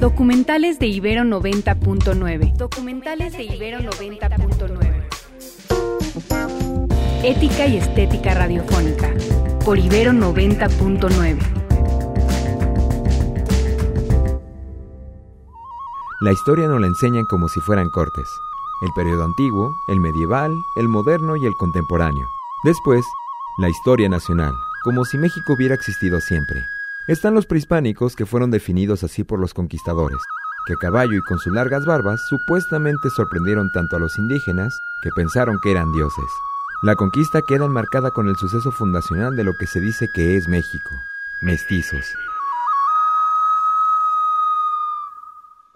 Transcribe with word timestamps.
Documentales 0.00 0.78
de 0.78 0.86
Ibero 0.86 1.24
90.9. 1.24 2.56
Documentales 2.56 3.34
de 3.34 3.42
Ibero 3.42 3.80
90.9. 3.80 5.04
Ética 7.22 7.66
y 7.66 7.76
estética 7.76 8.32
radiofónica. 8.32 9.10
Por 9.62 9.78
Ibero 9.78 10.12
90.9. 10.12 11.38
La 16.22 16.32
historia 16.32 16.66
nos 16.66 16.80
la 16.80 16.86
enseñan 16.86 17.26
como 17.26 17.48
si 17.48 17.60
fueran 17.60 17.90
cortes. 17.90 18.26
El 18.80 18.88
periodo 18.96 19.24
antiguo, 19.24 19.74
el 19.88 20.00
medieval, 20.00 20.50
el 20.76 20.88
moderno 20.88 21.36
y 21.36 21.44
el 21.44 21.52
contemporáneo. 21.58 22.26
Después, 22.64 23.04
la 23.58 23.68
historia 23.68 24.08
nacional, 24.08 24.54
como 24.82 25.04
si 25.04 25.18
México 25.18 25.52
hubiera 25.52 25.74
existido 25.74 26.22
siempre. 26.22 26.62
Están 27.10 27.34
los 27.34 27.44
prehispánicos 27.44 28.14
que 28.14 28.24
fueron 28.24 28.52
definidos 28.52 29.02
así 29.02 29.24
por 29.24 29.40
los 29.40 29.52
conquistadores, 29.52 30.20
que 30.64 30.74
a 30.74 30.76
caballo 30.76 31.18
y 31.18 31.22
con 31.22 31.40
sus 31.40 31.52
largas 31.52 31.84
barbas 31.84 32.20
supuestamente 32.28 33.10
sorprendieron 33.10 33.68
tanto 33.72 33.96
a 33.96 33.98
los 33.98 34.16
indígenas 34.16 34.78
que 35.02 35.10
pensaron 35.16 35.58
que 35.60 35.72
eran 35.72 35.90
dioses. 35.92 36.30
La 36.84 36.94
conquista 36.94 37.40
queda 37.48 37.64
enmarcada 37.64 38.12
con 38.12 38.28
el 38.28 38.36
suceso 38.36 38.70
fundacional 38.70 39.34
de 39.34 39.42
lo 39.42 39.54
que 39.58 39.66
se 39.66 39.80
dice 39.80 40.06
que 40.14 40.36
es 40.36 40.46
México, 40.46 40.90
mestizos. 41.42 42.14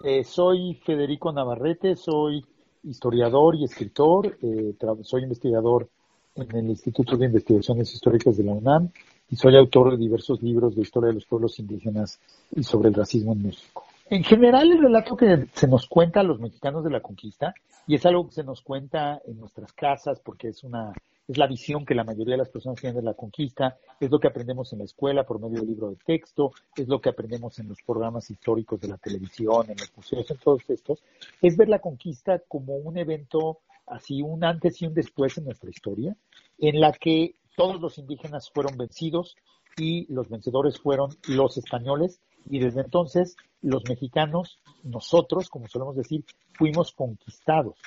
Eh, 0.05 0.23
soy 0.23 0.75
Federico 0.85 1.33
Navarrete, 1.33 1.97
soy 1.97 2.45
historiador 2.83 3.55
y 3.55 3.65
escritor, 3.65 4.37
eh, 4.41 4.73
soy 5.01 5.23
investigador 5.23 5.89
en 6.35 6.55
el 6.55 6.69
Instituto 6.69 7.17
de 7.17 7.25
Investigaciones 7.25 7.93
Históricas 7.93 8.37
de 8.37 8.45
la 8.45 8.53
UNAM 8.53 8.89
y 9.29 9.35
soy 9.35 9.55
autor 9.55 9.91
de 9.91 9.97
diversos 9.97 10.41
libros 10.41 10.75
de 10.75 10.81
historia 10.81 11.07
de 11.09 11.15
los 11.15 11.25
pueblos 11.25 11.59
indígenas 11.59 12.19
y 12.55 12.63
sobre 12.63 12.89
el 12.89 12.95
racismo 12.95 13.33
en 13.33 13.43
México. 13.43 13.85
En 14.07 14.23
general, 14.23 14.71
el 14.71 14.79
relato 14.79 15.17
que 15.17 15.47
se 15.53 15.67
nos 15.67 15.87
cuenta 15.87 16.19
a 16.19 16.23
los 16.23 16.39
mexicanos 16.39 16.83
de 16.83 16.91
la 16.91 17.01
conquista, 17.01 17.55
y 17.87 17.95
es 17.95 18.05
algo 18.05 18.27
que 18.27 18.33
se 18.33 18.43
nos 18.43 18.61
cuenta 18.61 19.19
en 19.25 19.39
nuestras 19.39 19.73
casas, 19.73 20.19
porque 20.19 20.49
es 20.49 20.63
una, 20.63 20.93
es 21.27 21.37
la 21.39 21.47
visión 21.47 21.85
que 21.85 21.95
la 21.95 22.03
mayoría 22.03 22.33
de 22.33 22.39
las 22.39 22.49
personas 22.49 22.79
tienen 22.79 22.97
de 22.97 23.03
la 23.03 23.15
conquista, 23.15 23.77
es 23.99 24.11
lo 24.11 24.19
que 24.19 24.27
aprendemos 24.27 24.71
en 24.73 24.79
la 24.79 24.85
escuela 24.85 25.23
por 25.23 25.39
medio 25.39 25.59
del 25.59 25.69
libro 25.69 25.89
de 25.89 25.95
texto, 25.95 26.51
es 26.75 26.87
lo 26.87 27.01
que 27.01 27.09
aprendemos 27.09 27.57
en 27.57 27.67
los 27.67 27.81
programas 27.81 28.29
históricos 28.29 28.79
de 28.79 28.89
la 28.89 28.97
televisión, 28.97 29.65
en 29.69 29.77
los 29.77 29.91
museos, 29.95 30.29
en 30.29 30.37
todos 30.37 30.69
estos, 30.69 31.01
es 31.41 31.57
ver 31.57 31.69
la 31.69 31.79
conquista 31.79 32.39
como 32.47 32.75
un 32.75 32.97
evento 32.97 33.59
así, 33.87 34.21
un 34.21 34.43
antes 34.43 34.81
y 34.83 34.85
un 34.85 34.93
después 34.93 35.35
en 35.39 35.45
nuestra 35.45 35.69
historia, 35.71 36.15
en 36.59 36.79
la 36.79 36.91
que 36.93 37.35
todos 37.55 37.79
los 37.81 37.97
indígenas 37.97 38.49
fueron 38.49 38.77
vencidos 38.77 39.35
y 39.77 40.11
los 40.11 40.29
vencedores 40.29 40.79
fueron 40.79 41.11
los 41.27 41.57
españoles 41.57 42.19
y 42.49 42.59
desde 42.59 42.81
entonces 42.81 43.35
los 43.61 43.83
mexicanos, 43.89 44.59
nosotros, 44.83 45.49
como 45.49 45.67
solemos 45.67 45.95
decir, 45.95 46.23
fuimos 46.53 46.91
conquistados 46.91 47.79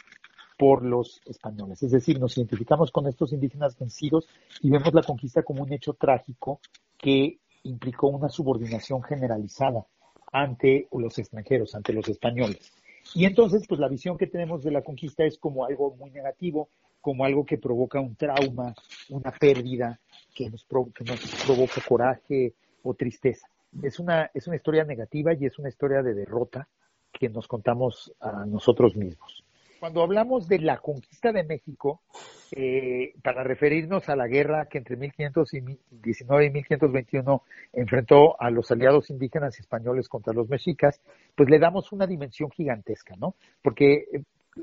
por 0.59 0.85
los 0.85 1.21
españoles. 1.27 1.83
Es 1.83 1.93
decir, 1.93 2.19
nos 2.19 2.37
identificamos 2.37 2.91
con 2.91 3.07
estos 3.07 3.33
indígenas 3.33 3.79
vencidos 3.79 4.29
y 4.61 4.71
vemos 4.71 4.93
la 4.93 5.03
conquista 5.03 5.43
como 5.43 5.63
un 5.63 5.73
hecho 5.73 5.95
trágico 5.95 6.61
que 6.99 7.39
implicó 7.63 8.09
una 8.09 8.29
subordinación 8.29 9.03
generalizada 9.03 9.87
ante 10.33 10.89
los 10.93 11.19
extranjeros, 11.19 11.75
ante 11.75 11.93
los 11.93 12.09
españoles. 12.09 12.73
Y 13.15 13.25
entonces, 13.25 13.67
pues 13.67 13.81
la 13.81 13.89
visión 13.89 14.19
que 14.19 14.27
tenemos 14.27 14.63
de 14.63 14.73
la 14.73 14.83
conquista 14.83 15.25
es 15.25 15.39
como 15.39 15.65
algo 15.65 15.95
muy 15.97 16.11
negativo, 16.11 16.69
como 17.01 17.25
algo 17.25 17.45
que 17.45 17.59
provoca 17.59 18.01
un 18.01 18.17
trauma, 18.17 18.75
una 19.11 19.31
pérdida, 19.33 19.99
que 20.35 20.51
nos, 20.51 20.65
que 20.95 21.05
nos 21.05 21.45
provoca 21.45 21.81
coraje 21.87 22.55
o 22.83 22.95
tristeza. 22.95 23.49
Es 23.83 23.99
una, 23.99 24.31
es 24.33 24.47
una 24.47 24.57
historia 24.57 24.85
negativa 24.85 25.33
y 25.35 25.47
es 25.47 25.59
una 25.59 25.69
historia 25.69 26.03
de 26.03 26.15
derrota 26.15 26.69
que 27.13 27.29
nos 27.29 27.47
contamos 27.49 28.13
a 28.21 28.45
nosotros 28.47 28.97
mismos. 28.97 29.45
Cuando 29.81 30.03
hablamos 30.03 30.49
de 30.49 30.59
la 30.59 30.79
conquista 30.79 31.31
de 31.31 31.45
México, 31.45 32.03
eh, 32.51 33.15
para 33.23 33.45
referirnos 33.45 34.09
a 34.09 34.17
la 34.17 34.27
guerra 34.27 34.67
que 34.67 34.79
entre 34.79 34.97
1519 34.97 36.47
y 36.47 36.51
1521 36.51 37.43
enfrentó 37.75 38.41
a 38.41 38.51
los 38.51 38.71
aliados 38.73 39.11
indígenas 39.11 39.59
españoles 39.61 40.09
contra 40.09 40.33
los 40.33 40.49
mexicas, 40.49 41.01
pues 41.37 41.49
le 41.49 41.61
damos 41.61 41.93
una 41.93 42.09
dimensión 42.09 42.51
gigantesca, 42.51 43.15
¿no? 43.17 43.37
Porque 43.63 44.07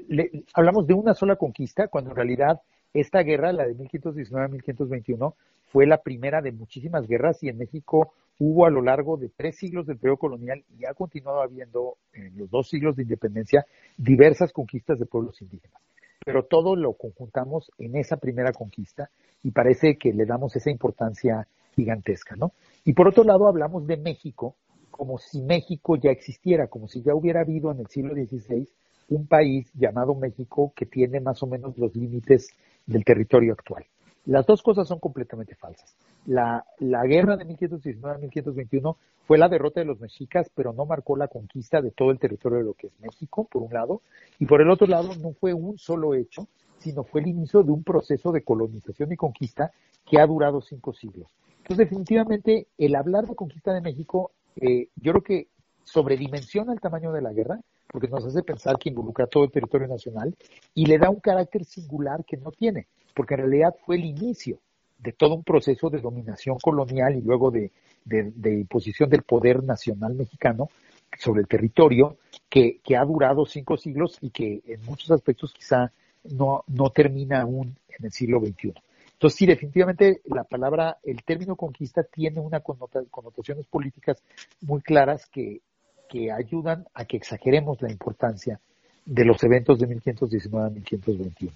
eh, 0.10 0.44
hablamos 0.54 0.88
de 0.88 0.94
una 0.94 1.14
sola 1.14 1.36
conquista, 1.36 1.88
cuando 1.88 2.12
en 2.12 2.16
realidad 2.16 2.62
esta 2.94 3.22
guerra, 3.24 3.52
la 3.52 3.66
de 3.66 3.76
1519-1521, 3.76 5.34
fue 5.72 5.86
la 5.86 6.02
primera 6.02 6.42
de 6.42 6.52
muchísimas 6.52 7.08
guerras 7.08 7.44
y 7.44 7.50
en 7.50 7.58
México 7.58 8.14
hubo 8.40 8.66
a 8.66 8.70
lo 8.70 8.82
largo 8.82 9.18
de 9.18 9.30
tres 9.30 9.58
siglos 9.58 9.86
del 9.86 9.98
periodo 9.98 10.18
colonial 10.18 10.64
y 10.78 10.86
ha 10.86 10.94
continuado 10.94 11.42
habiendo 11.42 11.98
en 12.14 12.38
los 12.38 12.50
dos 12.50 12.70
siglos 12.70 12.96
de 12.96 13.04
independencia 13.04 13.66
diversas 13.98 14.52
conquistas 14.52 15.00
de 15.00 15.06
pueblos 15.06 15.42
indígenas. 15.42 15.82
Pero 16.26 16.44
todo 16.44 16.76
lo 16.76 16.94
conjuntamos 16.94 17.72
en 17.78 17.96
esa 17.98 18.18
primera 18.18 18.52
conquista 18.52 19.10
y 19.44 19.52
parece 19.52 19.98
que 19.98 20.14
le 20.14 20.26
damos 20.26 20.56
esa 20.56 20.72
importancia 20.72 21.48
gigantesca, 21.76 22.36
¿no? 22.36 22.54
Y 22.84 22.94
por 22.94 23.08
otro 23.08 23.24
lado 23.24 23.48
hablamos 23.48 23.86
de 23.86 23.98
México 23.98 24.56
como 24.90 25.18
si 25.18 25.42
México 25.42 25.98
ya 25.98 26.12
existiera, 26.12 26.68
como 26.68 26.88
si 26.88 27.02
ya 27.02 27.14
hubiera 27.14 27.42
habido 27.42 27.70
en 27.72 27.80
el 27.80 27.88
siglo 27.88 28.14
XVI 28.14 28.68
un 29.10 29.28
país 29.28 29.72
llamado 29.74 30.16
México 30.16 30.74
que 30.76 30.86
tiene 30.86 31.20
más 31.20 31.42
o 31.44 31.48
menos 31.48 31.78
los 31.78 31.96
límites 31.96 32.50
del 32.86 33.04
territorio 33.04 33.54
actual. 33.54 33.86
Las 34.26 34.46
dos 34.46 34.64
cosas 34.64 34.88
son 34.88 35.00
completamente 35.00 35.56
falsas. 35.56 35.96
La, 36.26 36.66
la 36.80 37.06
guerra 37.06 37.38
de 37.38 37.46
1519-1521 37.46 38.96
fue 39.26 39.38
la 39.38 39.50
derrota 39.50 39.80
de 39.80 39.86
los 39.86 40.00
mexicas, 40.00 40.50
pero 40.54 40.74
no 40.74 40.86
marcó 40.86 41.16
la 41.16 41.28
conquista 41.28 41.82
de 41.82 41.92
todo 41.92 42.12
el 42.12 42.20
territorio 42.20 42.60
de 42.60 42.64
lo 42.64 42.74
que 42.74 42.88
es 42.88 43.00
México, 43.00 43.48
por 43.52 43.64
un 43.64 43.74
lado, 43.74 44.02
y 44.40 44.46
por 44.46 44.62
el 44.62 44.70
otro 44.70 44.88
lado 44.88 45.10
no 45.16 45.34
fue 45.34 45.54
un 45.54 45.78
solo 45.78 46.14
hecho, 46.16 46.48
sino 46.80 47.04
fue 47.04 47.22
el 47.22 47.28
inicio 47.28 47.64
de 47.64 47.72
un 47.72 47.84
proceso 47.84 48.32
de 48.32 48.44
colonización 48.44 49.12
y 49.12 49.16
conquista 49.16 49.72
que 50.06 50.20
ha 50.20 50.28
durado 50.28 50.62
cinco 50.62 50.94
siglos. 50.94 51.28
Entonces, 51.58 51.90
definitivamente, 51.90 52.68
el 52.78 52.96
hablar 52.96 53.26
de 53.26 53.36
conquista 53.36 53.74
de 53.74 53.82
México, 53.82 54.32
eh, 54.56 54.90
yo 54.96 55.14
creo 55.14 55.24
que 55.24 55.48
sobredimensiona 55.84 56.74
el 56.74 56.80
tamaño 56.80 57.12
de 57.12 57.22
la 57.22 57.34
guerra, 57.34 57.60
porque 57.88 58.08
nos 58.08 58.26
hace 58.26 58.44
pensar 58.44 58.78
que 58.78 58.90
involucra 58.90 59.28
todo 59.28 59.44
el 59.44 59.52
territorio 59.52 59.88
nacional 59.88 60.36
y 60.74 60.86
le 60.86 60.98
da 60.98 61.10
un 61.10 61.20
carácter 61.20 61.66
singular 61.66 62.26
que 62.26 62.38
no 62.38 62.52
tiene, 62.52 62.88
porque 63.14 63.36
en 63.36 63.42
realidad 63.42 63.76
fue 63.86 63.96
el 63.96 64.06
inicio 64.06 64.60
de 64.98 65.14
todo 65.14 65.36
un 65.36 65.44
proceso 65.44 65.90
de 65.90 66.00
dominación 66.00 66.58
colonial 66.60 67.16
y 67.16 67.22
luego 67.22 67.52
de, 67.52 67.72
imposición 68.44 69.10
del 69.10 69.24
poder 69.24 69.64
nacional 69.64 70.14
mexicano 70.16 70.70
sobre 71.18 71.42
el 71.42 71.48
territorio 71.48 72.18
que, 72.50 72.80
ha 72.98 73.06
durado 73.06 73.46
cinco 73.46 73.78
siglos 73.78 74.18
y 74.22 74.30
que 74.30 74.62
en 74.66 74.84
muchos 74.86 75.12
aspectos 75.12 75.54
quizá 75.54 75.92
no, 76.24 76.64
no 76.68 76.90
termina 76.90 77.42
aún 77.42 77.76
en 77.98 78.06
el 78.06 78.12
siglo 78.12 78.40
XXI. 78.40 78.74
Entonces, 79.14 79.38
sí, 79.38 79.46
definitivamente 79.46 80.22
la 80.26 80.44
palabra, 80.44 80.98
el 81.04 81.24
término 81.24 81.56
conquista 81.56 82.04
tiene 82.04 82.42
unas 82.42 82.62
connotaciones 82.62 83.66
políticas 83.68 84.22
muy 84.62 84.82
claras 84.82 85.26
que, 85.28 85.62
que 86.10 86.32
ayudan 86.32 86.86
a 86.94 87.06
que 87.06 87.18
exageremos 87.18 87.82
la 87.82 87.92
importancia 87.92 88.60
de 89.06 89.26
los 89.26 89.44
eventos 89.44 89.80
de 89.80 89.88
1519 89.88 90.68
a 90.68 90.70
1521. 90.70 91.54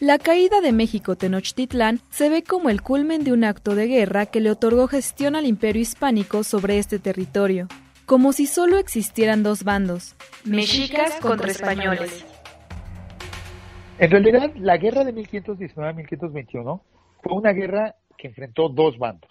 La 0.00 0.18
caída 0.18 0.60
de 0.60 0.72
México 0.72 1.16
Tenochtitlán 1.16 2.00
se 2.10 2.28
ve 2.28 2.42
como 2.42 2.68
el 2.68 2.82
culmen 2.82 3.22
de 3.22 3.32
un 3.32 3.44
acto 3.44 3.74
de 3.74 3.86
guerra 3.86 4.26
que 4.26 4.40
le 4.40 4.50
otorgó 4.50 4.88
gestión 4.88 5.36
al 5.36 5.46
imperio 5.46 5.82
hispánico 5.82 6.42
sobre 6.42 6.78
este 6.78 6.98
territorio, 6.98 7.68
como 8.04 8.32
si 8.32 8.46
solo 8.46 8.78
existieran 8.78 9.42
dos 9.42 9.62
bandos, 9.62 10.16
mexicas 10.44 11.14
contra 11.20 11.50
españoles. 11.50 12.24
En 13.98 14.10
realidad, 14.10 14.50
la 14.56 14.76
guerra 14.76 15.04
de 15.04 15.12
1519 15.12 15.90
a 15.90 15.94
1521 15.94 16.82
fue 17.22 17.32
una 17.32 17.52
guerra 17.52 17.94
que 18.18 18.26
enfrentó 18.26 18.68
dos 18.68 18.98
bandos. 18.98 19.30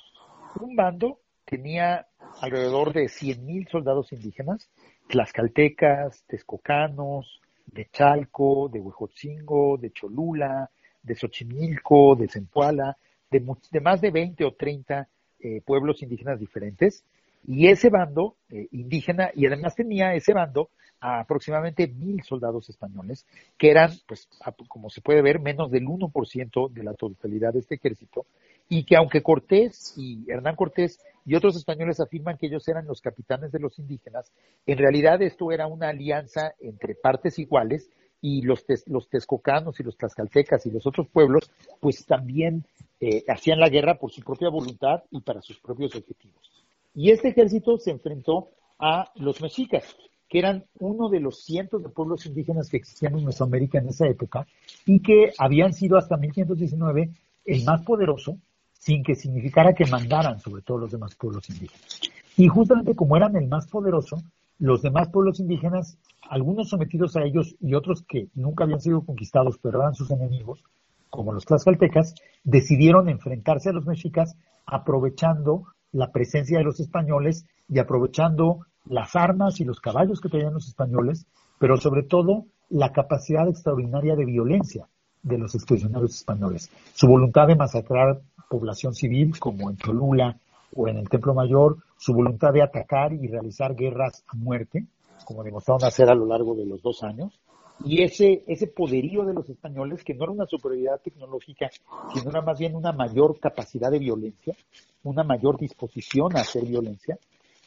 Un 0.60 0.76
bando 0.76 1.20
tenía 1.46 2.08
alrededor 2.42 2.94
de 2.94 3.06
100.000 3.06 3.70
soldados 3.70 4.12
indígenas, 4.12 4.70
tlaxcaltecas, 5.08 6.24
texcocanos, 6.28 7.42
de 7.66 7.88
Chalco, 7.92 8.70
de 8.72 8.80
Huejotzingo, 8.80 9.78
de 9.78 9.92
Cholula, 9.92 10.70
de 11.02 11.16
Xochimilco, 11.16 12.16
de 12.16 12.28
Zempoala, 12.28 12.98
de, 13.30 13.40
más 13.82 14.02
de 14.02 14.12
20 14.12 14.46
o 14.46 14.54
30 14.54 15.08
eh, 15.40 15.62
pueblos 15.66 16.02
indígenas 16.02 16.40
diferentes. 16.40 17.04
Y 17.46 17.68
ese 17.68 17.90
bando 17.90 18.38
eh, 18.50 18.68
indígena, 18.72 19.32
y 19.36 19.46
además 19.46 19.76
tenía 19.76 20.14
ese 20.14 20.34
bando 20.34 20.70
a 21.02 21.20
aproximadamente 21.20 21.88
mil 21.88 22.24
soldados 22.24 22.70
españoles, 22.70 23.26
que 23.58 23.70
eran, 23.70 23.92
pues, 24.08 24.30
como 24.70 24.90
se 24.90 25.02
puede 25.02 25.22
ver, 25.22 25.42
menos 25.42 25.70
del 25.70 25.86
1% 25.86 26.72
de 26.72 26.84
la 26.84 26.94
totalidad 26.94 27.52
de 27.52 27.60
este 27.60 27.76
ejército, 27.76 28.26
y 28.70 28.86
que 28.86 28.96
aunque 28.96 29.22
Cortés 29.22 29.94
y 29.98 30.24
Hernán 30.30 30.56
Cortés 30.56 31.00
y 31.26 31.36
otros 31.36 31.56
españoles 31.56 32.00
afirman 32.00 32.38
que 32.38 32.48
ellos 32.48 32.68
eran 32.68 32.88
los 32.88 33.02
capitanes 33.02 33.52
de 33.52 33.60
los 33.60 33.78
indígenas, 33.80 34.32
en 34.66 34.78
realidad 34.78 35.22
esto 35.22 35.52
era 35.52 35.68
una 35.68 35.90
alianza 35.90 36.54
entre 36.60 36.96
partes 36.96 37.40
iguales 37.40 37.90
y 38.22 38.42
los, 38.42 38.66
los 38.88 39.10
texcocanos 39.10 39.80
y 39.80 39.84
los 39.84 39.98
tlaxcaltecas 39.98 40.66
y 40.66 40.72
los 40.72 40.88
otros 40.88 41.08
pueblos, 41.10 41.52
pues 41.82 42.06
también 42.06 42.66
eh, 43.02 43.26
hacían 43.28 43.60
la 43.60 43.68
guerra 43.68 43.96
por 43.96 44.12
su 44.12 44.22
propia 44.22 44.50
voluntad 44.50 45.04
y 45.12 45.20
para 45.20 45.42
sus 45.42 45.60
propios 45.60 45.94
objetivos. 45.94 46.50
Y 46.96 47.12
este 47.12 47.30
ejército 47.30 47.78
se 47.78 47.92
enfrentó 47.92 48.50
a 48.80 49.12
los 49.16 49.42
mexicas, 49.42 49.96
que 50.30 50.40
eran 50.40 50.66
uno 50.80 51.10
de 51.10 51.20
los 51.20 51.44
cientos 51.44 51.84
de 51.84 51.90
pueblos 51.90 52.26
indígenas 52.26 52.70
que 52.70 52.78
existían 52.78 53.18
en 53.18 53.26
Mesoamérica 53.26 53.80
en 53.80 53.90
esa 53.90 54.08
época 54.08 54.48
y 54.86 55.02
que 55.02 55.34
habían 55.38 55.74
sido 55.74 55.98
hasta 55.98 56.18
1519 56.18 57.10
el 57.46 57.64
más 57.66 57.82
poderoso, 57.84 58.38
sin 58.84 59.02
que 59.02 59.16
significara 59.16 59.74
que 59.74 59.86
mandaran 59.86 60.42
sobre 60.42 60.62
todos 60.62 60.82
los 60.82 60.92
demás 60.92 61.16
pueblos 61.16 61.50
indígenas. 61.50 62.02
Y 62.36 62.50
justamente 62.50 62.96
como 62.96 63.16
eran 63.16 63.38
el 63.38 63.48
más 63.48 63.66
poderoso, 63.68 64.18
los 64.60 64.82
demás 64.82 65.08
pueblos 65.08 65.40
indígenas, 65.40 65.98
algunos 66.30 66.68
sometidos 66.68 67.16
a 67.16 67.24
ellos 67.24 67.56
y 67.62 67.76
otros 67.76 68.04
que 68.06 68.28
nunca 68.36 68.66
habían 68.66 68.82
sido 68.82 69.06
conquistados, 69.06 69.58
pero 69.58 69.80
eran 69.80 69.96
sus 69.96 70.12
enemigos, 70.12 70.66
como 71.10 71.32
los 71.32 71.46
tlaxcaltecas, 71.46 72.16
decidieron 72.44 73.08
enfrentarse 73.08 73.70
a 73.70 73.74
los 73.74 73.86
mexicas 73.86 74.36
aprovechando 74.66 75.64
la 75.94 76.12
presencia 76.12 76.58
de 76.58 76.66
los 76.66 76.82
españoles 76.82 77.46
y 77.70 77.80
aprovechando 77.80 78.66
las 78.86 79.16
armas 79.16 79.62
y 79.62 79.64
los 79.64 79.80
caballos 79.80 80.20
que 80.20 80.28
tenían 80.28 80.56
los 80.56 80.68
españoles, 80.68 81.26
pero 81.58 81.78
sobre 81.78 82.04
todo 82.04 82.48
la 82.70 82.92
capacidad 82.92 83.48
extraordinaria 83.48 84.18
de 84.18 84.26
violencia 84.26 84.90
de 85.24 85.38
los 85.38 85.56
expedicionarios 85.56 86.16
españoles. 86.16 86.70
Su 86.94 87.08
voluntad 87.08 87.48
de 87.48 87.56
masacrar 87.56 88.22
población 88.50 88.94
civil, 88.94 89.40
como 89.40 89.72
en 89.72 89.78
Cholula 89.78 90.38
o 90.76 90.88
en 90.88 90.98
el 90.98 91.10
Templo 91.10 91.34
Mayor, 91.34 91.78
su 91.98 92.14
voluntad 92.14 92.54
de 92.54 92.62
atacar 92.62 93.14
y 93.14 93.28
realizar 93.28 93.76
guerras 93.76 94.24
a 94.28 94.36
muerte, 94.36 94.86
como 95.26 95.44
demostraron 95.44 95.84
hacer 95.84 96.10
a 96.10 96.16
lo 96.16 96.26
largo 96.26 96.54
de 96.54 96.66
los 96.66 96.82
dos 96.82 97.02
años, 97.04 97.40
y 97.84 98.04
ese, 98.04 98.44
ese 98.48 98.68
poderío 98.68 99.26
de 99.26 99.34
los 99.34 99.50
españoles, 99.50 100.04
que 100.04 100.14
no 100.14 100.26
era 100.26 100.34
una 100.34 100.46
superioridad 100.46 101.02
tecnológica, 101.02 101.70
sino 102.14 102.30
era 102.30 102.42
más 102.42 102.60
bien 102.60 102.76
una 102.76 102.92
mayor 102.92 103.40
capacidad 103.40 103.90
de 103.90 104.00
violencia, 104.00 104.56
una 105.04 105.24
mayor 105.24 105.58
disposición 105.58 106.36
a 106.38 106.42
hacer 106.42 106.66
violencia, 106.66 107.18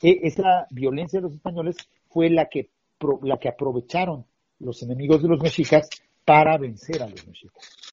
e, 0.00 0.20
esa 0.22 0.66
violencia 0.70 1.18
de 1.18 1.24
los 1.24 1.34
españoles 1.34 1.76
fue 2.08 2.30
la 2.30 2.46
que, 2.46 2.70
la 3.22 3.38
que 3.38 3.48
aprovecharon 3.48 4.24
los 4.60 4.82
enemigos 4.82 5.22
de 5.22 5.28
los 5.28 5.40
mexicas 5.40 5.88
para 6.26 6.58
vencer 6.58 7.02
a 7.02 7.08
los 7.08 7.26
mexicas. 7.26 7.92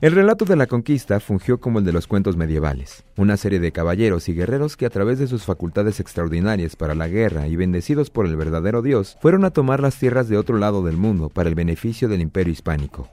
El 0.00 0.12
relato 0.12 0.46
de 0.46 0.56
la 0.56 0.66
conquista 0.66 1.20
fungió 1.20 1.60
como 1.60 1.80
el 1.80 1.84
de 1.84 1.92
los 1.92 2.06
cuentos 2.06 2.34
medievales, 2.34 3.04
una 3.18 3.36
serie 3.36 3.60
de 3.60 3.70
caballeros 3.70 4.30
y 4.30 4.34
guerreros 4.34 4.78
que 4.78 4.86
a 4.86 4.90
través 4.90 5.18
de 5.18 5.26
sus 5.26 5.44
facultades 5.44 6.00
extraordinarias 6.00 6.74
para 6.74 6.94
la 6.94 7.06
guerra 7.06 7.48
y 7.48 7.56
bendecidos 7.56 8.08
por 8.08 8.24
el 8.24 8.34
verdadero 8.36 8.80
Dios, 8.80 9.18
fueron 9.20 9.44
a 9.44 9.50
tomar 9.50 9.80
las 9.80 9.98
tierras 9.98 10.30
de 10.30 10.38
otro 10.38 10.56
lado 10.56 10.82
del 10.82 10.96
mundo 10.96 11.28
para 11.28 11.50
el 11.50 11.54
beneficio 11.54 12.08
del 12.08 12.22
imperio 12.22 12.50
hispánico, 12.50 13.10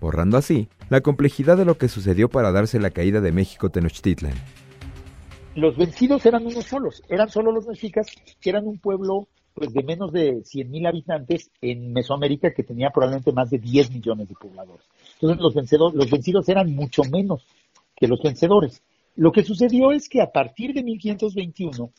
borrando 0.00 0.38
así 0.38 0.70
la 0.88 1.02
complejidad 1.02 1.58
de 1.58 1.66
lo 1.66 1.76
que 1.76 1.88
sucedió 1.88 2.30
para 2.30 2.52
darse 2.52 2.80
la 2.80 2.90
caída 2.90 3.20
de 3.20 3.32
México 3.32 3.68
Tenochtitlan. 3.68 4.32
Los 5.56 5.76
vencidos 5.76 6.24
eran 6.24 6.46
unos 6.46 6.64
solos, 6.64 7.02
eran 7.10 7.28
solo 7.28 7.52
los 7.52 7.66
mexicas, 7.66 8.06
que 8.40 8.48
eran 8.48 8.66
un 8.66 8.78
pueblo 8.78 9.28
pues 9.60 9.74
de 9.74 9.82
menos 9.82 10.10
de 10.10 10.36
100.000 10.38 10.88
habitantes 10.88 11.50
en 11.60 11.92
Mesoamérica 11.92 12.50
que 12.54 12.62
tenía 12.62 12.88
probablemente 12.88 13.30
más 13.30 13.50
de 13.50 13.58
10 13.58 13.90
millones 13.90 14.26
de 14.26 14.34
pobladores. 14.34 14.86
Entonces 15.16 15.38
los, 15.38 15.54
vencedores, 15.54 15.94
los 15.94 16.10
vencidos 16.10 16.48
eran 16.48 16.74
mucho 16.74 17.02
menos 17.04 17.44
que 17.94 18.08
los 18.08 18.22
vencedores. 18.22 18.82
Lo 19.16 19.32
que 19.32 19.44
sucedió 19.44 19.92
es 19.92 20.08
que 20.08 20.22
a 20.22 20.32
partir 20.32 20.72
de 20.72 20.82
1521 20.82 21.90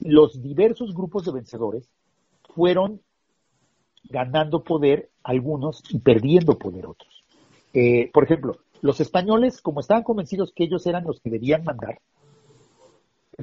los 0.00 0.42
diversos 0.42 0.94
grupos 0.94 1.26
de 1.26 1.32
vencedores 1.32 1.90
fueron 2.54 3.02
ganando 4.04 4.64
poder 4.64 5.10
algunos 5.22 5.82
y 5.90 5.98
perdiendo 5.98 6.56
poder 6.56 6.86
otros. 6.86 7.22
Eh, 7.74 8.10
por 8.14 8.24
ejemplo, 8.24 8.60
los 8.80 8.98
españoles, 8.98 9.60
como 9.60 9.80
estaban 9.80 10.04
convencidos 10.04 10.54
que 10.56 10.64
ellos 10.64 10.86
eran 10.86 11.04
los 11.04 11.20
que 11.20 11.28
debían 11.28 11.64
mandar, 11.64 12.00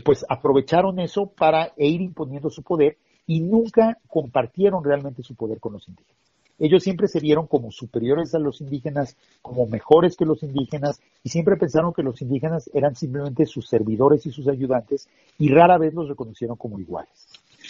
pues 0.04 0.26
aprovecharon 0.28 0.98
eso 0.98 1.28
para 1.28 1.74
ir 1.78 2.02
imponiendo 2.02 2.50
su 2.50 2.64
poder 2.64 2.98
y 3.28 3.42
nunca 3.42 4.00
compartieron 4.08 4.84
realmente 4.84 5.22
su 5.22 5.36
poder 5.36 5.60
con 5.60 5.74
los 5.74 5.88
indígenas. 5.88 6.18
Ellos 6.60 6.82
siempre 6.82 7.08
se 7.08 7.20
vieron 7.20 7.46
como 7.46 7.72
superiores 7.72 8.34
a 8.34 8.40
los 8.40 8.62
indígenas, 8.62 9.16
como 9.44 9.68
mejores 9.68 10.16
que 10.18 10.26
los 10.26 10.42
indígenas, 10.42 11.00
y 11.24 11.30
siempre 11.30 11.56
pensaron 11.56 11.94
que 11.94 12.02
los 12.02 12.20
indígenas 12.22 12.68
eran 12.74 12.96
simplemente 12.96 13.46
sus 13.46 13.68
servidores 13.68 14.26
y 14.26 14.32
sus 14.32 14.48
ayudantes, 14.48 15.08
y 15.38 15.50
rara 15.50 15.78
vez 15.78 15.94
los 15.94 16.10
reconocieron 16.10 16.58
como 16.58 16.80
iguales. 16.80 17.28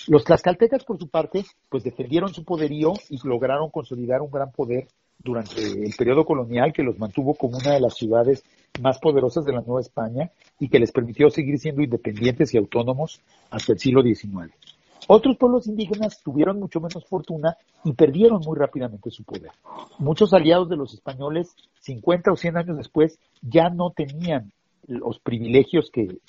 Los 0.07 0.23
tlaxcaltecas, 0.23 0.85
por 0.85 0.97
su 0.97 1.09
parte, 1.09 1.43
pues 1.69 1.83
defendieron 1.83 2.33
su 2.33 2.45
poderío 2.45 2.93
y 3.09 3.17
lograron 3.27 3.69
consolidar 3.71 4.21
un 4.21 4.31
gran 4.31 4.51
poder 4.51 4.87
durante 5.19 5.61
el 5.61 5.93
periodo 5.97 6.23
colonial 6.23 6.71
que 6.71 6.83
los 6.83 6.97
mantuvo 6.97 7.33
como 7.33 7.57
una 7.57 7.73
de 7.73 7.81
las 7.81 7.95
ciudades 7.95 8.43
más 8.79 8.99
poderosas 8.99 9.43
de 9.43 9.51
la 9.51 9.61
Nueva 9.61 9.81
España 9.81 10.29
y 10.59 10.69
que 10.69 10.79
les 10.79 10.91
permitió 10.91 11.29
seguir 11.29 11.59
siendo 11.59 11.81
independientes 11.81 12.53
y 12.53 12.57
autónomos 12.57 13.19
hasta 13.49 13.73
el 13.73 13.79
siglo 13.79 14.01
XIX. 14.03 14.53
Otros 15.07 15.37
pueblos 15.37 15.67
indígenas 15.67 16.21
tuvieron 16.21 16.59
mucho 16.59 16.81
menos 16.81 17.05
fortuna 17.05 17.55
y 17.85 17.93
perdieron 17.93 18.41
muy 18.45 18.57
rápidamente 18.57 19.09
su 19.09 19.23
poder. 19.23 19.51
Muchos 19.99 20.33
aliados 20.33 20.67
de 20.67 20.75
los 20.75 20.93
españoles, 20.93 21.55
50 21.79 22.31
o 22.31 22.35
100 22.35 22.57
años 22.57 22.77
después, 22.77 23.17
ya 23.41 23.69
no 23.69 23.91
tenían 23.91 24.51
los 24.85 25.19
privilegios 25.19 25.91
que, 25.91 26.19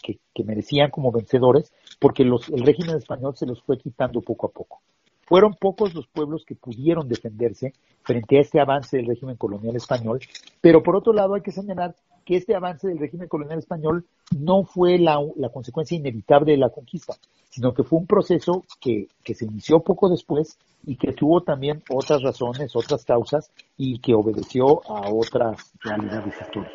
merecían 0.44 0.90
como 0.90 1.10
vencedores 1.10 1.72
porque 1.98 2.24
los, 2.24 2.48
el 2.48 2.64
régimen 2.64 2.96
español 2.96 3.36
se 3.36 3.46
los 3.46 3.60
fue 3.62 3.78
quitando 3.78 4.20
poco 4.20 4.46
a 4.46 4.50
poco. 4.50 4.80
Fueron 5.28 5.54
pocos 5.54 5.94
los 5.94 6.06
pueblos 6.06 6.44
que 6.46 6.54
pudieron 6.54 7.06
defenderse 7.06 7.74
frente 8.02 8.38
a 8.38 8.40
este 8.40 8.60
avance 8.60 8.96
del 8.96 9.06
régimen 9.06 9.36
colonial 9.36 9.76
español, 9.76 10.20
pero 10.62 10.82
por 10.82 10.96
otro 10.96 11.12
lado 11.12 11.34
hay 11.34 11.42
que 11.42 11.52
señalar 11.52 11.94
que 12.24 12.36
este 12.36 12.54
avance 12.54 12.88
del 12.88 12.98
régimen 12.98 13.28
colonial 13.28 13.58
español 13.58 14.06
no 14.38 14.64
fue 14.64 14.98
la, 14.98 15.18
consecuencia 15.52 15.96
inevitable 15.96 16.52
de 16.52 16.58
la 16.58 16.70
conquista, 16.70 17.14
sino 17.50 17.74
que 17.74 17.84
fue 17.84 17.98
un 17.98 18.06
proceso 18.06 18.64
que, 18.80 19.08
que 19.22 19.34
se 19.34 19.44
inició 19.44 19.80
poco 19.80 20.08
después 20.08 20.58
y 20.86 20.96
que 20.96 21.12
tuvo 21.12 21.42
también 21.42 21.82
otras 21.90 22.22
razones, 22.22 22.74
otras 22.74 23.04
causas 23.04 23.50
y 23.76 23.98
que 23.98 24.14
obedeció 24.14 24.80
a 24.90 25.10
otras 25.12 25.72
realidades 25.80 26.34
históricas. 26.40 26.72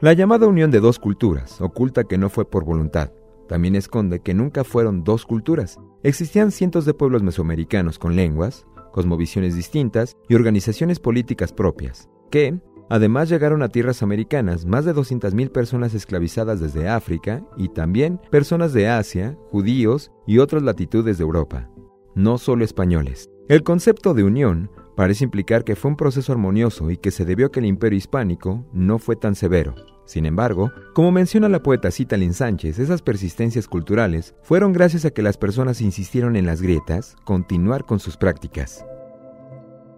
La 0.00 0.12
llamada 0.12 0.48
unión 0.48 0.70
de 0.72 0.80
dos 0.80 0.98
culturas 0.98 1.60
oculta 1.60 2.04
que 2.04 2.18
no 2.18 2.28
fue 2.28 2.44
por 2.44 2.64
voluntad, 2.64 3.10
también 3.48 3.76
esconde 3.76 4.20
que 4.20 4.34
nunca 4.34 4.64
fueron 4.64 5.04
dos 5.04 5.26
culturas. 5.26 5.78
Existían 6.02 6.50
cientos 6.50 6.84
de 6.84 6.94
pueblos 6.94 7.22
mesoamericanos 7.22 7.98
con 7.98 8.16
lenguas, 8.16 8.66
cosmovisiones 8.92 9.54
distintas 9.56 10.16
y 10.28 10.34
organizaciones 10.34 11.00
políticas 11.00 11.52
propias, 11.52 12.08
que, 12.30 12.60
además 12.88 13.28
llegaron 13.28 13.62
a 13.62 13.68
tierras 13.68 14.02
americanas 14.02 14.66
más 14.66 14.84
de 14.84 14.94
200.000 14.94 15.50
personas 15.50 15.94
esclavizadas 15.94 16.60
desde 16.60 16.88
África 16.88 17.44
y 17.56 17.68
también 17.70 18.20
personas 18.30 18.72
de 18.72 18.88
Asia, 18.88 19.36
judíos 19.50 20.12
y 20.26 20.38
otras 20.38 20.62
latitudes 20.62 21.18
de 21.18 21.24
Europa, 21.24 21.70
no 22.14 22.38
solo 22.38 22.64
españoles. 22.64 23.30
El 23.48 23.62
concepto 23.62 24.14
de 24.14 24.24
unión 24.24 24.70
parece 24.96 25.24
implicar 25.24 25.64
que 25.64 25.76
fue 25.76 25.90
un 25.90 25.96
proceso 25.96 26.32
armonioso 26.32 26.90
y 26.90 26.96
que 26.96 27.10
se 27.10 27.24
debió 27.24 27.46
a 27.46 27.52
que 27.52 27.60
el 27.60 27.66
imperio 27.66 27.96
hispánico 27.96 28.64
no 28.72 28.98
fue 28.98 29.16
tan 29.16 29.34
severo. 29.34 29.74
Sin 30.06 30.26
embargo, 30.26 30.70
como 30.92 31.12
menciona 31.12 31.48
la 31.48 31.62
poeta 31.62 31.90
Citalin 31.90 32.34
Sánchez, 32.34 32.78
esas 32.78 33.00
persistencias 33.00 33.68
culturales 33.68 34.34
fueron 34.42 34.72
gracias 34.72 35.04
a 35.04 35.10
que 35.10 35.22
las 35.22 35.38
personas 35.38 35.80
insistieron 35.80 36.36
en 36.36 36.46
las 36.46 36.60
grietas 36.60 37.16
continuar 37.24 37.84
con 37.84 38.00
sus 38.00 38.16
prácticas. 38.16 38.84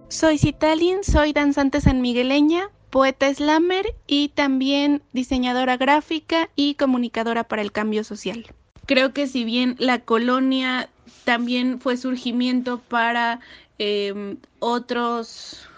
Soy 0.08 0.38
Citalin, 0.38 1.02
soy 1.02 1.32
danzante 1.32 1.80
sanmigueleña, 1.80 2.70
poeta 2.90 3.32
slammer 3.34 3.96
y 4.06 4.28
también 4.28 5.02
diseñadora 5.12 5.76
gráfica 5.76 6.48
y 6.54 6.74
comunicadora 6.74 7.44
para 7.44 7.62
el 7.62 7.72
cambio 7.72 8.04
social. 8.04 8.46
Creo 8.86 9.12
que 9.12 9.26
si 9.26 9.44
bien 9.44 9.74
la 9.78 9.98
colonia 9.98 10.88
también 11.24 11.80
fue 11.80 11.96
surgimiento 11.96 12.78
para 12.78 13.40
em, 13.78 14.38
otros, 14.58 15.68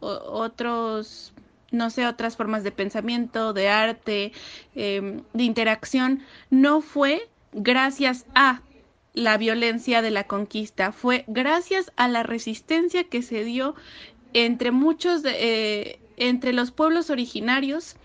otros 0.00 1.32
no 1.74 1.90
sé, 1.90 2.06
otras 2.06 2.36
formas 2.36 2.62
de 2.62 2.70
pensamiento, 2.70 3.52
de 3.52 3.68
arte, 3.68 4.32
em, 4.74 5.22
de 5.32 5.42
interacción, 5.42 6.22
no 6.50 6.80
fue 6.80 7.28
gracias 7.52 8.26
a 8.34 8.62
la 9.12 9.36
violencia 9.36 10.02
de 10.02 10.10
la 10.10 10.24
conquista, 10.24 10.92
fue 10.92 11.24
gracias 11.26 11.92
a 11.96 12.08
la 12.08 12.22
resistencia 12.22 13.04
que 13.04 13.22
se 13.22 13.44
dio 13.44 13.74
entre 14.32 14.70
muchos, 14.72 15.22
de, 15.22 15.32
eh, 15.38 15.98
entre 16.16 16.52
los 16.52 16.70
pueblos 16.70 17.10
originarios 17.10 17.96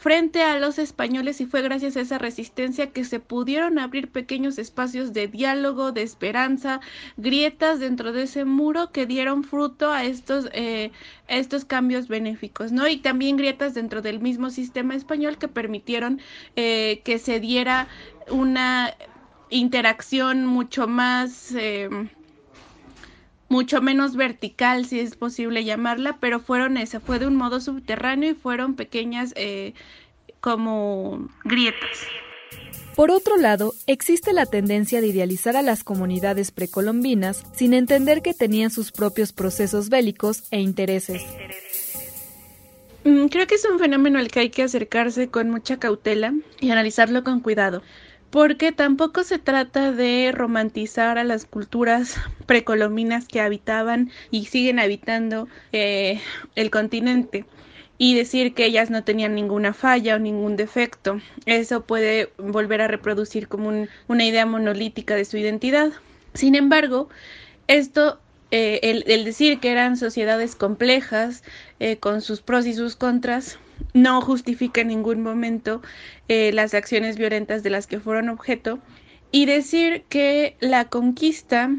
frente 0.00 0.42
a 0.42 0.58
los 0.58 0.78
españoles 0.78 1.42
y 1.42 1.46
fue 1.46 1.60
gracias 1.60 1.94
a 1.94 2.00
esa 2.00 2.16
resistencia 2.16 2.90
que 2.90 3.04
se 3.04 3.20
pudieron 3.20 3.78
abrir 3.78 4.10
pequeños 4.10 4.58
espacios 4.58 5.12
de 5.12 5.28
diálogo, 5.28 5.92
de 5.92 6.00
esperanza, 6.00 6.80
grietas 7.18 7.80
dentro 7.80 8.12
de 8.12 8.22
ese 8.22 8.46
muro 8.46 8.92
que 8.92 9.04
dieron 9.04 9.44
fruto 9.44 9.92
a 9.92 10.04
estos, 10.04 10.48
eh, 10.54 10.90
estos 11.28 11.66
cambios 11.66 12.08
benéficos, 12.08 12.72
¿no? 12.72 12.88
Y 12.88 12.96
también 12.96 13.36
grietas 13.36 13.74
dentro 13.74 14.00
del 14.00 14.20
mismo 14.20 14.48
sistema 14.48 14.94
español 14.94 15.36
que 15.36 15.48
permitieron 15.48 16.22
eh, 16.56 17.02
que 17.04 17.18
se 17.18 17.38
diera 17.38 17.86
una 18.30 18.94
interacción 19.50 20.46
mucho 20.46 20.88
más... 20.88 21.54
Eh, 21.54 21.90
mucho 23.50 23.82
menos 23.82 24.16
vertical, 24.16 24.86
si 24.86 25.00
es 25.00 25.16
posible 25.16 25.64
llamarla, 25.64 26.16
pero 26.20 26.40
fueron 26.40 26.76
ese, 26.76 27.00
fue 27.00 27.18
de 27.18 27.26
un 27.26 27.34
modo 27.34 27.60
subterráneo 27.60 28.30
y 28.30 28.34
fueron 28.34 28.76
pequeñas 28.76 29.34
eh, 29.36 29.74
como 30.40 31.28
grietas. 31.44 31.98
Por 32.94 33.10
otro 33.10 33.36
lado, 33.36 33.74
existe 33.86 34.32
la 34.32 34.46
tendencia 34.46 35.00
de 35.00 35.08
idealizar 35.08 35.56
a 35.56 35.62
las 35.62 35.82
comunidades 35.82 36.52
precolombinas 36.52 37.44
sin 37.52 37.74
entender 37.74 38.22
que 38.22 38.34
tenían 38.34 38.70
sus 38.70 38.92
propios 38.92 39.32
procesos 39.32 39.88
bélicos 39.88 40.44
e 40.52 40.60
intereses. 40.60 41.22
Mm, 43.04 43.26
creo 43.26 43.46
que 43.48 43.56
es 43.56 43.64
un 43.64 43.80
fenómeno 43.80 44.20
al 44.20 44.30
que 44.30 44.40
hay 44.40 44.50
que 44.50 44.62
acercarse 44.62 45.28
con 45.28 45.50
mucha 45.50 45.78
cautela 45.78 46.34
y 46.60 46.70
analizarlo 46.70 47.24
con 47.24 47.40
cuidado, 47.40 47.82
porque 48.30 48.72
tampoco 48.72 49.24
se 49.24 49.38
trata 49.38 49.92
de 49.92 50.32
romantizar 50.32 51.18
a 51.18 51.24
las 51.24 51.44
culturas 51.44 52.16
precolombinas 52.46 53.26
que 53.26 53.40
habitaban 53.40 54.10
y 54.30 54.46
siguen 54.46 54.78
habitando 54.78 55.48
eh, 55.72 56.20
el 56.54 56.70
continente 56.70 57.44
y 57.98 58.14
decir 58.14 58.54
que 58.54 58.64
ellas 58.64 58.88
no 58.88 59.04
tenían 59.04 59.34
ninguna 59.34 59.74
falla 59.74 60.16
o 60.16 60.18
ningún 60.18 60.56
defecto. 60.56 61.20
Eso 61.44 61.82
puede 61.82 62.32
volver 62.38 62.80
a 62.80 62.88
reproducir 62.88 63.46
como 63.46 63.86
una 64.08 64.24
idea 64.24 64.46
monolítica 64.46 65.16
de 65.16 65.26
su 65.26 65.36
identidad. 65.36 65.92
Sin 66.32 66.54
embargo, 66.54 67.10
esto 67.66 68.18
eh, 68.52 68.80
el, 69.06 69.24
decir 69.24 69.60
que 69.60 69.70
eran 69.70 69.96
sociedades 69.96 70.56
complejas, 70.56 71.44
eh, 71.78 71.98
con 71.98 72.20
sus 72.20 72.40
pros 72.40 72.66
y 72.66 72.74
sus 72.74 72.96
contras, 72.96 73.58
no 73.94 74.20
justifica 74.20 74.80
en 74.80 74.88
ningún 74.88 75.22
momento 75.22 75.82
eh, 76.28 76.52
las 76.52 76.74
acciones 76.74 77.16
violentas 77.16 77.62
de 77.62 77.70
las 77.70 77.86
que 77.86 78.00
fueron 78.00 78.28
objeto. 78.28 78.78
Y 79.32 79.46
decir 79.46 80.04
que 80.08 80.56
la 80.60 80.86
conquista 80.86 81.70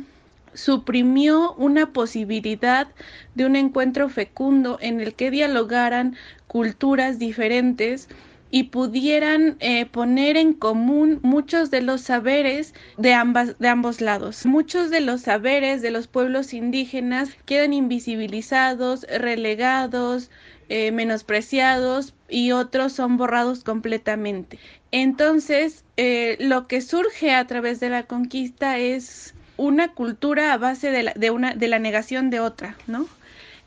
suprimió 0.53 1.53
una 1.53 1.91
posibilidad 1.91 2.87
de 3.35 3.45
un 3.45 3.55
encuentro 3.55 4.09
fecundo 4.09 4.77
en 4.81 5.01
el 5.01 5.13
que 5.13 5.31
dialogaran 5.31 6.15
culturas 6.47 7.19
diferentes 7.19 8.09
y 8.51 8.63
pudieran 8.63 9.55
eh, 9.61 9.85
poner 9.85 10.35
en 10.35 10.53
común 10.53 11.19
muchos 11.23 11.71
de 11.71 11.81
los 11.81 12.01
saberes 12.01 12.73
de, 12.97 13.13
ambas, 13.13 13.57
de 13.59 13.69
ambos 13.69 14.01
lados. 14.01 14.45
Muchos 14.45 14.89
de 14.89 14.99
los 14.99 15.21
saberes 15.21 15.81
de 15.81 15.91
los 15.91 16.07
pueblos 16.07 16.53
indígenas 16.53 17.29
quedan 17.45 17.71
invisibilizados, 17.71 19.05
relegados, 19.09 20.29
eh, 20.73 20.93
menospreciados 20.93 22.13
y 22.29 22.53
otros 22.53 22.93
son 22.93 23.17
borrados 23.17 23.65
completamente. 23.65 24.57
Entonces, 24.93 25.83
eh, 25.97 26.37
lo 26.39 26.65
que 26.69 26.79
surge 26.79 27.33
a 27.35 27.45
través 27.45 27.81
de 27.81 27.89
la 27.89 28.03
conquista 28.03 28.77
es 28.77 29.33
una 29.57 29.91
cultura 29.91 30.53
a 30.53 30.57
base 30.57 30.89
de 30.89 31.03
la, 31.03 31.13
una, 31.33 31.55
de 31.55 31.67
la 31.67 31.77
negación 31.77 32.29
de 32.29 32.39
otra, 32.39 32.77
¿no? 32.87 33.05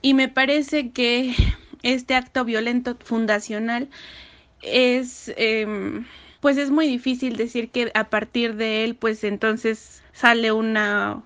Y 0.00 0.14
me 0.14 0.28
parece 0.28 0.92
que 0.92 1.34
este 1.82 2.14
acto 2.14 2.42
violento 2.46 2.96
fundacional 3.04 3.90
es 4.62 5.30
em, 5.37 6.06
pues 6.40 6.56
es 6.56 6.70
muy 6.70 6.87
difícil 6.87 7.37
decir 7.37 7.68
que 7.68 7.90
a 7.92 8.04
partir 8.04 8.56
de 8.56 8.82
él 8.82 8.94
pues 8.94 9.25
entonces 9.25 10.02
sale 10.14 10.52
una 10.52 11.23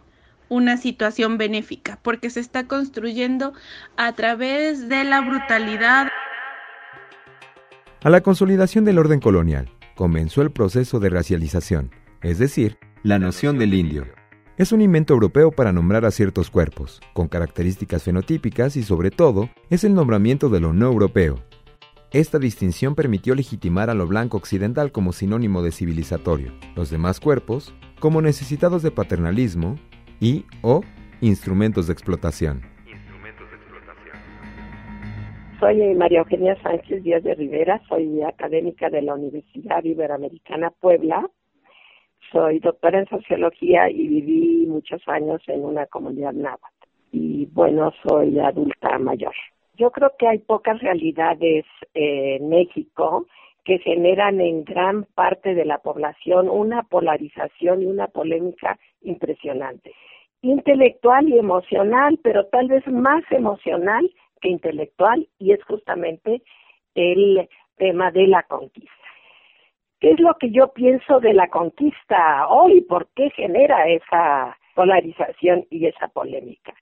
una 0.48 0.76
situación 0.76 1.38
benéfica 1.38 1.98
porque 2.02 2.30
se 2.30 2.40
está 2.40 2.66
construyendo 2.66 3.52
a 3.96 4.12
través 4.12 4.88
de 4.88 5.04
la 5.04 5.20
brutalidad. 5.20 6.08
A 8.02 8.10
la 8.10 8.20
consolidación 8.20 8.84
del 8.84 8.98
orden 8.98 9.20
colonial 9.20 9.70
comenzó 9.94 10.42
el 10.42 10.50
proceso 10.50 11.00
de 11.00 11.10
racialización, 11.10 11.90
es 12.22 12.38
decir, 12.38 12.78
la 13.02 13.18
noción 13.18 13.58
del 13.58 13.74
indio. 13.74 14.06
Es 14.56 14.72
un 14.72 14.80
invento 14.80 15.14
europeo 15.14 15.52
para 15.52 15.72
nombrar 15.72 16.04
a 16.04 16.10
ciertos 16.10 16.50
cuerpos, 16.50 17.00
con 17.12 17.28
características 17.28 18.02
fenotípicas 18.02 18.76
y 18.76 18.82
sobre 18.82 19.10
todo 19.10 19.50
es 19.70 19.84
el 19.84 19.94
nombramiento 19.94 20.48
de 20.48 20.60
lo 20.60 20.72
no 20.72 20.86
europeo, 20.86 21.44
esta 22.10 22.38
distinción 22.38 22.94
permitió 22.94 23.34
legitimar 23.34 23.90
a 23.90 23.94
lo 23.94 24.06
blanco 24.06 24.38
occidental 24.38 24.92
como 24.92 25.12
sinónimo 25.12 25.60
de 25.60 25.72
civilizatorio, 25.72 26.54
los 26.74 26.88
demás 26.88 27.20
cuerpos 27.20 27.74
como 28.00 28.22
necesitados 28.22 28.82
de 28.82 28.90
paternalismo 28.90 29.78
y 30.20 30.44
o 30.62 30.82
instrumentos 31.20 31.86
de 31.86 31.92
explotación. 31.92 32.62
Soy 35.60 35.94
María 35.96 36.20
Eugenia 36.20 36.56
Sánchez 36.62 37.02
Díaz 37.02 37.24
de 37.24 37.34
Rivera, 37.34 37.82
soy 37.88 38.22
académica 38.22 38.88
de 38.90 39.02
la 39.02 39.14
Universidad 39.14 39.82
Iberoamericana 39.82 40.70
Puebla. 40.70 41.28
Soy 42.30 42.60
doctora 42.60 43.00
en 43.00 43.08
sociología 43.08 43.90
y 43.90 44.06
viví 44.06 44.66
muchos 44.66 45.02
años 45.08 45.42
en 45.48 45.64
una 45.64 45.86
comunidad 45.86 46.32
náhuatl. 46.32 46.88
Y 47.10 47.46
bueno, 47.46 47.92
soy 48.06 48.38
adulta 48.38 48.98
mayor. 48.98 49.34
Yo 49.76 49.90
creo 49.90 50.12
que 50.18 50.28
hay 50.28 50.38
pocas 50.38 50.80
realidades 50.80 51.64
en 51.94 52.48
México 52.48 53.26
que 53.64 53.78
generan 53.78 54.40
en 54.40 54.64
gran 54.64 55.04
parte 55.14 55.54
de 55.54 55.64
la 55.64 55.78
población 55.78 56.48
una 56.48 56.84
polarización 56.84 57.82
y 57.82 57.86
una 57.86 58.06
polémica 58.08 58.78
impresionante. 59.02 59.94
Intelectual 60.42 61.28
y 61.28 61.38
emocional, 61.38 62.18
pero 62.22 62.46
tal 62.46 62.68
vez 62.68 62.86
más 62.86 63.24
emocional 63.30 64.08
que 64.40 64.48
intelectual, 64.48 65.28
y 65.38 65.52
es 65.52 65.62
justamente 65.64 66.42
el 66.94 67.48
tema 67.76 68.10
de 68.10 68.26
la 68.28 68.42
conquista. 68.44 68.92
¿Qué 70.00 70.12
es 70.12 70.20
lo 70.20 70.34
que 70.34 70.50
yo 70.50 70.72
pienso 70.72 71.18
de 71.18 71.32
la 71.32 71.48
conquista 71.48 72.46
hoy? 72.48 72.82
¿Por 72.82 73.08
qué 73.16 73.30
genera 73.30 73.88
esa 73.88 74.56
polarización 74.74 75.66
y 75.70 75.86
esa 75.86 76.06
polémica? 76.08 76.72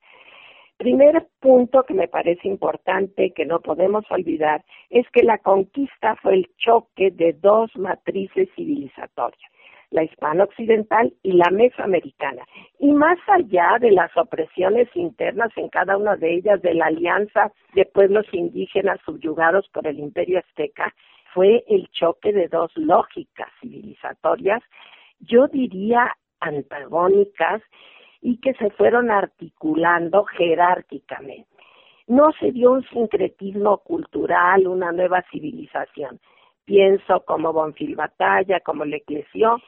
Primer 0.77 1.27
punto 1.41 1.85
que 1.85 1.95
me 1.95 2.09
parece 2.09 2.47
importante 2.47 3.33
que 3.33 3.47
no 3.47 3.61
podemos 3.61 4.05
olvidar 4.11 4.63
es 4.91 5.09
que 5.11 5.23
la 5.23 5.39
conquista 5.39 6.17
fue 6.17 6.35
el 6.35 6.51
choque 6.59 7.11
de 7.11 7.33
dos 7.33 7.75
matrices 7.77 8.51
civilizatorias, 8.55 9.51
la 9.91 10.05
hispano-occidental 10.05 11.13
y 11.23 11.33
la 11.33 11.51
mesoamericana. 11.51 12.45
Y 12.79 12.93
más 12.93 13.19
allá 13.29 13.79
de 13.81 13.93
las 13.93 14.15
opresiones 14.17 14.89
internas 14.95 15.51
en 15.57 15.69
cada 15.69 15.97
una 15.97 16.17
de 16.17 16.35
ellas, 16.35 16.61
de 16.63 16.75
la 16.75 16.87
alianza 16.87 17.53
de 17.75 17.85
pueblos 17.85 18.27
indígenas 18.33 19.01
subyugados 19.05 19.69
por 19.69 19.87
el 19.87 19.99
imperio 19.99 20.39
azteca, 20.39 20.93
fue 21.33 21.65
el 21.69 21.89
choque 21.91 22.33
de 22.33 22.49
dos 22.49 22.73
lógicas 22.77 23.49
civilizatorias, 23.61 24.63
yo 25.21 25.49
diría 25.49 26.17
antagónicas 26.41 27.63
y 28.21 28.39
que 28.39 28.55
se 28.55 28.71
fueron 28.71 29.11
articulando 29.11 30.25
jerárquicamente. 30.25 31.49
No 32.07 32.33
se 32.39 32.53
dio 32.53 32.73
un 32.73 32.85
sincretismo 32.89 33.79
cultural, 33.79 34.67
una 34.67 34.93
nueva 34.93 35.25
civilización. 35.31 36.21
Pienso 36.67 37.25
como 37.25 37.53
Bonfil 37.53 37.95
Batalla, 37.95 38.59
como 38.61 38.85
Leclesio, 38.85 39.59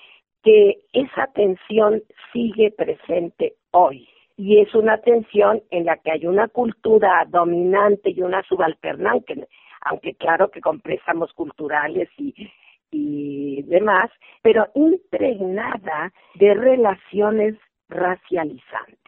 que 0.42 0.80
esa 0.92 1.28
tensión 1.28 2.02
sigue 2.32 2.72
presente 2.72 3.54
hoy. 3.70 4.08
Y 4.36 4.60
es 4.60 4.74
una 4.74 4.98
tensión 4.98 5.62
en 5.70 5.84
la 5.84 5.96
que 5.98 6.10
hay 6.10 6.26
una 6.26 6.48
cultura 6.48 7.24
dominante 7.28 8.10
y 8.10 8.22
una 8.22 8.42
subalternante, 8.42 9.46
aunque 9.80 10.14
claro 10.14 10.50
que 10.50 10.60
con 10.60 10.80
préstamos 10.80 11.32
culturales 11.32 12.08
y, 12.16 13.62
demás, 13.62 14.10
pero 14.42 14.66
impregnada 14.74 16.12
de 16.34 16.54
relaciones 16.54 17.54
racializante. 17.88 19.07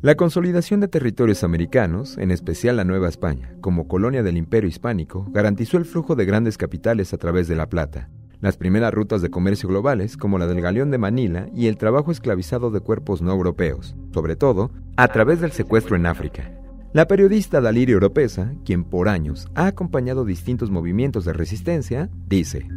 La 0.00 0.14
consolidación 0.14 0.78
de 0.78 0.86
territorios 0.86 1.42
americanos, 1.42 2.18
en 2.18 2.30
especial 2.30 2.76
la 2.76 2.84
Nueva 2.84 3.08
España, 3.08 3.56
como 3.60 3.88
colonia 3.88 4.22
del 4.22 4.36
Imperio 4.36 4.68
Hispánico, 4.68 5.26
garantizó 5.32 5.76
el 5.76 5.84
flujo 5.84 6.14
de 6.14 6.24
grandes 6.24 6.56
capitales 6.56 7.12
a 7.12 7.18
través 7.18 7.48
de 7.48 7.56
la 7.56 7.68
plata, 7.68 8.08
las 8.40 8.56
primeras 8.56 8.94
rutas 8.94 9.22
de 9.22 9.30
comercio 9.30 9.68
globales, 9.68 10.16
como 10.16 10.38
la 10.38 10.46
del 10.46 10.60
galeón 10.60 10.92
de 10.92 10.98
Manila, 10.98 11.48
y 11.52 11.66
el 11.66 11.78
trabajo 11.78 12.12
esclavizado 12.12 12.70
de 12.70 12.78
cuerpos 12.78 13.22
no 13.22 13.32
europeos, 13.32 13.96
sobre 14.14 14.36
todo 14.36 14.70
a 14.96 15.08
través 15.08 15.40
del 15.40 15.50
secuestro 15.50 15.96
en 15.96 16.06
África. 16.06 16.54
La 16.92 17.08
periodista 17.08 17.60
Dalirio 17.60 17.96
Oropesa, 17.96 18.54
quien 18.64 18.84
por 18.84 19.08
años 19.08 19.48
ha 19.56 19.66
acompañado 19.66 20.24
distintos 20.24 20.70
movimientos 20.70 21.24
de 21.24 21.32
resistencia, 21.32 22.08
dice: 22.28 22.68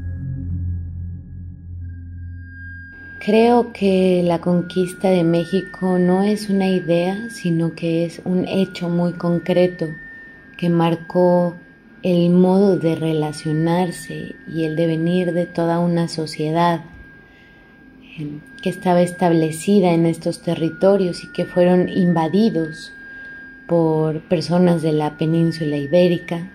Creo 3.24 3.72
que 3.72 4.24
la 4.26 4.42
conquista 4.42 5.12
de 5.12 5.24
México 5.24 6.00
no 6.00 6.24
es 6.24 6.50
una 6.50 6.68
idea, 6.68 7.30
sino 7.30 7.76
que 7.76 8.04
es 8.04 8.20
un 8.26 8.48
hecho 8.48 8.90
muy 8.90 9.14
concreto 9.14 9.90
que 10.58 10.70
marcó 10.70 11.56
el 12.02 12.32
modo 12.32 12.80
de 12.80 12.96
relacionarse 12.96 14.34
y 14.52 14.64
el 14.64 14.76
devenir 14.76 15.34
de 15.34 15.46
toda 15.46 15.78
una 15.78 16.08
sociedad 16.08 16.82
eh, 18.18 18.40
que 18.64 18.72
estaba 18.72 19.04
establecida 19.04 19.92
en 19.92 20.08
estos 20.08 20.42
territorios 20.42 21.24
y 21.24 21.32
que 21.32 21.46
fueron 21.46 21.90
invadidos 21.90 22.92
por 23.68 24.22
personas 24.22 24.82
de 24.82 24.94
la 24.94 25.20
península 25.20 25.78
ibérica, 25.78 26.50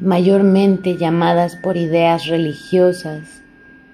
mayormente 0.00 0.96
llamadas 0.96 1.56
por 1.56 1.76
ideas 1.76 2.26
religiosas 2.26 3.38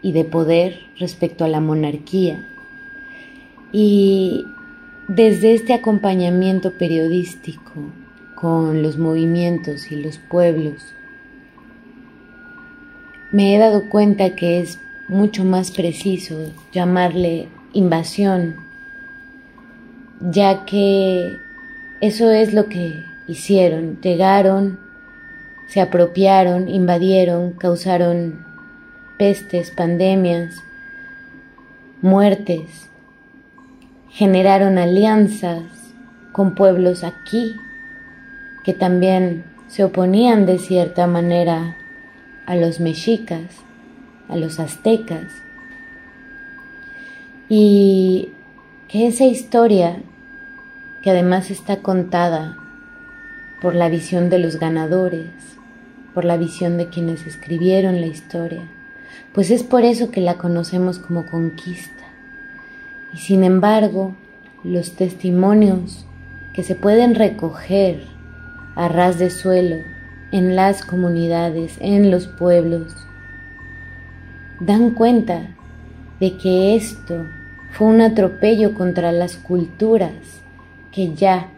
y 0.05 0.13
de 0.13 0.25
poder 0.25 0.81
respecto 0.99 1.47
a 1.47 1.49
la 1.49 1.61
monarquía. 1.61 2.47
Y 3.73 4.45
desde 5.09 5.55
este 5.55 5.73
acompañamiento 5.73 6.73
periodístico 6.73 7.73
con 8.35 8.83
los 8.83 8.99
movimientos 8.99 9.91
y 9.91 9.97
los 9.97 10.19
pueblos, 10.19 10.95
me 13.33 13.57
he 13.57 13.59
dado 13.59 13.89
cuenta 13.89 14.37
que 14.37 14.61
es 14.61 14.79
mucho 15.09 15.43
más 15.43 15.71
preciso 15.71 16.53
llamarle 16.71 17.49
invasión, 17.73 18.57
ya 20.21 20.67
que 20.67 21.39
eso 22.03 22.31
es 22.31 22.53
lo 22.53 22.67
que 22.67 23.03
hicieron, 23.27 23.99
llegaron, 24.03 24.79
se 25.67 25.81
apropiaron, 25.81 26.69
invadieron, 26.69 27.53
causaron 27.53 28.54
pestes, 29.19 29.71
pandemias, 29.71 30.57
muertes, 32.03 32.91
generaron 34.11 34.79
alianzas 34.79 35.63
con 36.33 36.55
pueblos 36.55 37.05
aquí 37.05 37.57
que 38.65 38.73
también 38.73 39.45
se 39.69 39.85
oponían 39.85 40.47
de 40.47 40.59
cierta 40.59 41.07
manera 41.07 41.77
a 42.47 42.57
los 42.57 42.81
mexicas, 42.81 43.43
a 44.29 44.37
los 44.37 44.59
aztecas, 44.59 45.27
y 47.49 48.31
que 48.89 49.07
esa 49.07 49.25
historia, 49.25 50.03
que 51.03 51.11
además 51.11 51.51
está 51.51 51.79
contada 51.79 52.57
por 53.61 53.75
la 53.75 53.89
visión 53.89 54.31
de 54.31 54.39
los 54.39 54.59
ganadores, 54.59 55.31
por 56.15 56.25
la 56.25 56.37
visión 56.37 56.79
de 56.79 56.89
quienes 56.89 57.27
escribieron 57.27 58.01
la 58.01 58.07
historia, 58.07 58.63
pues 59.35 59.51
es 59.51 59.65
por 59.65 59.85
eso 59.85 60.13
que 60.13 60.21
la 60.21 60.39
conocemos 60.39 61.01
como 61.01 61.27
conquista. 61.27 62.05
Y 63.13 63.19
sin 63.19 63.43
embargo, 63.43 64.15
los 64.63 64.93
testimonios 64.93 66.07
que 66.55 66.63
se 66.63 66.77
pueden 66.77 67.17
recoger 67.17 68.05
a 68.77 68.89
ras 68.89 69.19
de 69.19 69.31
suelo 69.31 69.77
en 70.31 70.55
las 70.55 70.85
comunidades, 70.85 71.77
en 71.81 72.13
los 72.13 72.29
pueblos, 72.29 72.95
dan 74.61 74.91
cuenta 74.91 75.57
de 76.21 76.37
que 76.37 76.77
esto 76.77 77.27
fue 77.73 77.89
un 77.89 78.01
atropello 78.03 78.75
contra 78.75 79.11
las 79.11 79.37
culturas 79.37 80.13
que 80.93 81.13
ya 81.13 81.49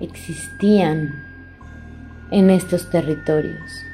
existían 0.00 1.22
en 2.30 2.48
estos 2.48 2.88
territorios. 2.88 3.84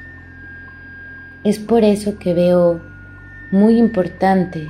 Es 1.43 1.59
por 1.59 1.83
eso 1.83 2.17
que 2.17 2.33
veo 2.33 2.92
muy 3.53 3.77
importante 3.77 4.67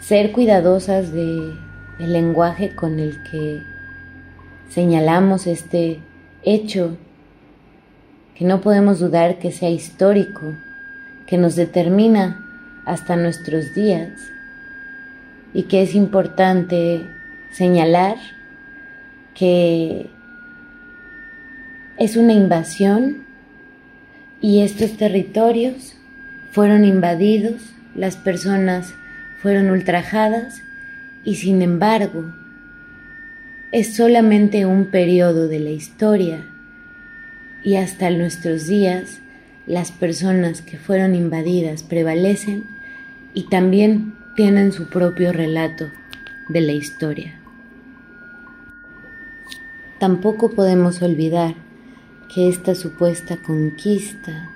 ser 0.00 0.32
cuidadosas 0.32 1.12
de, 1.12 1.52
del 1.98 2.14
lenguaje 2.14 2.74
con 2.74 2.98
el 2.98 3.22
que 3.30 3.60
señalamos 4.70 5.46
este 5.46 6.00
hecho 6.42 6.96
que 8.34 8.46
no 8.46 8.62
podemos 8.62 8.98
dudar 8.98 9.38
que 9.38 9.52
sea 9.52 9.68
histórico, 9.68 10.54
que 11.26 11.36
nos 11.36 11.54
determina 11.54 12.42
hasta 12.86 13.14
nuestros 13.14 13.74
días 13.74 14.12
y 15.52 15.64
que 15.64 15.82
es 15.82 15.94
importante 15.94 17.06
señalar 17.52 18.16
que 19.34 20.08
es 21.98 22.16
una 22.16 22.32
invasión 22.32 23.26
y 24.40 24.62
estos 24.62 24.96
territorios 24.96 25.98
fueron 26.52 26.86
invadidos, 26.86 27.73
las 27.94 28.16
personas 28.16 28.94
fueron 29.40 29.70
ultrajadas 29.70 30.62
y 31.24 31.36
sin 31.36 31.62
embargo 31.62 32.32
es 33.72 33.94
solamente 33.94 34.66
un 34.66 34.86
periodo 34.86 35.48
de 35.48 35.60
la 35.60 35.70
historia 35.70 36.44
y 37.62 37.76
hasta 37.76 38.10
nuestros 38.10 38.66
días 38.66 39.20
las 39.66 39.90
personas 39.90 40.60
que 40.62 40.78
fueron 40.78 41.14
invadidas 41.14 41.82
prevalecen 41.82 42.64
y 43.32 43.48
también 43.48 44.14
tienen 44.36 44.72
su 44.72 44.88
propio 44.88 45.32
relato 45.32 45.90
de 46.48 46.60
la 46.60 46.72
historia. 46.72 47.40
Tampoco 49.98 50.50
podemos 50.50 51.02
olvidar 51.02 51.54
que 52.32 52.48
esta 52.48 52.74
supuesta 52.74 53.38
conquista 53.38 54.50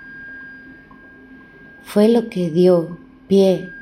fue 1.83 2.09
lo 2.09 2.29
que 2.29 2.51
dio 2.51 2.99
pie 3.29 3.73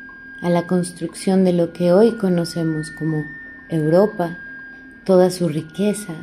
a 0.42 0.50
la 0.50 0.66
construcción 0.66 1.44
de 1.44 1.52
lo 1.52 1.72
que 1.72 1.92
hoy 1.92 2.12
conocemos 2.12 2.90
como 2.90 3.24
Europa, 3.68 4.36
toda 5.04 5.30
su 5.30 5.48
riqueza, 5.48 6.14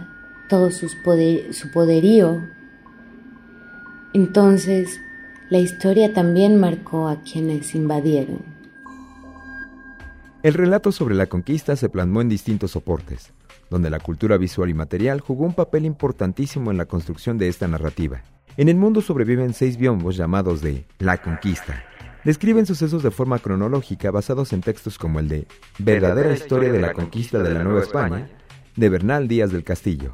todo 0.50 0.70
su 0.70 0.90
poderío. 1.74 2.42
Entonces, 4.14 5.00
la 5.50 5.60
historia 5.60 6.14
también 6.14 6.60
marcó 6.60 7.08
a 7.08 7.22
quienes 7.22 7.74
invadieron. 7.76 8.40
El 10.44 10.54
relato 10.54 10.92
sobre 10.92 11.16
la 11.16 11.28
conquista 11.28 11.76
se 11.76 11.90
plasmó 11.90 12.22
en 12.22 12.30
distintos 12.30 12.72
soportes, 12.72 13.32
donde 13.70 13.90
la 13.90 14.00
cultura 14.00 14.38
visual 14.38 14.70
y 14.70 14.74
material 14.74 15.22
jugó 15.22 15.46
un 15.46 15.54
papel 15.54 15.86
importantísimo 15.86 16.70
en 16.70 16.78
la 16.78 16.86
construcción 16.86 17.38
de 17.38 17.48
esta 17.48 17.68
narrativa. 17.68 18.22
En 18.58 18.70
el 18.70 18.76
mundo 18.76 19.02
sobreviven 19.02 19.54
seis 19.54 19.78
biombos 19.78 20.18
llamados 20.18 20.62
de 20.62 20.86
La 21.00 21.22
Conquista. 21.22 21.84
Describen 22.24 22.66
sucesos 22.66 23.04
de 23.04 23.12
forma 23.12 23.40
cronológica 23.40 24.10
basados 24.10 24.54
en 24.54 24.62
textos 24.62 24.98
como 24.98 25.20
el 25.20 25.28
de 25.28 25.46
Verdadera 25.78 26.32
historia 26.32 26.72
de 26.72 26.80
la 26.80 26.94
conquista 26.94 27.40
de 27.40 27.54
la 27.54 27.64
Nueva 27.64 27.82
España, 27.82 28.30
de 28.78 28.90
Bernal 28.90 29.28
Díaz 29.28 29.52
del 29.52 29.66
Castillo. 29.66 30.14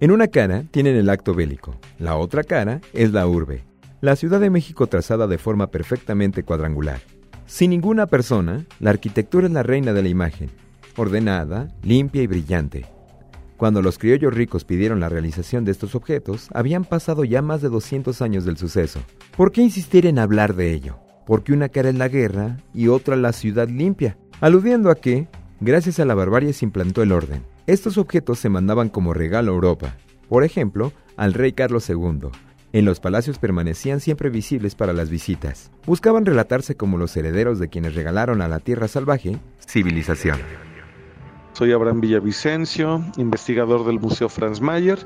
En 0.00 0.10
una 0.10 0.28
cara 0.28 0.64
tienen 0.70 0.96
el 0.96 1.08
acto 1.08 1.32
bélico, 1.32 1.80
la 1.98 2.16
otra 2.16 2.44
cara 2.44 2.82
es 2.92 3.12
la 3.12 3.26
urbe, 3.26 3.64
la 4.02 4.16
Ciudad 4.16 4.38
de 4.38 4.50
México 4.50 4.86
trazada 4.86 5.26
de 5.26 5.38
forma 5.38 5.68
perfectamente 5.68 6.42
cuadrangular. 6.42 7.00
Sin 7.46 7.70
ninguna 7.70 8.06
persona, 8.06 8.66
la 8.78 8.90
arquitectura 8.90 9.46
es 9.46 9.52
la 9.52 9.62
reina 9.62 9.94
de 9.94 10.02
la 10.02 10.08
imagen, 10.10 10.50
ordenada, 10.94 11.68
limpia 11.82 12.20
y 12.22 12.26
brillante. 12.26 12.84
Cuando 13.56 13.80
los 13.80 13.98
criollos 13.98 14.34
ricos 14.34 14.66
pidieron 14.66 15.00
la 15.00 15.08
realización 15.08 15.64
de 15.64 15.72
estos 15.72 15.94
objetos, 15.94 16.50
habían 16.52 16.84
pasado 16.84 17.24
ya 17.24 17.40
más 17.40 17.62
de 17.62 17.70
200 17.70 18.20
años 18.20 18.44
del 18.44 18.58
suceso. 18.58 19.00
¿Por 19.34 19.52
qué 19.52 19.62
insistir 19.62 20.04
en 20.04 20.18
hablar 20.18 20.54
de 20.54 20.74
ello? 20.74 21.05
Porque 21.26 21.52
una 21.52 21.68
cara 21.68 21.90
es 21.90 21.96
la 21.96 22.08
guerra 22.08 22.56
y 22.72 22.88
otra 22.88 23.16
la 23.16 23.32
ciudad 23.32 23.68
limpia, 23.68 24.16
aludiendo 24.40 24.90
a 24.90 24.94
que, 24.94 25.28
gracias 25.60 26.00
a 26.00 26.04
la 26.06 26.14
barbarie 26.14 26.54
se 26.54 26.64
implantó 26.64 27.02
el 27.02 27.12
orden. 27.12 27.42
Estos 27.66 27.98
objetos 27.98 28.38
se 28.38 28.48
mandaban 28.48 28.88
como 28.88 29.12
regalo 29.12 29.52
a 29.52 29.54
Europa, 29.54 29.96
por 30.28 30.44
ejemplo, 30.44 30.92
al 31.16 31.34
rey 31.34 31.52
Carlos 31.52 31.88
II, 31.90 32.30
en 32.76 32.84
los 32.84 33.00
palacios 33.00 33.38
permanecían 33.38 34.00
siempre 34.00 34.28
visibles 34.28 34.74
para 34.74 34.92
las 34.92 35.08
visitas. 35.08 35.70
Buscaban 35.86 36.26
relatarse 36.26 36.76
como 36.76 36.98
los 36.98 37.16
herederos 37.16 37.58
de 37.58 37.68
quienes 37.68 37.94
regalaron 37.94 38.42
a 38.42 38.48
la 38.48 38.58
tierra 38.60 38.86
salvaje 38.86 39.38
civilización. 39.66 40.38
Soy 41.56 41.72
Abraham 41.72 42.02
Villavicencio, 42.02 43.02
investigador 43.16 43.86
del 43.86 43.98
Museo 43.98 44.28
Franz 44.28 44.60
Mayer, 44.60 45.02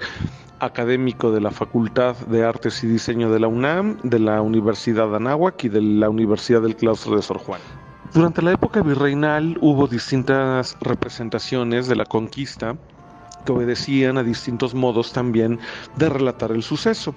académico 0.58 1.30
de 1.30 1.40
la 1.40 1.52
Facultad 1.52 2.16
de 2.26 2.44
Artes 2.44 2.82
y 2.82 2.88
Diseño 2.88 3.30
de 3.30 3.38
la 3.38 3.46
UNAM, 3.46 3.98
de 4.02 4.18
la 4.18 4.42
Universidad 4.42 5.08
de 5.10 5.14
Anáhuac 5.14 5.62
y 5.62 5.68
de 5.68 5.80
la 5.80 6.10
Universidad 6.10 6.60
del 6.62 6.74
Claustro 6.74 7.14
de 7.14 7.22
Sor 7.22 7.38
Juan. 7.38 7.60
Durante 8.12 8.42
la 8.42 8.50
época 8.50 8.82
virreinal 8.82 9.58
hubo 9.60 9.86
distintas 9.86 10.76
representaciones 10.80 11.86
de 11.86 11.94
la 11.94 12.04
conquista 12.04 12.76
que 13.44 13.52
obedecían 13.52 14.18
a 14.18 14.24
distintos 14.24 14.74
modos 14.74 15.12
también 15.12 15.60
de 15.94 16.08
relatar 16.08 16.50
el 16.50 16.64
suceso. 16.64 17.14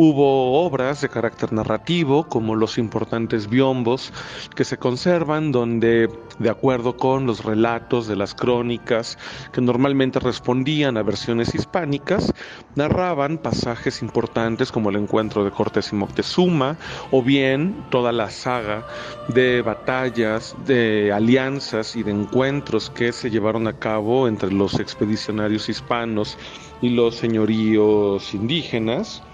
Hubo 0.00 0.64
obras 0.64 1.00
de 1.00 1.08
carácter 1.08 1.52
narrativo, 1.52 2.28
como 2.28 2.54
los 2.54 2.78
importantes 2.78 3.50
biombos, 3.50 4.12
que 4.54 4.62
se 4.62 4.78
conservan, 4.78 5.50
donde, 5.50 6.08
de 6.38 6.50
acuerdo 6.50 6.96
con 6.96 7.26
los 7.26 7.44
relatos 7.44 8.06
de 8.06 8.14
las 8.14 8.32
crónicas, 8.32 9.18
que 9.50 9.60
normalmente 9.60 10.20
respondían 10.20 10.96
a 10.98 11.02
versiones 11.02 11.52
hispánicas, 11.52 12.32
narraban 12.76 13.38
pasajes 13.38 14.00
importantes 14.00 14.70
como 14.70 14.90
el 14.90 14.96
encuentro 14.96 15.42
de 15.42 15.50
Cortés 15.50 15.92
y 15.92 15.96
Moctezuma, 15.96 16.76
o 17.10 17.20
bien 17.20 17.84
toda 17.90 18.12
la 18.12 18.30
saga 18.30 18.86
de 19.26 19.62
batallas, 19.62 20.54
de 20.64 21.10
alianzas 21.12 21.96
y 21.96 22.04
de 22.04 22.12
encuentros 22.12 22.88
que 22.88 23.10
se 23.10 23.30
llevaron 23.30 23.66
a 23.66 23.72
cabo 23.72 24.28
entre 24.28 24.52
los 24.52 24.78
expedicionarios 24.78 25.68
hispanos 25.68 26.38
y 26.80 26.90
los 26.90 27.16
señoríos 27.16 28.32
indígenas. 28.32 29.24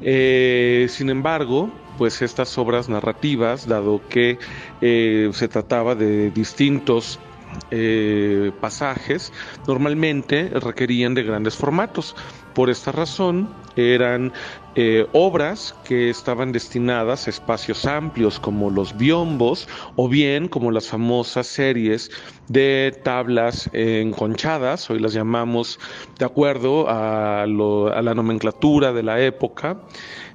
Eh, 0.00 0.86
sin 0.88 1.10
embargo, 1.10 1.70
pues 1.96 2.22
estas 2.22 2.56
obras 2.58 2.88
narrativas, 2.88 3.66
dado 3.66 4.00
que 4.08 4.38
eh, 4.80 5.30
se 5.32 5.48
trataba 5.48 5.94
de 5.94 6.30
distintos 6.30 7.18
eh, 7.70 8.52
pasajes, 8.60 9.32
normalmente 9.66 10.50
requerían 10.50 11.14
de 11.14 11.24
grandes 11.24 11.56
formatos. 11.56 12.14
Por 12.58 12.70
esta 12.70 12.90
razón, 12.90 13.48
eran 13.76 14.32
eh, 14.74 15.06
obras 15.12 15.76
que 15.84 16.10
estaban 16.10 16.50
destinadas 16.50 17.28
a 17.28 17.30
espacios 17.30 17.86
amplios 17.86 18.40
como 18.40 18.68
los 18.68 18.98
biombos 18.98 19.68
o 19.94 20.08
bien 20.08 20.48
como 20.48 20.72
las 20.72 20.88
famosas 20.88 21.46
series 21.46 22.10
de 22.48 23.00
tablas 23.04 23.70
enconchadas, 23.72 24.90
hoy 24.90 24.98
las 24.98 25.12
llamamos 25.12 25.78
de 26.18 26.24
acuerdo 26.24 26.88
a, 26.88 27.42
a 27.44 27.46
la 27.46 28.14
nomenclatura 28.16 28.92
de 28.92 29.04
la 29.04 29.20
época, 29.20 29.80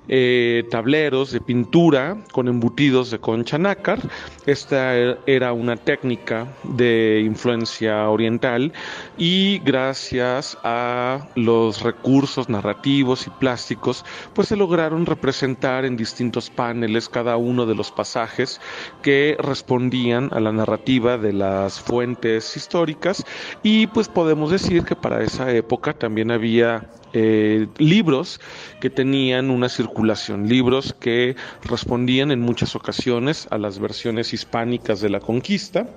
eh, 0.08 0.66
tableros 0.70 1.32
de 1.32 1.40
pintura 1.40 2.18
con 2.32 2.48
embutidos 2.48 3.12
de 3.12 3.20
concha 3.20 3.58
nácar. 3.58 4.00
Esta 4.46 4.96
era 5.26 5.54
una 5.54 5.78
técnica 5.78 6.48
de 6.64 7.24
influencia 7.26 8.10
oriental 8.10 8.74
y 9.18 9.60
gracias 9.60 10.58
a 10.64 11.28
los 11.36 11.82
recursos 11.82 12.50
narrativos 12.50 13.28
y 13.28 13.30
plásticos, 13.30 14.04
pues 14.34 14.50
se 14.50 14.58
lograron 14.58 15.06
representar 15.06 15.86
en 15.86 15.96
distintos 15.96 16.50
paneles 16.50 17.10
cada 17.10 17.38
uno 17.38 17.66
de 17.66 17.76
los 17.76 17.92
pasajes 17.92 18.60
que 19.02 19.38
respondían 19.40 20.30
a 20.34 20.40
la 20.40 20.52
narrativa 20.52 21.18
de 21.18 21.34
las 21.34 21.80
fuentes 21.80 22.56
históricas 22.58 23.26
y 23.62 23.88
pues 23.88 24.08
podemos 24.10 24.52
decir 24.52 24.84
que 24.84 24.96
para 24.96 25.24
esa 25.24 25.52
época 25.52 25.94
también 25.94 26.32
había 26.32 26.90
eh, 27.14 27.68
libros 27.78 28.42
que 28.80 28.90
tenían 28.90 29.50
una 29.50 29.70
circulación, 29.70 30.50
libros 30.50 30.96
que 31.00 31.36
respondían 31.64 32.32
en 32.32 32.42
muchas 32.42 32.76
ocasiones 32.76 33.48
a 33.52 33.58
las 33.58 33.80
versiones 33.80 34.34
hispánicas 34.34 35.00
de 35.00 35.10
la 35.10 35.20
conquista. 35.20 35.88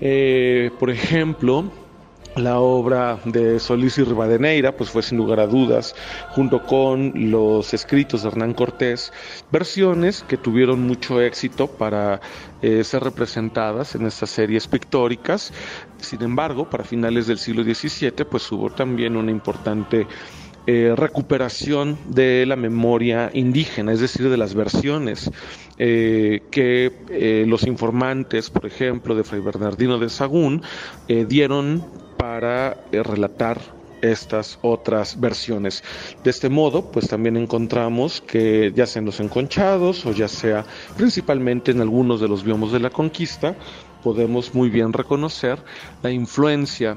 Eh, 0.00 0.70
por 0.78 0.90
ejemplo, 0.90 1.70
la 2.36 2.60
obra 2.60 3.18
de 3.24 3.58
Solís 3.58 3.98
y 3.98 4.04
Rivadeneira, 4.04 4.76
pues 4.76 4.90
fue 4.90 5.02
sin 5.02 5.18
lugar 5.18 5.40
a 5.40 5.46
dudas, 5.46 5.94
junto 6.30 6.62
con 6.62 7.12
los 7.30 7.74
escritos 7.74 8.22
de 8.22 8.28
Hernán 8.28 8.54
Cortés, 8.54 9.12
versiones 9.50 10.22
que 10.22 10.36
tuvieron 10.36 10.80
mucho 10.82 11.20
éxito 11.20 11.66
para 11.66 12.20
eh, 12.62 12.84
ser 12.84 13.02
representadas 13.02 13.94
en 13.94 14.06
estas 14.06 14.30
series 14.30 14.68
pictóricas. 14.68 15.52
Sin 15.98 16.22
embargo, 16.22 16.70
para 16.70 16.84
finales 16.84 17.26
del 17.26 17.38
siglo 17.38 17.64
XVII, 17.64 18.24
pues 18.30 18.50
hubo 18.52 18.70
también 18.70 19.16
una 19.16 19.30
importante 19.30 20.06
eh, 20.66 20.94
recuperación 20.96 21.98
de 22.08 22.44
la 22.46 22.56
memoria 22.56 23.30
indígena, 23.32 23.92
es 23.92 24.00
decir, 24.00 24.28
de 24.28 24.36
las 24.36 24.54
versiones 24.54 25.30
eh, 25.78 26.42
que 26.50 26.92
eh, 27.08 27.44
los 27.46 27.66
informantes, 27.66 28.50
por 28.50 28.66
ejemplo, 28.66 29.14
de 29.14 29.24
Fray 29.24 29.40
Bernardino 29.40 29.98
de 29.98 30.10
Sagún, 30.10 30.62
dieron 31.08 31.84
para 32.16 32.76
relatar 32.92 33.58
estas 34.02 34.58
otras 34.62 35.18
versiones. 35.18 35.82
De 36.22 36.30
este 36.30 36.48
modo, 36.48 36.90
pues 36.90 37.08
también 37.08 37.36
encontramos 37.36 38.20
que 38.20 38.72
ya 38.74 38.86
sea 38.86 39.00
en 39.00 39.06
los 39.06 39.20
enconchados 39.20 40.06
o 40.06 40.12
ya 40.12 40.28
sea 40.28 40.64
principalmente 40.96 41.70
en 41.70 41.80
algunos 41.80 42.20
de 42.20 42.28
los 42.28 42.44
biomas 42.44 42.72
de 42.72 42.80
la 42.80 42.90
conquista, 42.90 43.54
podemos 44.02 44.54
muy 44.54 44.70
bien 44.70 44.92
reconocer 44.92 45.58
la 46.02 46.10
influencia 46.10 46.96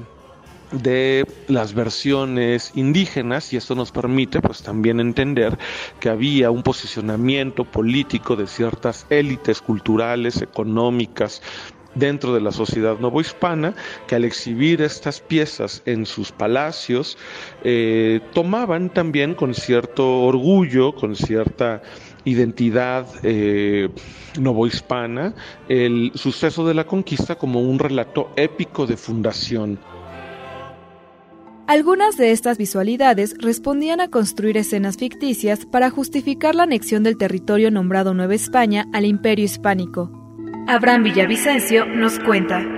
de 0.72 1.26
las 1.48 1.74
versiones 1.74 2.72
indígenas 2.74 3.52
y 3.52 3.56
esto 3.56 3.74
nos 3.74 3.92
permite 3.92 4.40
pues 4.40 4.62
también 4.62 5.00
entender 5.00 5.58
que 6.00 6.08
había 6.08 6.50
un 6.50 6.62
posicionamiento 6.62 7.64
político 7.64 8.36
de 8.36 8.46
ciertas 8.46 9.06
élites 9.10 9.60
culturales, 9.60 10.42
económicas, 10.42 11.42
dentro 11.94 12.34
de 12.34 12.40
la 12.40 12.52
sociedad 12.52 12.98
novohispana 12.98 13.74
que 14.06 14.14
al 14.16 14.24
exhibir 14.24 14.82
estas 14.82 15.20
piezas 15.20 15.82
en 15.86 16.06
sus 16.06 16.32
palacios 16.32 17.16
eh, 17.62 18.20
tomaban 18.32 18.90
también 18.90 19.34
con 19.34 19.54
cierto 19.54 20.22
orgullo, 20.22 20.94
con 20.94 21.16
cierta 21.16 21.82
identidad 22.24 23.06
eh, 23.22 23.88
novohispana 24.38 25.34
el 25.68 26.12
suceso 26.14 26.66
de 26.66 26.74
la 26.74 26.84
conquista 26.84 27.36
como 27.36 27.60
un 27.60 27.78
relato 27.78 28.30
épico 28.36 28.86
de 28.86 28.96
fundación. 28.96 29.78
Algunas 31.66 32.18
de 32.18 32.32
estas 32.32 32.58
visualidades 32.58 33.34
respondían 33.38 34.02
a 34.02 34.08
construir 34.08 34.58
escenas 34.58 34.98
ficticias 34.98 35.64
para 35.64 35.88
justificar 35.88 36.54
la 36.54 36.64
anexión 36.64 37.02
del 37.02 37.16
territorio 37.16 37.70
nombrado 37.70 38.12
Nueva 38.12 38.34
España 38.34 38.86
al 38.92 39.06
Imperio 39.06 39.46
Hispánico. 39.46 40.10
Abraham 40.66 41.04
Villavicencio 41.04 41.86
nos 41.86 42.18
cuenta. 42.18 42.73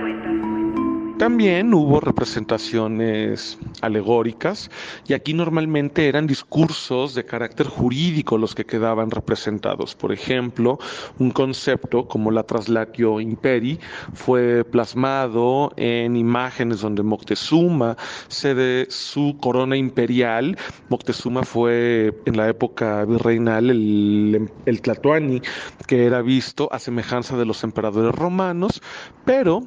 También 1.17 1.73
hubo 1.73 1.99
representaciones 1.99 3.57
alegóricas 3.81 4.69
y 5.07 5.13
aquí 5.13 5.33
normalmente 5.33 6.07
eran 6.07 6.27
discursos 6.27 7.15
de 7.15 7.25
carácter 7.25 7.65
jurídico 7.65 8.37
los 8.37 8.53
que 8.53 8.67
quedaban 8.67 9.09
representados. 9.09 9.95
Por 9.95 10.11
ejemplo, 10.11 10.77
un 11.17 11.31
concepto 11.31 12.07
como 12.07 12.29
la 12.29 12.43
traslatio 12.43 13.19
imperi 13.19 13.79
fue 14.13 14.63
plasmado 14.63 15.73
en 15.75 16.15
imágenes 16.15 16.81
donde 16.81 17.01
Moctezuma 17.01 17.97
cede 18.27 18.85
su 18.91 19.37
corona 19.41 19.75
imperial. 19.75 20.55
Moctezuma 20.89 21.41
fue 21.41 22.13
en 22.27 22.37
la 22.37 22.47
época 22.47 23.05
virreinal 23.05 23.71
el, 23.71 24.51
el 24.67 24.81
Tlatoani, 24.81 25.41
que 25.87 26.05
era 26.05 26.21
visto 26.21 26.71
a 26.71 26.77
semejanza 26.77 27.35
de 27.37 27.45
los 27.45 27.63
emperadores 27.63 28.13
romanos, 28.13 28.83
pero 29.25 29.63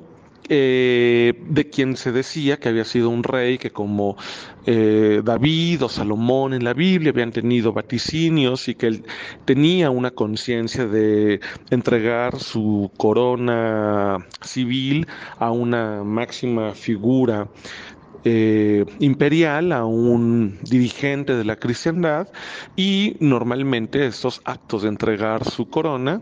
eh, 0.48 1.34
de 1.48 1.70
quien 1.70 1.96
se 1.96 2.12
decía 2.12 2.58
que 2.58 2.68
había 2.68 2.84
sido 2.84 3.08
un 3.10 3.22
rey 3.22 3.58
que 3.58 3.70
como 3.70 4.16
eh, 4.66 5.20
David 5.24 5.84
o 5.84 5.88
Salomón 5.88 6.54
en 6.54 6.64
la 6.64 6.74
Biblia 6.74 7.10
habían 7.10 7.32
tenido 7.32 7.72
vaticinios 7.72 8.68
y 8.68 8.74
que 8.74 8.86
él 8.88 9.04
tenía 9.44 9.90
una 9.90 10.10
conciencia 10.10 10.86
de 10.86 11.40
entregar 11.70 12.38
su 12.40 12.90
corona 12.96 14.26
civil 14.42 15.06
a 15.38 15.50
una 15.50 16.02
máxima 16.04 16.74
figura 16.74 17.48
eh, 18.22 18.84
imperial 18.98 19.72
a 19.72 19.86
un 19.86 20.58
dirigente 20.62 21.36
de 21.36 21.44
la 21.44 21.56
cristiandad 21.56 22.28
y 22.76 23.16
normalmente 23.18 24.06
estos 24.06 24.42
actos 24.44 24.82
de 24.82 24.88
entregar 24.88 25.48
su 25.48 25.70
corona 25.70 26.20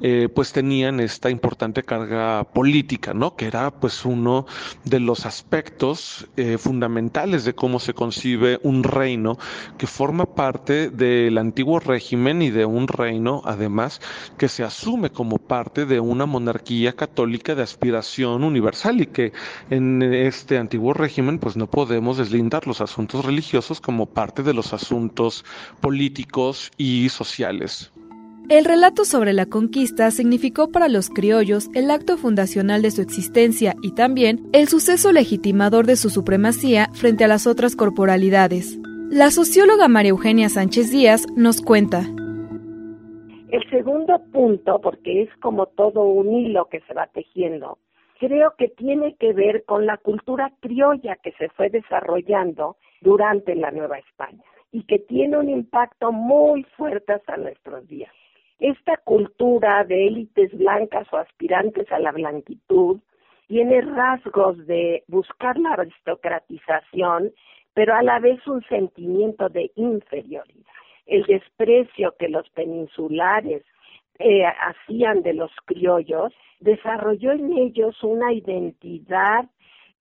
eh, 0.00 0.28
pues 0.32 0.52
tenían 0.52 1.00
esta 1.00 1.30
importante 1.30 1.82
carga 1.82 2.44
política, 2.44 3.14
¿no? 3.14 3.36
Que 3.36 3.46
era 3.46 3.70
pues 3.70 4.04
uno 4.04 4.46
de 4.84 5.00
los 5.00 5.26
aspectos 5.26 6.26
eh, 6.36 6.58
fundamentales 6.58 7.44
de 7.44 7.54
cómo 7.54 7.80
se 7.80 7.94
concibe 7.94 8.60
un 8.62 8.84
reino 8.84 9.38
que 9.76 9.86
forma 9.86 10.26
parte 10.34 10.90
del 10.90 11.38
antiguo 11.38 11.80
régimen 11.80 12.42
y 12.42 12.50
de 12.50 12.64
un 12.64 12.88
reino 12.88 13.42
además 13.44 14.00
que 14.36 14.48
se 14.48 14.64
asume 14.64 15.10
como 15.10 15.38
parte 15.38 15.86
de 15.86 16.00
una 16.00 16.26
monarquía 16.26 16.94
católica 16.94 17.54
de 17.54 17.62
aspiración 17.62 18.44
universal 18.44 19.00
y 19.00 19.06
que 19.06 19.32
en 19.70 20.02
este 20.02 20.58
antiguo 20.58 20.94
régimen 20.94 21.38
pues 21.38 21.56
no 21.56 21.66
podemos 21.66 22.18
deslindar 22.18 22.66
los 22.66 22.80
asuntos 22.80 23.24
religiosos 23.24 23.80
como 23.80 24.06
parte 24.06 24.42
de 24.42 24.54
los 24.54 24.72
asuntos 24.72 25.44
políticos 25.80 26.70
y 26.76 27.08
sociales. 27.08 27.90
El 28.50 28.64
relato 28.64 29.04
sobre 29.04 29.34
la 29.34 29.44
conquista 29.44 30.10
significó 30.10 30.72
para 30.72 30.88
los 30.88 31.10
criollos 31.10 31.68
el 31.74 31.90
acto 31.90 32.16
fundacional 32.16 32.80
de 32.80 32.90
su 32.90 33.02
existencia 33.02 33.74
y 33.82 33.94
también 33.94 34.48
el 34.54 34.68
suceso 34.68 35.12
legitimador 35.12 35.84
de 35.84 35.96
su 35.96 36.08
supremacía 36.08 36.86
frente 36.94 37.24
a 37.24 37.28
las 37.28 37.46
otras 37.46 37.76
corporalidades. 37.76 38.78
La 39.10 39.30
socióloga 39.30 39.88
María 39.88 40.12
Eugenia 40.12 40.48
Sánchez 40.48 40.90
Díaz 40.90 41.26
nos 41.36 41.60
cuenta. 41.60 42.04
El 43.50 43.68
segundo 43.68 44.18
punto, 44.32 44.80
porque 44.80 45.24
es 45.24 45.36
como 45.42 45.66
todo 45.66 46.04
un 46.04 46.32
hilo 46.32 46.70
que 46.70 46.80
se 46.88 46.94
va 46.94 47.06
tejiendo, 47.08 47.76
creo 48.18 48.54
que 48.56 48.68
tiene 48.68 49.14
que 49.16 49.34
ver 49.34 49.66
con 49.66 49.84
la 49.84 49.98
cultura 49.98 50.54
criolla 50.60 51.16
que 51.16 51.32
se 51.32 51.50
fue 51.50 51.68
desarrollando 51.68 52.78
durante 53.02 53.54
la 53.54 53.70
Nueva 53.72 53.98
España 53.98 54.42
y 54.72 54.84
que 54.84 55.00
tiene 55.00 55.36
un 55.36 55.50
impacto 55.50 56.12
muy 56.12 56.62
fuerte 56.78 57.12
hasta 57.12 57.36
nuestros 57.36 57.86
días. 57.86 58.12
Esta 58.58 58.96
cultura 58.96 59.84
de 59.84 60.08
élites 60.08 60.56
blancas 60.58 61.06
o 61.12 61.16
aspirantes 61.16 61.90
a 61.92 62.00
la 62.00 62.10
blanquitud 62.10 62.98
tiene 63.46 63.80
rasgos 63.80 64.66
de 64.66 65.04
buscar 65.06 65.58
la 65.58 65.74
aristocratización, 65.74 67.32
pero 67.72 67.94
a 67.94 68.02
la 68.02 68.18
vez 68.18 68.44
un 68.46 68.62
sentimiento 68.64 69.48
de 69.48 69.70
inferioridad. 69.76 70.66
El 71.06 71.24
desprecio 71.24 72.14
que 72.18 72.28
los 72.28 72.48
peninsulares 72.50 73.62
eh, 74.18 74.44
hacían 74.44 75.22
de 75.22 75.34
los 75.34 75.52
criollos, 75.64 76.32
desarrolló 76.58 77.32
en 77.32 77.56
ellos 77.56 78.02
una 78.02 78.32
identidad, 78.32 79.48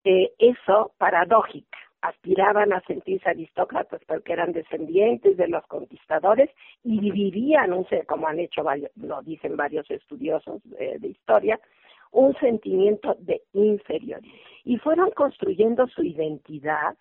eh, 0.03 0.31
eso, 0.39 0.91
paradójica. 0.97 1.77
Aspiraban 2.07 2.71
a 2.71 2.79
sentirse 2.81 3.29
aristócratas 3.29 4.01
porque 4.07 4.31
eran 4.31 4.53
descendientes 4.53 5.35
de 5.35 5.47
los 5.49 5.65
conquistadores 5.67 6.49
y 6.83 7.11
vivían, 7.11 7.73
un, 7.73 7.85
como 8.07 8.27
han 8.27 8.39
hecho 8.39 8.63
varios, 8.63 8.91
lo 8.95 9.21
dicen 9.23 9.57
varios 9.57 9.89
estudiosos 9.91 10.61
eh, 10.79 10.97
de 10.99 11.07
historia, 11.09 11.59
un 12.11 12.33
sentimiento 12.35 13.15
de 13.19 13.41
inferioridad. 13.51 14.21
Y 14.63 14.77
fueron 14.77 15.11
construyendo 15.11 15.87
su 15.87 16.03
identidad 16.03 16.95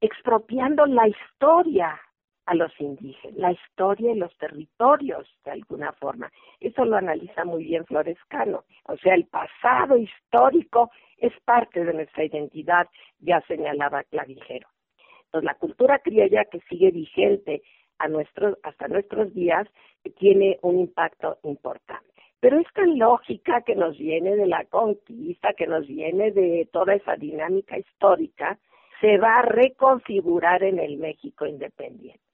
expropiando 0.00 0.86
la 0.86 1.08
historia 1.08 2.00
a 2.48 2.54
los 2.54 2.72
indígenas, 2.80 3.36
la 3.36 3.52
historia 3.52 4.12
y 4.12 4.18
los 4.18 4.34
territorios 4.38 5.28
de 5.44 5.50
alguna 5.50 5.92
forma. 5.92 6.32
Eso 6.60 6.86
lo 6.86 6.96
analiza 6.96 7.44
muy 7.44 7.64
bien 7.64 7.84
Florescano. 7.84 8.64
O 8.84 8.96
sea, 8.96 9.14
el 9.14 9.26
pasado 9.26 9.98
histórico 9.98 10.90
es 11.18 11.32
parte 11.44 11.84
de 11.84 11.92
nuestra 11.92 12.24
identidad, 12.24 12.88
ya 13.18 13.42
señalaba 13.42 14.02
Clavijero. 14.04 14.66
Entonces, 15.26 15.44
la 15.44 15.56
cultura 15.56 15.98
criolla 15.98 16.46
que 16.46 16.60
sigue 16.70 16.90
vigente 16.90 17.60
hasta 17.98 18.88
nuestros 18.88 19.34
días 19.34 19.68
tiene 20.18 20.58
un 20.62 20.78
impacto 20.78 21.36
importante. 21.42 22.08
Pero 22.40 22.60
esta 22.60 22.86
lógica 22.86 23.60
que 23.60 23.74
nos 23.74 23.98
viene 23.98 24.36
de 24.36 24.46
la 24.46 24.64
conquista, 24.64 25.52
que 25.52 25.66
nos 25.66 25.86
viene 25.86 26.30
de 26.30 26.66
toda 26.72 26.94
esa 26.94 27.16
dinámica 27.16 27.76
histórica, 27.76 28.58
se 29.02 29.18
va 29.18 29.40
a 29.40 29.42
reconfigurar 29.42 30.62
en 30.62 30.78
el 30.78 30.96
México 30.96 31.44
independiente. 31.44 32.27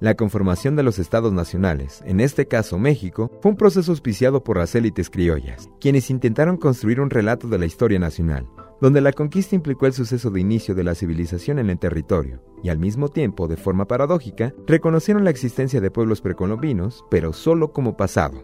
La 0.00 0.14
conformación 0.14 0.76
de 0.76 0.82
los 0.82 0.98
estados 0.98 1.30
nacionales, 1.30 2.02
en 2.06 2.20
este 2.20 2.48
caso 2.48 2.78
México, 2.78 3.30
fue 3.42 3.50
un 3.50 3.58
proceso 3.58 3.92
auspiciado 3.92 4.42
por 4.42 4.56
las 4.56 4.74
élites 4.74 5.10
criollas, 5.10 5.68
quienes 5.78 6.08
intentaron 6.08 6.56
construir 6.56 7.02
un 7.02 7.10
relato 7.10 7.48
de 7.48 7.58
la 7.58 7.66
historia 7.66 7.98
nacional, 7.98 8.46
donde 8.80 9.02
la 9.02 9.12
conquista 9.12 9.56
implicó 9.56 9.84
el 9.84 9.92
suceso 9.92 10.30
de 10.30 10.40
inicio 10.40 10.74
de 10.74 10.84
la 10.84 10.94
civilización 10.94 11.58
en 11.58 11.68
el 11.68 11.78
territorio, 11.78 12.42
y 12.62 12.70
al 12.70 12.78
mismo 12.78 13.10
tiempo, 13.10 13.46
de 13.46 13.58
forma 13.58 13.84
paradójica, 13.84 14.54
reconocieron 14.66 15.22
la 15.22 15.28
existencia 15.28 15.82
de 15.82 15.90
pueblos 15.90 16.22
precolombinos, 16.22 17.04
pero 17.10 17.34
solo 17.34 17.74
como 17.74 17.98
pasado. 17.98 18.42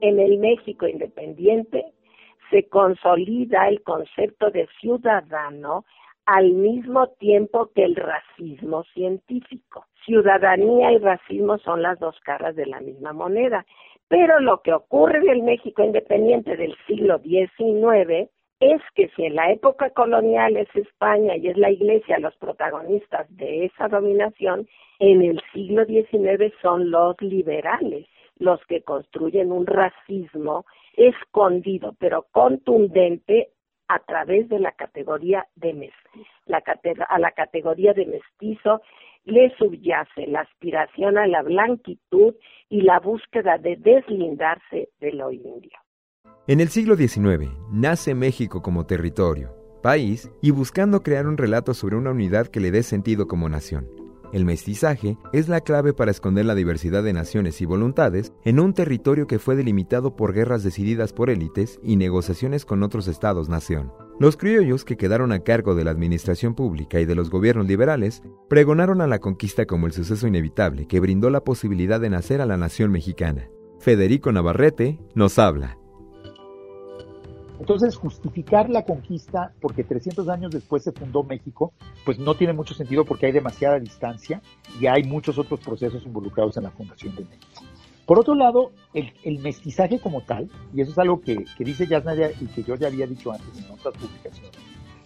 En 0.00 0.18
el 0.18 0.36
México 0.38 0.88
independiente 0.88 1.84
se 2.50 2.68
consolida 2.68 3.68
el 3.68 3.80
concepto 3.84 4.50
de 4.50 4.66
ciudadano 4.80 5.84
al 6.26 6.52
mismo 6.52 7.08
tiempo 7.18 7.70
que 7.74 7.84
el 7.84 7.96
racismo 7.96 8.84
científico. 8.94 9.86
Ciudadanía 10.04 10.92
y 10.92 10.98
racismo 10.98 11.58
son 11.58 11.82
las 11.82 11.98
dos 11.98 12.18
caras 12.20 12.56
de 12.56 12.66
la 12.66 12.80
misma 12.80 13.12
moneda. 13.12 13.64
Pero 14.08 14.40
lo 14.40 14.60
que 14.62 14.72
ocurre 14.72 15.18
en 15.18 15.30
el 15.30 15.42
México 15.42 15.82
independiente 15.82 16.56
del 16.56 16.76
siglo 16.86 17.18
XIX 17.18 18.28
es 18.60 18.80
que 18.94 19.08
si 19.16 19.24
en 19.24 19.34
la 19.34 19.50
época 19.50 19.90
colonial 19.90 20.56
es 20.56 20.68
España 20.76 21.36
y 21.36 21.48
es 21.48 21.56
la 21.56 21.70
Iglesia 21.70 22.18
los 22.18 22.36
protagonistas 22.36 23.26
de 23.36 23.64
esa 23.64 23.88
dominación, 23.88 24.68
en 24.98 25.22
el 25.22 25.40
siglo 25.52 25.84
XIX 25.84 26.52
son 26.60 26.90
los 26.90 27.20
liberales 27.20 28.06
los 28.38 28.60
que 28.66 28.82
construyen 28.82 29.52
un 29.52 29.66
racismo 29.66 30.64
escondido 30.94 31.94
pero 31.98 32.26
contundente 32.32 33.51
a 33.88 33.98
través 34.00 34.48
de 34.48 34.58
la 34.58 34.72
categoría 34.72 35.46
de. 35.56 35.92
La, 36.46 36.62
a 37.08 37.18
la 37.18 37.30
categoría 37.32 37.92
de 37.92 38.06
mestizo 38.06 38.82
le 39.24 39.54
subyace 39.56 40.26
la 40.26 40.40
aspiración 40.40 41.18
a 41.18 41.26
la 41.26 41.42
blanquitud 41.42 42.34
y 42.68 42.82
la 42.82 42.98
búsqueda 42.98 43.58
de 43.58 43.76
deslindarse 43.76 44.88
de 45.00 45.12
lo 45.12 45.30
indio. 45.30 45.78
En 46.48 46.60
el 46.60 46.68
siglo 46.68 46.96
XIX 46.96 47.52
nace 47.70 48.14
México 48.14 48.62
como 48.62 48.86
territorio, 48.86 49.54
país 49.82 50.30
y 50.42 50.50
buscando 50.50 51.02
crear 51.02 51.26
un 51.26 51.38
relato 51.38 51.74
sobre 51.74 51.96
una 51.96 52.10
unidad 52.10 52.48
que 52.48 52.60
le 52.60 52.70
dé 52.70 52.82
sentido 52.82 53.28
como 53.28 53.48
nación. 53.48 54.01
El 54.32 54.46
mestizaje 54.46 55.18
es 55.34 55.48
la 55.48 55.60
clave 55.60 55.92
para 55.92 56.10
esconder 56.10 56.46
la 56.46 56.54
diversidad 56.54 57.02
de 57.02 57.12
naciones 57.12 57.60
y 57.60 57.66
voluntades 57.66 58.32
en 58.44 58.60
un 58.60 58.72
territorio 58.72 59.26
que 59.26 59.38
fue 59.38 59.56
delimitado 59.56 60.16
por 60.16 60.32
guerras 60.32 60.62
decididas 60.62 61.12
por 61.12 61.28
élites 61.28 61.78
y 61.82 61.96
negociaciones 61.96 62.64
con 62.64 62.82
otros 62.82 63.08
estados-nación. 63.08 63.92
Los 64.18 64.38
criollos 64.38 64.84
que 64.86 64.96
quedaron 64.96 65.32
a 65.32 65.40
cargo 65.40 65.74
de 65.74 65.84
la 65.84 65.90
administración 65.90 66.54
pública 66.54 66.98
y 66.98 67.04
de 67.04 67.14
los 67.14 67.28
gobiernos 67.28 67.66
liberales 67.66 68.22
pregonaron 68.48 69.02
a 69.02 69.06
la 69.06 69.18
conquista 69.18 69.66
como 69.66 69.86
el 69.86 69.92
suceso 69.92 70.26
inevitable 70.26 70.86
que 70.86 71.00
brindó 71.00 71.28
la 71.28 71.44
posibilidad 71.44 72.00
de 72.00 72.08
nacer 72.08 72.40
a 72.40 72.46
la 72.46 72.56
nación 72.56 72.90
mexicana. 72.90 73.50
Federico 73.80 74.32
Navarrete 74.32 74.98
nos 75.14 75.38
habla. 75.38 75.81
Entonces, 77.62 77.94
justificar 77.94 78.68
la 78.68 78.82
conquista 78.82 79.52
porque 79.60 79.84
300 79.84 80.28
años 80.28 80.50
después 80.50 80.82
se 80.82 80.90
fundó 80.90 81.22
México, 81.22 81.72
pues 82.04 82.18
no 82.18 82.34
tiene 82.34 82.52
mucho 82.52 82.74
sentido 82.74 83.04
porque 83.04 83.26
hay 83.26 83.32
demasiada 83.32 83.78
distancia 83.78 84.42
y 84.80 84.88
hay 84.88 85.04
muchos 85.04 85.38
otros 85.38 85.60
procesos 85.60 86.04
involucrados 86.04 86.56
en 86.56 86.64
la 86.64 86.72
fundación 86.72 87.14
de 87.14 87.22
México. 87.22 87.62
Por 88.04 88.18
otro 88.18 88.34
lado, 88.34 88.72
el, 88.94 89.38
mestizaje 89.38 90.00
como 90.00 90.22
tal, 90.22 90.50
y 90.74 90.80
eso 90.80 90.90
es 90.90 90.98
algo 90.98 91.20
que, 91.20 91.44
que 91.56 91.62
dice 91.62 91.86
Yasnadia 91.86 92.32
y 92.40 92.46
que 92.46 92.64
yo 92.64 92.74
ya 92.74 92.88
había 92.88 93.06
dicho 93.06 93.30
antes 93.30 93.56
en 93.56 93.70
otras 93.70 93.94
publicaciones, 93.94 94.50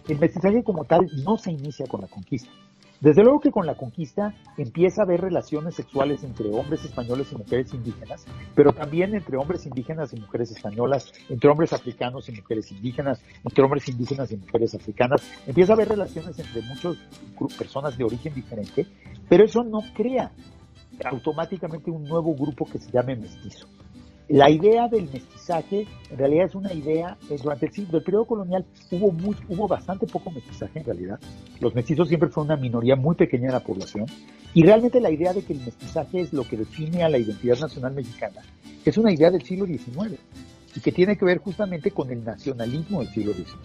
el 0.07 0.17
mestizaje 0.17 0.63
como 0.63 0.83
tal 0.85 1.07
no 1.23 1.37
se 1.37 1.51
inicia 1.51 1.85
con 1.85 2.01
la 2.01 2.07
conquista. 2.07 2.49
Desde 2.99 3.23
luego 3.23 3.39
que 3.39 3.51
con 3.51 3.67
la 3.67 3.75
conquista 3.75 4.33
empieza 4.57 5.01
a 5.01 5.05
haber 5.05 5.21
relaciones 5.21 5.75
sexuales 5.75 6.23
entre 6.23 6.49
hombres 6.49 6.83
españoles 6.83 7.31
y 7.31 7.35
mujeres 7.35 7.71
indígenas, 7.73 8.25
pero 8.55 8.73
también 8.73 9.13
entre 9.13 9.37
hombres 9.37 9.67
indígenas 9.67 10.13
y 10.13 10.19
mujeres 10.19 10.49
españolas, 10.51 11.13
entre 11.29 11.49
hombres 11.49 11.73
africanos 11.73 12.27
y 12.27 12.31
mujeres 12.31 12.71
indígenas, 12.71 13.21
entre 13.43 13.63
hombres 13.63 13.87
indígenas 13.87 14.31
y 14.31 14.37
mujeres 14.37 14.73
africanas. 14.73 15.21
Empieza 15.45 15.73
a 15.73 15.75
haber 15.75 15.89
relaciones 15.89 16.39
entre 16.39 16.61
muchas 16.63 16.95
personas 17.55 17.95
de 17.97 18.03
origen 18.03 18.33
diferente, 18.33 18.87
pero 19.29 19.45
eso 19.45 19.63
no 19.63 19.81
crea 19.93 20.31
automáticamente 21.05 21.91
un 21.91 22.03
nuevo 22.03 22.33
grupo 22.33 22.65
que 22.65 22.79
se 22.79 22.91
llame 22.91 23.15
mestizo. 23.15 23.67
La 24.29 24.49
idea 24.49 24.87
del 24.87 25.09
mestizaje 25.11 25.87
en 26.09 26.17
realidad 26.17 26.47
es 26.47 26.55
una 26.55 26.73
idea, 26.73 27.17
eh, 27.29 27.37
durante 27.41 27.67
el, 27.67 27.71
siglo, 27.71 28.03
periodo 28.03 28.25
colonial 28.25 28.65
hubo, 28.91 29.07
hubo 29.47 29.67
bastante 29.67 30.05
poco 30.05 30.31
mestizaje 30.31 30.79
en 30.79 30.85
realidad. 30.85 31.19
Los 31.61 31.73
mestizos 31.73 32.09
siempre 32.09 32.29
fueron 32.29 32.51
una 32.51 32.61
minoría 32.61 32.95
muy 32.95 33.15
pequeña 33.15 33.47
de 33.47 33.53
la 33.53 33.63
población 33.63 34.05
y 34.53 34.63
realmente 34.63 34.99
la 34.99 35.11
idea 35.11 35.33
de 35.33 35.43
que 35.43 35.53
el 35.53 35.59
mestizaje 35.59 36.21
es 36.21 36.33
lo 36.33 36.43
que 36.43 36.57
define 36.57 37.03
a 37.03 37.09
la 37.09 37.17
identidad 37.17 37.57
nacional 37.59 37.93
mexicana 37.93 38.41
es 38.89 38.97
una 38.97 39.11
idea 39.11 39.29
del 39.29 39.43
siglo 39.43 39.65
XIX 39.65 40.17
y 40.75 40.79
que 40.79 40.91
tiene 40.91 41.17
que 41.17 41.25
ver 41.25 41.39
justamente 41.39 41.91
con 41.91 42.09
el 42.11 42.23
nacionalismo 42.23 43.01
del 43.01 43.13
siglo 43.13 43.33
XIX. 43.33 43.57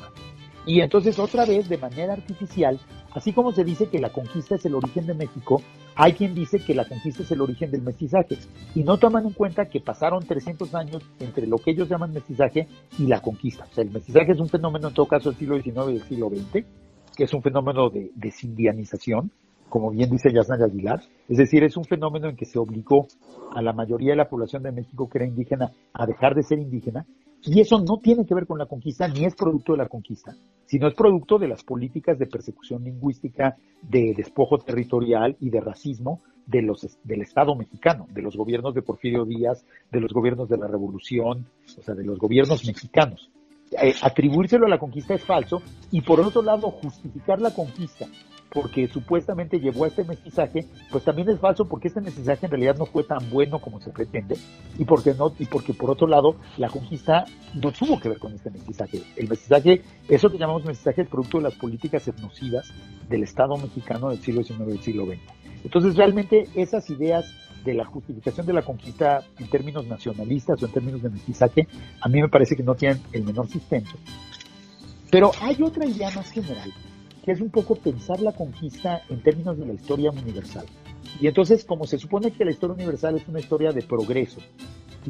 Y 0.66 0.80
entonces 0.80 1.18
otra 1.18 1.44
vez, 1.44 1.68
de 1.68 1.78
manera 1.78 2.12
artificial, 2.12 2.78
así 3.14 3.32
como 3.32 3.52
se 3.52 3.64
dice 3.64 3.88
que 3.88 3.98
la 3.98 4.10
conquista 4.10 4.54
es 4.54 4.64
el 4.64 4.74
origen 4.74 5.06
de 5.06 5.14
México, 5.14 5.62
hay 5.94 6.12
quien 6.14 6.34
dice 6.34 6.58
que 6.58 6.74
la 6.74 6.86
conquista 6.86 7.22
es 7.22 7.30
el 7.30 7.40
origen 7.40 7.70
del 7.70 7.82
mestizaje 7.82 8.38
y 8.74 8.82
no 8.82 8.98
toman 8.98 9.26
en 9.26 9.32
cuenta 9.32 9.66
que 9.66 9.80
pasaron 9.80 10.24
300 10.24 10.74
años 10.74 11.02
entre 11.20 11.46
lo 11.46 11.58
que 11.58 11.72
ellos 11.72 11.88
llaman 11.88 12.12
mestizaje 12.12 12.66
y 12.98 13.06
la 13.06 13.20
conquista. 13.20 13.64
O 13.70 13.74
sea, 13.74 13.84
el 13.84 13.90
mestizaje 13.90 14.32
es 14.32 14.40
un 14.40 14.48
fenómeno 14.48 14.88
en 14.88 14.94
todo 14.94 15.06
caso 15.06 15.30
del 15.30 15.38
siglo 15.38 15.60
XIX 15.60 15.90
y 15.90 15.92
del 15.94 16.02
siglo 16.02 16.30
XX, 16.30 16.64
que 17.16 17.24
es 17.24 17.34
un 17.34 17.42
fenómeno 17.42 17.90
de 17.90 18.10
desindianización, 18.14 19.30
como 19.68 19.90
bien 19.90 20.10
dice 20.10 20.32
Yasna 20.32 20.56
Aguilar. 20.64 21.00
Es 21.28 21.38
decir, 21.38 21.64
es 21.64 21.76
un 21.76 21.84
fenómeno 21.84 22.28
en 22.28 22.36
que 22.36 22.44
se 22.44 22.58
obligó 22.58 23.06
a 23.54 23.62
la 23.62 23.72
mayoría 23.72 24.10
de 24.10 24.16
la 24.16 24.28
población 24.28 24.62
de 24.62 24.72
México 24.72 25.08
que 25.08 25.18
era 25.18 25.26
indígena 25.26 25.72
a 25.92 26.06
dejar 26.06 26.34
de 26.34 26.42
ser 26.42 26.58
indígena. 26.58 27.06
Y 27.44 27.60
eso 27.60 27.78
no 27.78 27.98
tiene 27.98 28.24
que 28.24 28.34
ver 28.34 28.46
con 28.46 28.58
la 28.58 28.66
conquista, 28.66 29.08
ni 29.08 29.24
es 29.24 29.34
producto 29.34 29.72
de 29.72 29.78
la 29.78 29.88
conquista, 29.88 30.36
sino 30.72 30.88
es 30.88 30.94
producto 30.94 31.38
de 31.38 31.48
las 31.48 31.62
políticas 31.62 32.18
de 32.18 32.24
persecución 32.24 32.82
lingüística, 32.82 33.58
de 33.82 34.14
despojo 34.16 34.56
territorial 34.56 35.36
y 35.38 35.50
de 35.50 35.60
racismo 35.60 36.22
de 36.46 36.62
los, 36.62 36.98
del 37.04 37.20
Estado 37.20 37.54
mexicano, 37.54 38.06
de 38.10 38.22
los 38.22 38.34
gobiernos 38.38 38.72
de 38.72 38.80
Porfirio 38.80 39.26
Díaz, 39.26 39.66
de 39.90 40.00
los 40.00 40.14
gobiernos 40.14 40.48
de 40.48 40.56
la 40.56 40.66
Revolución, 40.68 41.46
o 41.66 41.82
sea, 41.82 41.94
de 41.94 42.04
los 42.04 42.18
gobiernos 42.18 42.66
mexicanos. 42.66 43.30
Eh, 43.82 43.92
atribuírselo 44.00 44.64
a 44.64 44.70
la 44.70 44.78
conquista 44.78 45.12
es 45.12 45.22
falso 45.22 45.60
y 45.90 46.00
por 46.00 46.18
otro 46.20 46.40
lado 46.40 46.70
justificar 46.70 47.38
la 47.38 47.50
conquista 47.54 48.06
porque 48.52 48.86
supuestamente 48.88 49.58
llevó 49.58 49.84
a 49.84 49.88
este 49.88 50.04
mestizaje, 50.04 50.66
pues 50.90 51.04
también 51.04 51.28
es 51.30 51.40
falso 51.40 51.66
porque 51.66 51.88
este 51.88 52.00
mestizaje 52.00 52.46
en 52.46 52.52
realidad 52.52 52.76
no 52.76 52.86
fue 52.86 53.02
tan 53.02 53.30
bueno 53.30 53.58
como 53.58 53.80
se 53.80 53.90
pretende 53.90 54.36
y 54.78 54.84
porque 54.84 55.14
no 55.14 55.32
y 55.38 55.46
porque 55.46 55.72
por 55.72 55.90
otro 55.90 56.06
lado 56.06 56.36
la 56.58 56.68
conquista 56.68 57.24
no 57.54 57.72
tuvo 57.72 57.98
que 57.98 58.10
ver 58.10 58.18
con 58.18 58.34
este 58.34 58.50
mestizaje. 58.50 59.02
El 59.16 59.28
mestizaje, 59.28 59.82
eso 60.08 60.30
que 60.30 60.38
llamamos 60.38 60.64
mestizaje 60.64 61.02
es 61.02 61.08
producto 61.08 61.38
de 61.38 61.44
las 61.44 61.54
políticas 61.54 62.06
etnocidas 62.06 62.70
del 63.08 63.22
Estado 63.22 63.56
mexicano 63.56 64.10
del 64.10 64.18
siglo 64.18 64.42
XIX 64.42 64.60
y 64.60 64.72
del 64.72 64.82
siglo 64.82 65.06
XX. 65.06 65.20
Entonces 65.64 65.96
realmente 65.96 66.48
esas 66.54 66.88
ideas 66.90 67.32
de 67.64 67.74
la 67.74 67.84
justificación 67.84 68.44
de 68.44 68.52
la 68.52 68.62
conquista 68.62 69.22
en 69.38 69.48
términos 69.48 69.86
nacionalistas 69.86 70.62
o 70.62 70.66
en 70.66 70.72
términos 70.72 71.02
de 71.02 71.10
mestizaje, 71.10 71.68
a 72.00 72.08
mí 72.08 72.20
me 72.20 72.28
parece 72.28 72.56
que 72.56 72.62
no 72.62 72.74
tienen 72.74 73.00
el 73.12 73.22
menor 73.22 73.48
sustento. 73.48 73.92
Pero 75.10 75.30
hay 75.40 75.62
otra 75.62 75.86
idea 75.86 76.10
más 76.10 76.30
general 76.30 76.72
que 77.24 77.32
es 77.32 77.40
un 77.40 77.50
poco 77.50 77.76
pensar 77.76 78.20
la 78.20 78.32
conquista 78.32 79.02
en 79.08 79.22
términos 79.22 79.58
de 79.58 79.66
la 79.66 79.74
historia 79.74 80.10
universal. 80.10 80.66
Y 81.20 81.26
entonces, 81.26 81.64
como 81.64 81.86
se 81.86 81.98
supone 81.98 82.32
que 82.32 82.44
la 82.44 82.50
historia 82.50 82.74
universal 82.74 83.16
es 83.16 83.28
una 83.28 83.40
historia 83.40 83.72
de 83.72 83.82
progreso 83.82 84.40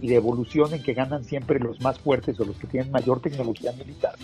y 0.00 0.08
de 0.08 0.16
evolución 0.16 0.74
en 0.74 0.82
que 0.82 0.94
ganan 0.94 1.24
siempre 1.24 1.58
los 1.58 1.80
más 1.80 1.98
fuertes 1.98 2.38
o 2.40 2.44
los 2.44 2.56
que 2.56 2.66
tienen 2.66 2.90
mayor 2.90 3.20
tecnología 3.20 3.72
militar, 3.72 4.14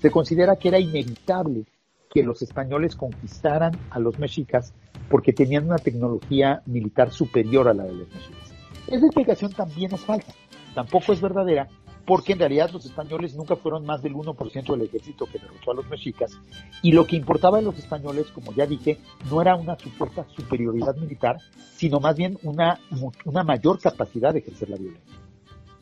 se 0.00 0.10
considera 0.10 0.56
que 0.56 0.68
era 0.68 0.78
inevitable 0.78 1.64
que 2.10 2.22
los 2.22 2.42
españoles 2.42 2.96
conquistaran 2.96 3.72
a 3.90 3.98
los 3.98 4.18
mexicas 4.18 4.72
porque 5.10 5.32
tenían 5.32 5.66
una 5.66 5.78
tecnología 5.78 6.62
militar 6.66 7.12
superior 7.12 7.68
a 7.68 7.74
la 7.74 7.84
de 7.84 7.94
los 7.94 8.08
mexicas. 8.08 8.52
Esa 8.86 9.06
explicación 9.06 9.52
también 9.52 9.92
es 9.92 10.00
falsa, 10.00 10.32
tampoco 10.74 11.12
es 11.12 11.20
verdadera, 11.20 11.68
porque 12.08 12.32
en 12.32 12.38
realidad 12.38 12.70
los 12.72 12.86
españoles 12.86 13.36
nunca 13.36 13.54
fueron 13.54 13.84
más 13.84 14.02
del 14.02 14.14
1% 14.14 14.72
del 14.72 14.86
ejército 14.86 15.26
que 15.26 15.38
derrotó 15.38 15.72
a 15.72 15.74
los 15.74 15.90
mexicas, 15.90 16.32
y 16.80 16.92
lo 16.92 17.06
que 17.06 17.16
importaba 17.16 17.58
a 17.58 17.60
los 17.60 17.78
españoles, 17.78 18.28
como 18.32 18.54
ya 18.54 18.66
dije, 18.66 18.98
no 19.30 19.42
era 19.42 19.54
una 19.56 19.78
supuesta 19.78 20.24
superioridad 20.34 20.96
militar, 20.96 21.36
sino 21.76 22.00
más 22.00 22.16
bien 22.16 22.38
una, 22.42 22.80
una 23.26 23.44
mayor 23.44 23.78
capacidad 23.78 24.32
de 24.32 24.38
ejercer 24.38 24.70
la 24.70 24.78
violencia 24.78 25.14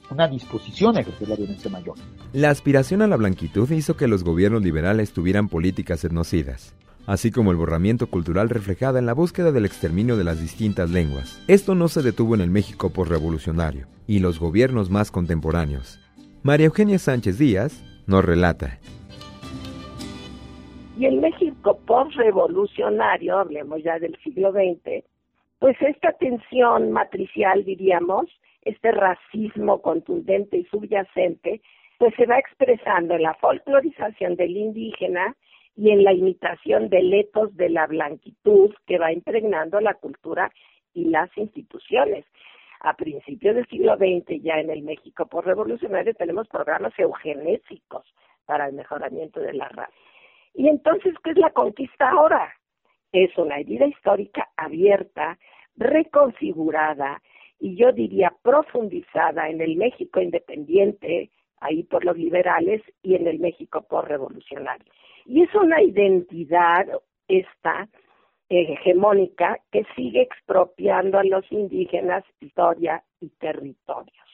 una 0.09 0.29
disposición 0.29 0.97
a 0.97 1.01
ejercer 1.01 1.29
la 1.29 1.35
violencia 1.35 1.69
mayor. 1.69 1.97
La 2.33 2.51
aspiración 2.51 3.03
a 3.03 3.09
la 3.09 3.17
blanquitud 3.17 3.69
hizo 3.73 3.97
que 3.97 4.07
los 4.07 4.23
gobiernos 4.23 4.63
liberales 4.63 5.13
tuvieran 5.13 5.49
políticas 5.49 6.05
etnocidas, 6.05 6.77
así 7.07 7.33
como 7.33 7.51
el 7.51 7.57
borramiento 7.57 8.07
cultural 8.07 8.49
reflejada 8.49 9.01
en 9.01 9.07
la 9.07 9.15
búsqueda 9.15 9.51
del 9.51 9.65
exterminio 9.65 10.17
de 10.17 10.23
las 10.23 10.41
distintas 10.41 10.91
lenguas. 10.91 11.41
Esto 11.49 11.75
no 11.75 11.89
se 11.89 12.03
detuvo 12.03 12.37
en 12.37 12.41
el 12.41 12.51
México 12.51 12.91
postrevolucionario, 12.91 13.89
y 14.07 14.21
los 14.21 14.39
gobiernos 14.39 14.91
más 14.91 15.11
contemporáneos, 15.11 15.99
María 16.47 16.67
Eugenia 16.67 16.97
Sánchez 17.01 17.41
Díaz 17.41 17.73
nos 18.07 18.25
relata. 18.25 18.79
Y 20.97 21.07
el 21.07 21.21
México 21.21 21.77
postrevolucionario, 21.85 23.37
hablemos 23.37 23.83
ya 23.83 23.99
del 23.99 24.17
siglo 24.23 24.53
XX, 24.53 25.03
pues 25.59 25.77
esta 25.81 26.13
tensión 26.13 26.93
matricial, 26.93 27.65
diríamos, 27.65 28.27
este 28.63 28.93
racismo 28.93 29.83
contundente 29.83 30.59
y 30.59 30.65
subyacente, 30.67 31.63
pues 31.99 32.15
se 32.15 32.27
va 32.27 32.39
expresando 32.39 33.15
en 33.17 33.23
la 33.23 33.35
folclorización 33.35 34.37
del 34.37 34.57
indígena 34.57 35.35
y 35.75 35.91
en 35.91 36.05
la 36.05 36.13
imitación 36.13 36.89
de 36.91 37.03
letos 37.03 37.57
de 37.57 37.71
la 37.71 37.89
blanquitud 37.89 38.73
que 38.87 38.99
va 38.99 39.13
impregnando 39.13 39.81
la 39.81 39.95
cultura 39.95 40.53
y 40.95 41.07
las 41.07 41.29
instituciones 41.37 42.25
a 42.81 42.95
principios 42.95 43.55
del 43.55 43.67
siglo 43.67 43.97
XX, 43.97 44.43
ya 44.43 44.59
en 44.61 44.71
el 44.71 44.83
México 44.83 45.29
revolucionario 45.43 46.15
tenemos 46.15 46.49
programas 46.49 46.93
eugenésicos 46.99 48.05
para 48.45 48.67
el 48.67 48.75
mejoramiento 48.75 49.41
de 49.41 49.53
la 49.53 49.69
raza. 49.69 49.93
Y 50.55 50.69
entonces, 50.69 51.15
¿qué 51.23 51.31
es 51.31 51.39
la 51.39 51.51
conquista 51.51 52.11
ahora? 52.11 52.53
Es 53.13 53.37
una 53.37 53.59
herida 53.59 53.87
histórica 53.87 54.49
abierta, 54.57 55.39
reconfigurada 55.77 57.21
y 57.59 57.77
yo 57.77 57.93
diría 57.93 58.35
profundizada 58.43 59.49
en 59.49 59.61
el 59.61 59.77
México 59.77 60.21
independiente, 60.21 61.31
ahí 61.61 61.85
por 61.85 62.05
los 62.05 62.17
liberales, 62.17 62.83
y 63.03 63.15
en 63.15 63.27
el 63.27 63.39
México 63.39 63.85
revolucionario. 64.03 64.93
Y 65.25 65.43
es 65.43 65.55
una 65.55 65.83
identidad 65.83 66.87
esta 67.29 67.89
hegemónica 68.49 69.59
que 69.73 69.85
sigue 69.95 70.23
expropiando 70.23 71.19
a 71.19 71.25
los 71.25 71.45
indígenas 71.51 72.25
historia 72.41 73.03
y 73.21 73.29
territorios. 73.31 74.27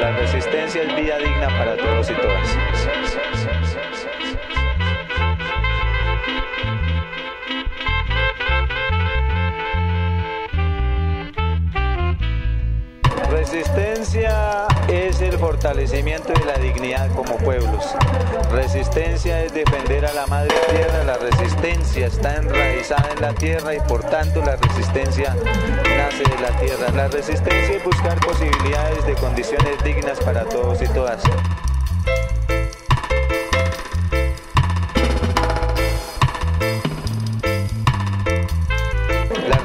La 0.00 0.16
resistencia 0.16 0.82
es 0.82 0.96
vida 0.96 1.18
digna 1.18 1.48
para 1.58 1.76
todos 1.76 2.10
y 2.10 2.14
todas. 2.14 2.58
Resistencia 13.30 14.69
es 14.90 15.20
el 15.20 15.38
fortalecimiento 15.38 16.32
de 16.32 16.44
la 16.44 16.54
dignidad 16.58 17.08
como 17.14 17.36
pueblos. 17.36 17.94
Resistencia 18.50 19.44
es 19.44 19.54
defender 19.54 20.04
a 20.04 20.12
la 20.12 20.26
madre 20.26 20.54
tierra. 20.68 21.04
La 21.04 21.16
resistencia 21.16 22.06
está 22.08 22.36
enraizada 22.36 23.08
en 23.14 23.20
la 23.20 23.32
tierra 23.32 23.74
y 23.74 23.80
por 23.80 24.02
tanto 24.02 24.42
la 24.44 24.56
resistencia 24.56 25.36
nace 25.96 26.24
de 26.24 26.40
la 26.40 26.58
tierra. 26.58 26.90
La 26.94 27.08
resistencia 27.08 27.76
es 27.76 27.84
buscar 27.84 28.18
posibilidades 28.20 29.06
de 29.06 29.14
condiciones 29.14 29.82
dignas 29.84 30.18
para 30.20 30.44
todos 30.44 30.82
y 30.82 30.88
todas. 30.88 31.22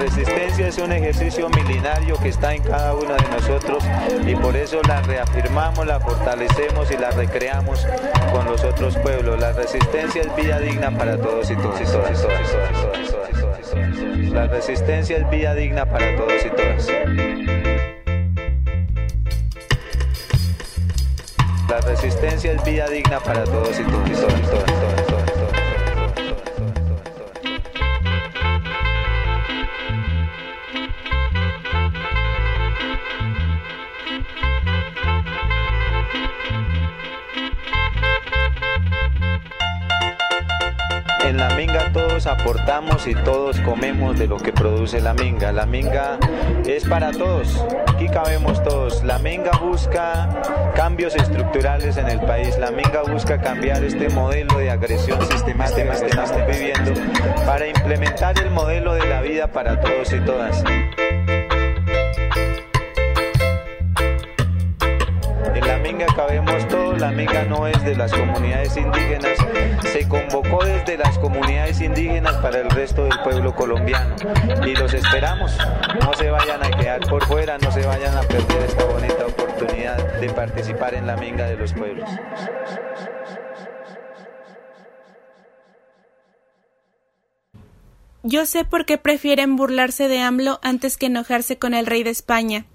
Resistencia 0.06 0.68
es 0.68 0.78
un 0.78 0.92
ejercicio 0.92 1.50
milenario 1.50 2.16
que 2.18 2.30
está 2.30 2.54
en 2.54 2.62
cada 2.62 2.94
uno 2.94 3.16
de 3.16 3.28
nosotros 3.30 3.84
y 4.26 4.36
por 4.36 4.56
eso 4.56 4.80
la 4.88 5.02
reafirmamos, 5.02 5.88
la 5.88 6.00
fortalecemos 6.00 6.92
y 6.92 6.98
la 6.98 7.10
recreamos 7.10 7.88
con 8.32 8.46
los 8.46 8.64
otros 8.64 8.96
pueblos. 8.98 9.40
La 9.40 9.52
resistencia 9.54 10.22
es 10.22 10.36
vida 10.36 10.60
digna 10.60 10.96
para 10.96 11.18
todos 11.18 11.50
y 11.50 11.56
todas. 11.56 12.28
La 14.32 14.48
resistencia 14.48 15.18
es 15.18 15.30
vida 15.32 15.56
digna 15.56 15.86
para 15.86 16.16
todos 16.16 16.46
y 16.46 16.50
todas. 16.50 16.88
La 21.68 21.82
resistencia 21.82 22.52
es 22.52 22.64
vida 22.64 22.88
digna 22.90 23.20
para 23.22 23.44
todos 23.44 23.80
y 23.80 23.84
todas. 23.84 25.05
Aportamos 42.26 43.06
y 43.08 43.14
todos 43.14 43.60
comemos 43.60 44.18
de 44.18 44.28
lo 44.28 44.38
que 44.38 44.54
produce 44.54 45.02
la 45.02 45.14
minga. 45.14 45.52
La 45.52 45.66
minga 45.66 46.18
es 46.66 46.86
para 46.86 47.12
todos, 47.12 47.66
aquí 47.88 48.08
cabemos 48.08 48.64
todos. 48.64 49.04
La 49.04 49.20
minga 49.20 49.52
busca 49.62 50.30
cambios 50.76 51.14
estructurales 51.16 51.98
en 51.98 52.08
el 52.08 52.22
país, 52.22 52.58
la 52.58 52.72
minga 52.72 53.02
busca 53.02 53.38
cambiar 53.42 53.84
este 53.84 54.08
modelo 54.10 54.58
de 54.58 54.72
agresión 54.72 55.22
sistemática 55.28 56.00
que 56.00 56.06
estamos 56.06 56.48
viviendo 56.48 56.94
para 57.46 57.68
implementar 57.68 58.40
el 58.40 58.50
modelo 58.50 58.94
de 58.94 59.06
la 59.08 59.22
vida 59.22 59.48
para 59.52 59.82
todos 59.82 60.14
y 60.14 60.20
todas. 60.22 60.64
Minga 65.84 66.08
cabemos 66.16 66.65
la 67.00 67.12
Minga 67.12 67.44
no 67.46 67.68
es 67.68 67.84
de 67.84 67.96
las 67.96 68.12
comunidades 68.12 68.78
indígenas, 68.78 69.38
se 69.92 70.08
convocó 70.08 70.64
desde 70.64 70.98
las 70.98 71.18
comunidades 71.20 71.82
indígenas 71.82 72.36
para 72.38 72.60
el 72.60 72.70
resto 72.70 73.04
del 73.04 73.20
pueblo 73.24 73.54
colombiano 73.54 74.16
y 74.66 74.76
los 74.76 74.94
esperamos, 74.94 75.58
no 76.02 76.14
se 76.14 76.30
vayan 76.30 76.64
a 76.64 76.70
quedar 76.72 77.02
por 77.02 77.26
fuera, 77.26 77.58
no 77.58 77.72
se 77.72 77.86
vayan 77.86 78.18
a 78.18 78.22
perder 78.22 78.64
esta 78.64 78.86
bonita 78.86 79.26
oportunidad 79.26 80.20
de 80.20 80.30
participar 80.30 80.94
en 80.94 81.08
la 81.08 81.18
Minga 81.18 81.46
de 81.46 81.58
los 81.58 81.74
pueblos. 81.74 82.10
Yo 88.28 88.46
sé 88.48 88.66
por 88.66 88.86
qué 88.86 88.98
prefieren 88.98 89.56
burlarse 89.56 90.08
de 90.08 90.20
AMLO 90.20 90.60
antes 90.64 90.98
que 90.98 91.06
enojarse 91.06 91.60
con 91.60 91.76
el 91.76 91.86
rey 91.86 92.02
de 92.02 92.10
España. 92.10 92.66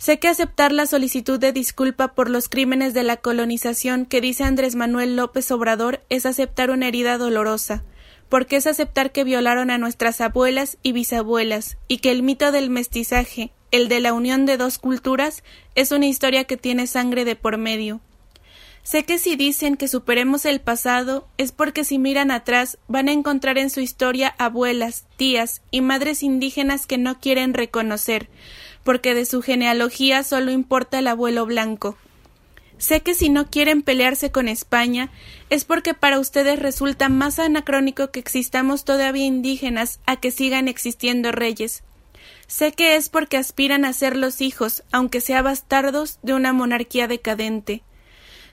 Sé 0.00 0.18
que 0.18 0.28
aceptar 0.28 0.72
la 0.72 0.86
solicitud 0.86 1.38
de 1.38 1.52
disculpa 1.52 2.14
por 2.14 2.30
los 2.30 2.48
crímenes 2.48 2.94
de 2.94 3.02
la 3.02 3.18
colonización 3.18 4.06
que 4.06 4.22
dice 4.22 4.44
Andrés 4.44 4.74
Manuel 4.74 5.14
López 5.14 5.50
Obrador 5.50 6.00
es 6.08 6.24
aceptar 6.24 6.70
una 6.70 6.88
herida 6.88 7.18
dolorosa, 7.18 7.84
porque 8.30 8.56
es 8.56 8.66
aceptar 8.66 9.12
que 9.12 9.24
violaron 9.24 9.70
a 9.70 9.76
nuestras 9.76 10.22
abuelas 10.22 10.78
y 10.82 10.92
bisabuelas, 10.92 11.76
y 11.86 11.98
que 11.98 12.12
el 12.12 12.22
mito 12.22 12.50
del 12.50 12.70
mestizaje, 12.70 13.52
el 13.72 13.90
de 13.90 14.00
la 14.00 14.14
unión 14.14 14.46
de 14.46 14.56
dos 14.56 14.78
culturas, 14.78 15.44
es 15.74 15.92
una 15.92 16.06
historia 16.06 16.44
que 16.44 16.56
tiene 16.56 16.86
sangre 16.86 17.26
de 17.26 17.36
por 17.36 17.58
medio. 17.58 18.00
Sé 18.82 19.04
que 19.04 19.18
si 19.18 19.36
dicen 19.36 19.76
que 19.76 19.86
superemos 19.86 20.46
el 20.46 20.62
pasado 20.62 21.28
es 21.36 21.52
porque 21.52 21.84
si 21.84 21.98
miran 21.98 22.30
atrás 22.30 22.78
van 22.88 23.08
a 23.08 23.12
encontrar 23.12 23.58
en 23.58 23.68
su 23.68 23.80
historia 23.80 24.34
abuelas, 24.38 25.04
tías 25.18 25.60
y 25.70 25.82
madres 25.82 26.22
indígenas 26.22 26.86
que 26.86 26.96
no 26.96 27.20
quieren 27.20 27.52
reconocer, 27.52 28.30
porque 28.84 29.14
de 29.14 29.24
su 29.24 29.42
genealogía 29.42 30.22
solo 30.22 30.50
importa 30.50 30.98
el 30.98 31.06
abuelo 31.06 31.46
blanco. 31.46 31.96
Sé 32.78 33.02
que 33.02 33.14
si 33.14 33.28
no 33.28 33.50
quieren 33.50 33.82
pelearse 33.82 34.32
con 34.32 34.48
España 34.48 35.10
es 35.50 35.64
porque 35.64 35.92
para 35.92 36.18
ustedes 36.18 36.58
resulta 36.58 37.10
más 37.10 37.38
anacrónico 37.38 38.10
que 38.10 38.20
existamos 38.20 38.84
todavía 38.84 39.26
indígenas 39.26 40.00
a 40.06 40.16
que 40.16 40.30
sigan 40.30 40.66
existiendo 40.66 41.30
reyes. 41.30 41.82
Sé 42.46 42.72
que 42.72 42.96
es 42.96 43.10
porque 43.10 43.36
aspiran 43.36 43.84
a 43.84 43.92
ser 43.92 44.16
los 44.16 44.40
hijos, 44.40 44.82
aunque 44.92 45.20
sea 45.20 45.42
bastardos, 45.42 46.18
de 46.22 46.32
una 46.32 46.54
monarquía 46.54 47.06
decadente. 47.06 47.82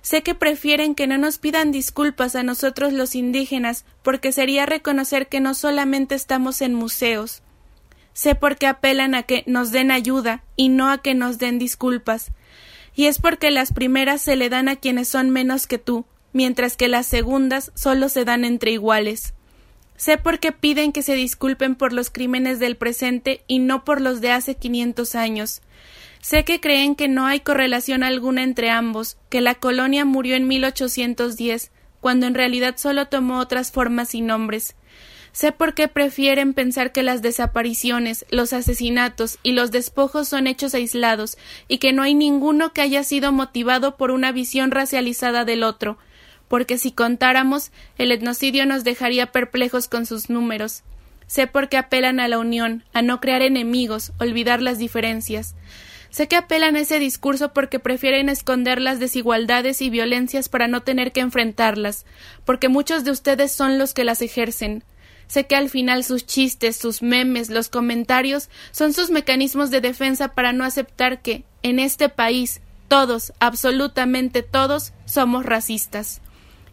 Sé 0.01 0.23
que 0.23 0.35
prefieren 0.35 0.93
que 0.93 1.07
no 1.07 1.17
nos 1.17 1.37
pidan 1.37 1.71
disculpas 1.71 2.35
a 2.35 2.43
nosotros 2.43 2.93
los 2.93 3.15
indígenas, 3.15 3.85
porque 4.03 4.31
sería 4.31 4.65
reconocer 4.65 5.27
que 5.27 5.39
no 5.39 5.53
solamente 5.53 6.15
estamos 6.15 6.61
en 6.61 6.73
museos, 6.73 7.41
Sé 8.17 8.33
por 8.33 8.57
qué 8.57 8.65
apelan 8.65 9.13
a 9.13 9.21
que 9.21 9.43
nos 9.45 9.69
den 9.69 9.91
ayuda 9.91 10.43
y 10.55 10.69
no 10.69 10.89
a 10.89 11.03
que 11.03 11.13
nos 11.13 11.37
den 11.37 11.59
disculpas. 11.59 12.31
Y 12.95 13.05
es 13.05 13.19
porque 13.19 13.51
las 13.51 13.71
primeras 13.71 14.23
se 14.23 14.35
le 14.35 14.49
dan 14.49 14.69
a 14.69 14.75
quienes 14.75 15.07
son 15.07 15.29
menos 15.29 15.67
que 15.67 15.77
tú, 15.77 16.03
mientras 16.33 16.75
que 16.77 16.87
las 16.87 17.05
segundas 17.05 17.71
solo 17.75 18.09
se 18.09 18.25
dan 18.25 18.43
entre 18.43 18.71
iguales. 18.71 19.35
Sé 19.97 20.17
por 20.17 20.39
qué 20.39 20.51
piden 20.51 20.93
que 20.93 21.03
se 21.03 21.13
disculpen 21.13 21.75
por 21.75 21.93
los 21.93 22.09
crímenes 22.09 22.57
del 22.57 22.75
presente 22.75 23.43
y 23.45 23.59
no 23.59 23.85
por 23.85 24.01
los 24.01 24.19
de 24.19 24.31
hace 24.31 24.55
quinientos 24.55 25.13
años. 25.13 25.61
Sé 26.19 26.43
que 26.43 26.59
creen 26.59 26.95
que 26.95 27.07
no 27.07 27.27
hay 27.27 27.41
correlación 27.41 28.01
alguna 28.01 28.41
entre 28.41 28.71
ambos, 28.71 29.17
que 29.29 29.41
la 29.41 29.53
colonia 29.53 30.05
murió 30.05 30.35
en 30.35 30.47
1810, 30.47 31.69
cuando 32.01 32.25
en 32.25 32.33
realidad 32.33 32.77
solo 32.77 33.09
tomó 33.09 33.37
otras 33.37 33.71
formas 33.71 34.15
y 34.15 34.21
nombres. 34.21 34.75
Sé 35.37 35.51
por 35.51 35.75
qué 35.75 35.87
prefieren 35.87 36.55
pensar 36.55 36.91
que 36.91 37.03
las 37.03 37.21
desapariciones, 37.21 38.25
los 38.31 38.53
asesinatos 38.53 39.37
y 39.43 39.51
los 39.51 39.69
despojos 39.69 40.27
son 40.27 40.47
hechos 40.47 40.73
aislados 40.73 41.37
y 41.67 41.77
que 41.77 41.93
no 41.93 42.01
hay 42.01 42.15
ninguno 42.15 42.73
que 42.73 42.81
haya 42.81 43.03
sido 43.03 43.31
motivado 43.31 43.97
por 43.97 44.09
una 44.09 44.31
visión 44.31 44.71
racializada 44.71 45.45
del 45.45 45.61
otro, 45.61 45.99
porque 46.47 46.79
si 46.79 46.91
contáramos, 46.91 47.69
el 47.99 48.11
etnocidio 48.11 48.65
nos 48.65 48.83
dejaría 48.83 49.31
perplejos 49.31 49.87
con 49.87 50.07
sus 50.07 50.31
números. 50.31 50.81
Sé 51.27 51.45
por 51.45 51.69
qué 51.69 51.77
apelan 51.77 52.19
a 52.19 52.27
la 52.27 52.39
unión, 52.39 52.83
a 52.91 53.03
no 53.03 53.21
crear 53.21 53.43
enemigos, 53.43 54.13
olvidar 54.17 54.63
las 54.63 54.79
diferencias. 54.79 55.53
Sé 56.09 56.27
que 56.27 56.35
apelan 56.35 56.75
a 56.75 56.79
ese 56.79 56.97
discurso 56.97 57.53
porque 57.53 57.77
prefieren 57.77 58.29
esconder 58.29 58.81
las 58.81 58.99
desigualdades 58.99 59.83
y 59.83 59.91
violencias 59.91 60.49
para 60.49 60.67
no 60.67 60.81
tener 60.81 61.11
que 61.11 61.19
enfrentarlas, 61.19 62.07
porque 62.43 62.69
muchos 62.69 63.03
de 63.03 63.11
ustedes 63.11 63.51
son 63.51 63.77
los 63.77 63.93
que 63.93 64.03
las 64.03 64.23
ejercen. 64.23 64.83
Sé 65.27 65.45
que 65.45 65.55
al 65.55 65.69
final 65.69 66.03
sus 66.03 66.25
chistes, 66.25 66.77
sus 66.77 67.01
memes, 67.01 67.49
los 67.49 67.69
comentarios 67.69 68.49
son 68.71 68.93
sus 68.93 69.11
mecanismos 69.11 69.71
de 69.71 69.81
defensa 69.81 70.29
para 70.29 70.53
no 70.53 70.63
aceptar 70.63 71.21
que, 71.21 71.43
en 71.63 71.79
este 71.79 72.07
país, 72.07 72.61
todos, 72.87 73.33
absolutamente 73.39 74.41
todos, 74.41 74.93
somos 75.05 75.45
racistas. 75.45 76.21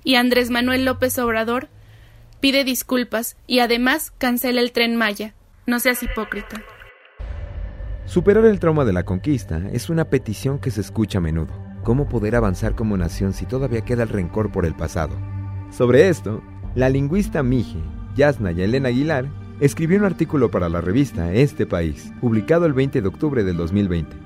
Y 0.04 0.14
Andrés 0.14 0.50
Manuel 0.50 0.84
López 0.84 1.18
Obrador 1.18 1.68
pide 2.40 2.62
disculpas 2.62 3.36
y 3.46 3.58
además 3.58 4.12
cancela 4.18 4.60
el 4.60 4.70
tren 4.70 4.96
Maya. 4.96 5.34
No 5.66 5.80
seas 5.80 6.02
hipócrita. 6.02 6.62
Superar 8.06 8.44
el 8.44 8.60
trauma 8.60 8.84
de 8.84 8.92
la 8.92 9.04
conquista 9.04 9.62
es 9.72 9.88
una 9.88 10.10
petición 10.10 10.58
que 10.58 10.70
se 10.70 10.82
escucha 10.82 11.18
a 11.18 11.22
menudo. 11.22 11.54
¿Cómo 11.82 12.08
poder 12.08 12.36
avanzar 12.36 12.74
como 12.74 12.96
nación 12.96 13.32
si 13.32 13.46
todavía 13.46 13.80
queda 13.80 14.04
el 14.04 14.10
rencor 14.10 14.52
por 14.52 14.66
el 14.66 14.74
pasado? 14.74 15.16
Sobre 15.70 16.08
esto, 16.08 16.42
la 16.74 16.90
lingüista 16.90 17.42
Mije 17.42 17.82
Yasna 18.14 18.52
y 18.52 18.62
Elena 18.62 18.88
Aguilar, 18.88 19.26
escribió 19.60 19.98
un 19.98 20.04
artículo 20.04 20.50
para 20.50 20.68
la 20.68 20.80
revista 20.80 21.32
Este 21.32 21.66
País, 21.66 22.12
publicado 22.20 22.66
el 22.66 22.72
20 22.72 23.02
de 23.02 23.08
octubre 23.08 23.44
del 23.44 23.56
2020. 23.56 24.16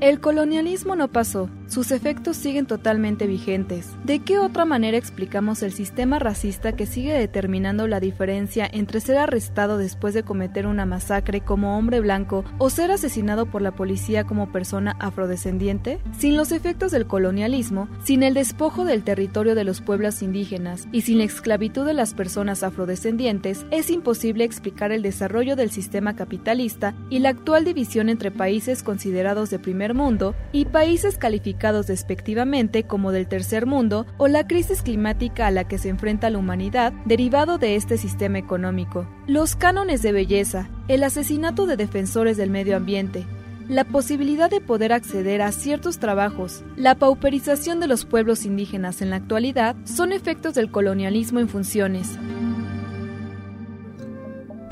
El 0.00 0.20
colonialismo 0.20 0.96
no 0.96 1.08
pasó, 1.08 1.48
sus 1.72 1.90
efectos 1.90 2.36
siguen 2.36 2.66
totalmente 2.66 3.26
vigentes. 3.26 3.88
¿De 4.04 4.18
qué 4.18 4.38
otra 4.38 4.66
manera 4.66 4.98
explicamos 4.98 5.62
el 5.62 5.72
sistema 5.72 6.18
racista 6.18 6.72
que 6.72 6.84
sigue 6.84 7.14
determinando 7.14 7.88
la 7.88 7.98
diferencia 7.98 8.68
entre 8.70 9.00
ser 9.00 9.16
arrestado 9.16 9.78
después 9.78 10.12
de 10.12 10.22
cometer 10.22 10.66
una 10.66 10.84
masacre 10.84 11.40
como 11.40 11.78
hombre 11.78 12.00
blanco 12.00 12.44
o 12.58 12.68
ser 12.68 12.90
asesinado 12.90 13.46
por 13.46 13.62
la 13.62 13.70
policía 13.70 14.24
como 14.24 14.52
persona 14.52 14.96
afrodescendiente? 15.00 15.98
Sin 16.18 16.36
los 16.36 16.52
efectos 16.52 16.92
del 16.92 17.06
colonialismo, 17.06 17.88
sin 18.04 18.22
el 18.22 18.34
despojo 18.34 18.84
del 18.84 19.02
territorio 19.02 19.54
de 19.54 19.64
los 19.64 19.80
pueblos 19.80 20.20
indígenas 20.20 20.86
y 20.92 21.00
sin 21.00 21.16
la 21.16 21.24
esclavitud 21.24 21.86
de 21.86 21.94
las 21.94 22.12
personas 22.12 22.64
afrodescendientes, 22.64 23.64
es 23.70 23.88
imposible 23.88 24.44
explicar 24.44 24.92
el 24.92 25.00
desarrollo 25.00 25.56
del 25.56 25.70
sistema 25.70 26.16
capitalista 26.16 26.94
y 27.08 27.20
la 27.20 27.30
actual 27.30 27.64
división 27.64 28.10
entre 28.10 28.30
países 28.30 28.82
considerados 28.82 29.48
de 29.48 29.58
primer 29.58 29.94
mundo 29.94 30.34
y 30.52 30.66
países 30.66 31.16
calificados 31.16 31.61
despectivamente 31.70 32.82
como 32.82 33.12
del 33.12 33.28
tercer 33.28 33.66
mundo 33.66 34.04
o 34.18 34.26
la 34.26 34.46
crisis 34.48 34.82
climática 34.82 35.46
a 35.46 35.52
la 35.52 35.64
que 35.64 35.78
se 35.78 35.90
enfrenta 35.90 36.28
la 36.28 36.38
humanidad 36.38 36.92
derivado 37.04 37.58
de 37.58 37.76
este 37.76 37.98
sistema 37.98 38.38
económico. 38.38 39.06
Los 39.28 39.54
cánones 39.54 40.02
de 40.02 40.10
belleza, 40.10 40.68
el 40.88 41.04
asesinato 41.04 41.66
de 41.66 41.76
defensores 41.76 42.36
del 42.36 42.50
medio 42.50 42.76
ambiente, 42.76 43.24
la 43.68 43.84
posibilidad 43.84 44.50
de 44.50 44.60
poder 44.60 44.92
acceder 44.92 45.40
a 45.40 45.52
ciertos 45.52 45.98
trabajos, 45.98 46.64
la 46.76 46.96
pauperización 46.96 47.78
de 47.78 47.86
los 47.86 48.04
pueblos 48.04 48.44
indígenas 48.44 49.00
en 49.00 49.10
la 49.10 49.16
actualidad 49.16 49.76
son 49.84 50.12
efectos 50.12 50.54
del 50.54 50.70
colonialismo 50.70 51.38
en 51.38 51.48
funciones. 51.48 52.18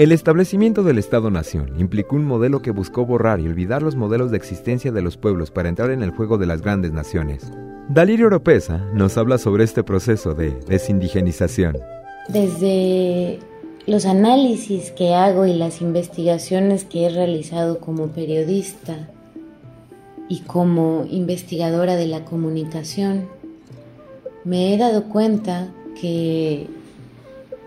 El 0.01 0.13
establecimiento 0.13 0.83
del 0.83 0.97
Estado-Nación 0.97 1.79
implicó 1.79 2.17
un 2.17 2.25
modelo 2.25 2.63
que 2.63 2.71
buscó 2.71 3.05
borrar 3.05 3.39
y 3.39 3.47
olvidar 3.47 3.83
los 3.83 3.97
modelos 3.97 4.31
de 4.31 4.39
existencia 4.39 4.93
de 4.93 5.03
los 5.03 5.19
pueblos 5.19 5.51
para 5.51 5.69
entrar 5.69 5.91
en 5.91 6.03
el 6.03 6.09
juego 6.09 6.39
de 6.39 6.47
las 6.47 6.63
grandes 6.63 6.91
naciones. 6.91 7.53
Dalirio 7.91 8.29
Oropesa 8.29 8.79
nos 8.95 9.19
habla 9.19 9.37
sobre 9.37 9.65
este 9.65 9.85
proceso 9.85 10.33
de 10.33 10.53
desindigenización. 10.67 11.77
Desde 12.29 13.41
los 13.87 14.07
análisis 14.07 14.91
que 14.91 15.13
hago 15.13 15.45
y 15.45 15.53
las 15.53 15.83
investigaciones 15.83 16.87
que 16.87 17.05
he 17.05 17.11
realizado 17.11 17.79
como 17.79 18.07
periodista 18.07 19.11
y 20.31 20.41
como 20.45 21.05
investigadora 21.11 21.97
de 21.97 22.07
la 22.07 22.25
comunicación, 22.25 23.29
me 24.45 24.73
he 24.73 24.79
dado 24.79 25.11
cuenta 25.11 25.71
que 26.01 26.80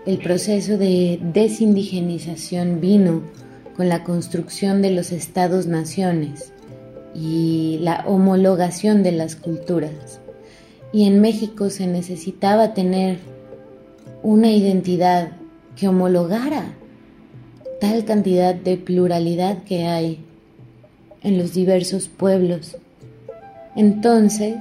el 0.06 0.18
proceso 0.18 0.76
de 0.76 1.18
desindigenización 1.22 2.80
vino 2.80 3.22
con 3.76 3.88
la 3.88 4.04
construcción 4.04 4.82
de 4.82 4.90
los 4.90 5.12
estados-naciones 5.12 6.52
y 7.14 7.78
la 7.80 8.04
homologación 8.06 9.02
de 9.02 9.12
las 9.12 9.34
culturas. 9.34 10.20
Y 10.92 11.06
en 11.06 11.20
México 11.20 11.70
se 11.70 11.86
necesitaba 11.86 12.74
tener 12.74 13.18
una 14.22 14.50
identidad 14.50 15.32
que 15.74 15.88
homologara 15.88 16.74
tal 17.80 18.04
cantidad 18.04 18.54
de 18.54 18.76
pluralidad 18.76 19.64
que 19.64 19.86
hay 19.86 20.24
en 21.22 21.38
los 21.38 21.54
diversos 21.54 22.08
pueblos. 22.08 22.76
Entonces, 23.74 24.56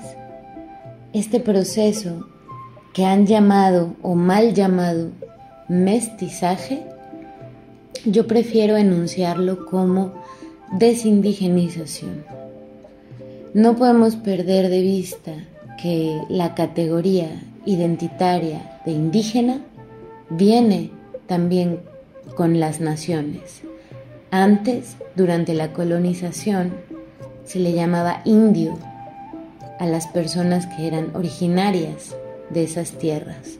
este 1.13 1.39
proceso 1.39 2.27
que 2.93 3.05
han 3.05 3.27
llamado 3.27 3.95
o 4.01 4.15
mal 4.15 4.53
llamado 4.53 5.11
mestizaje, 5.67 6.83
yo 8.05 8.27
prefiero 8.27 8.77
enunciarlo 8.77 9.65
como 9.65 10.13
desindigenización. 10.77 12.25
No 13.53 13.75
podemos 13.75 14.15
perder 14.15 14.69
de 14.69 14.81
vista 14.81 15.31
que 15.81 16.19
la 16.29 16.55
categoría 16.55 17.29
identitaria 17.65 18.79
de 18.85 18.91
indígena 18.91 19.61
viene 20.29 20.91
también 21.27 21.79
con 22.35 22.59
las 22.59 22.79
naciones. 22.79 23.61
Antes, 24.31 24.95
durante 25.15 25.53
la 25.53 25.73
colonización, 25.73 26.73
se 27.45 27.59
le 27.59 27.73
llamaba 27.73 28.21
indio 28.25 28.77
a 29.79 29.85
las 29.85 30.07
personas 30.07 30.65
que 30.65 30.87
eran 30.87 31.15
originarias 31.15 32.15
de 32.49 32.63
esas 32.63 32.91
tierras. 32.93 33.59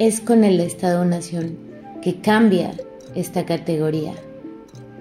Es 0.00 0.20
con 0.20 0.42
el 0.42 0.58
Estado-Nación 0.58 1.56
que 2.02 2.16
cambia 2.16 2.72
esta 3.14 3.46
categoría. 3.46 4.12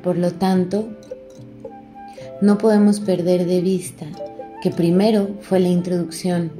Por 0.03 0.19
lo 0.19 0.29
tanto, 0.33 0.87
no 2.41 2.59
podemos 2.59 2.99
perder 2.99 3.47
de 3.47 3.61
vista 3.61 4.05
que 4.61 4.69
primero 4.69 5.29
fue 5.41 5.59
la 5.59 5.69
introducción 5.69 6.51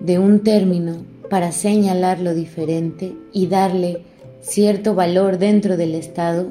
de 0.00 0.18
un 0.18 0.40
término 0.40 1.04
para 1.28 1.52
señalar 1.52 2.18
lo 2.18 2.34
diferente 2.34 3.12
y 3.30 3.48
darle 3.48 4.00
cierto 4.40 4.94
valor 4.94 5.36
dentro 5.36 5.76
del 5.76 5.94
Estado, 5.94 6.46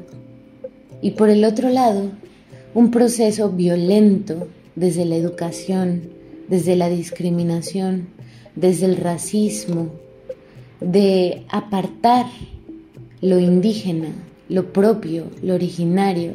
y 1.01 1.11
por 1.11 1.31
el 1.31 1.43
otro 1.43 1.69
lado, 1.69 2.11
un 2.75 2.91
proceso 2.91 3.49
violento 3.49 4.47
desde 4.75 5.05
la 5.05 5.15
educación, 5.15 6.03
desde 6.47 6.75
la 6.75 6.87
discriminación, 6.87 8.09
desde 8.55 8.85
el 8.85 8.97
racismo, 8.97 10.00
de 10.81 11.45
apartar 11.49 12.25
lo 13.21 13.39
indígena, 13.39 14.09
lo 14.49 14.73
propio, 14.73 15.27
lo 15.41 15.53
originario 15.53 16.33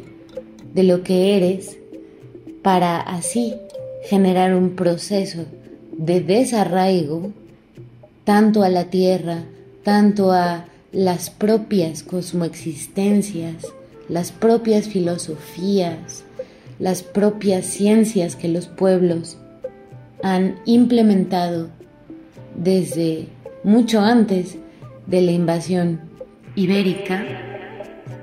de 0.73 0.83
lo 0.83 1.03
que 1.03 1.35
eres, 1.35 1.77
para 2.63 2.99
así 2.99 3.55
generar 4.03 4.55
un 4.55 4.71
proceso 4.71 5.45
de 5.91 6.21
desarraigo 6.21 7.31
tanto 8.23 8.63
a 8.63 8.69
la 8.69 8.85
tierra, 8.85 9.43
tanto 9.83 10.31
a 10.31 10.65
las 10.91 11.29
propias 11.29 12.03
cosmoexistencias, 12.03 13.67
las 14.09 14.31
propias 14.31 14.87
filosofías, 14.87 16.23
las 16.79 17.03
propias 17.03 17.65
ciencias 17.65 18.35
que 18.35 18.47
los 18.47 18.67
pueblos 18.67 19.37
han 20.23 20.55
implementado 20.65 21.69
desde 22.55 23.27
mucho 23.67 23.99
antes 23.99 24.57
de 25.07 25.21
la 25.21 25.33
invasión 25.33 25.99
ibérica. 26.55 27.25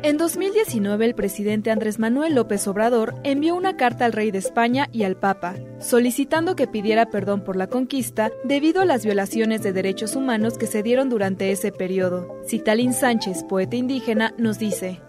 En 0.03 0.17
2019 0.17 1.05
el 1.05 1.15
presidente 1.15 1.71
Andrés 1.71 1.99
Manuel 1.99 2.35
López 2.35 2.67
Obrador 2.67 3.15
envió 3.25 3.55
una 3.55 3.77
carta 3.77 4.07
al 4.07 4.15
rey 4.15 4.31
de 4.31 4.39
España 4.39 4.89
y 4.91 5.03
al 5.03 5.17
Papa, 5.17 5.57
solicitando 5.81 6.57
que 6.57 6.67
pidiera 6.67 7.11
perdón 7.11 7.45
por 7.45 7.57
la 7.57 7.67
conquista 7.67 8.33
debido 8.45 8.81
a 8.81 8.87
las 8.87 9.05
violaciones 9.05 9.63
de 9.63 9.75
derechos 9.75 10.17
humanos 10.17 10.57
que 10.57 10.67
se 10.67 10.83
dieron 10.83 11.11
durante 11.11 11.51
ese 11.51 11.73
periodo. 11.73 12.41
Citalín 12.49 12.95
Sánchez, 12.95 13.45
poeta 13.45 13.77
indígena, 13.77 14.33
nos 14.39 14.59
dice, 14.59 15.03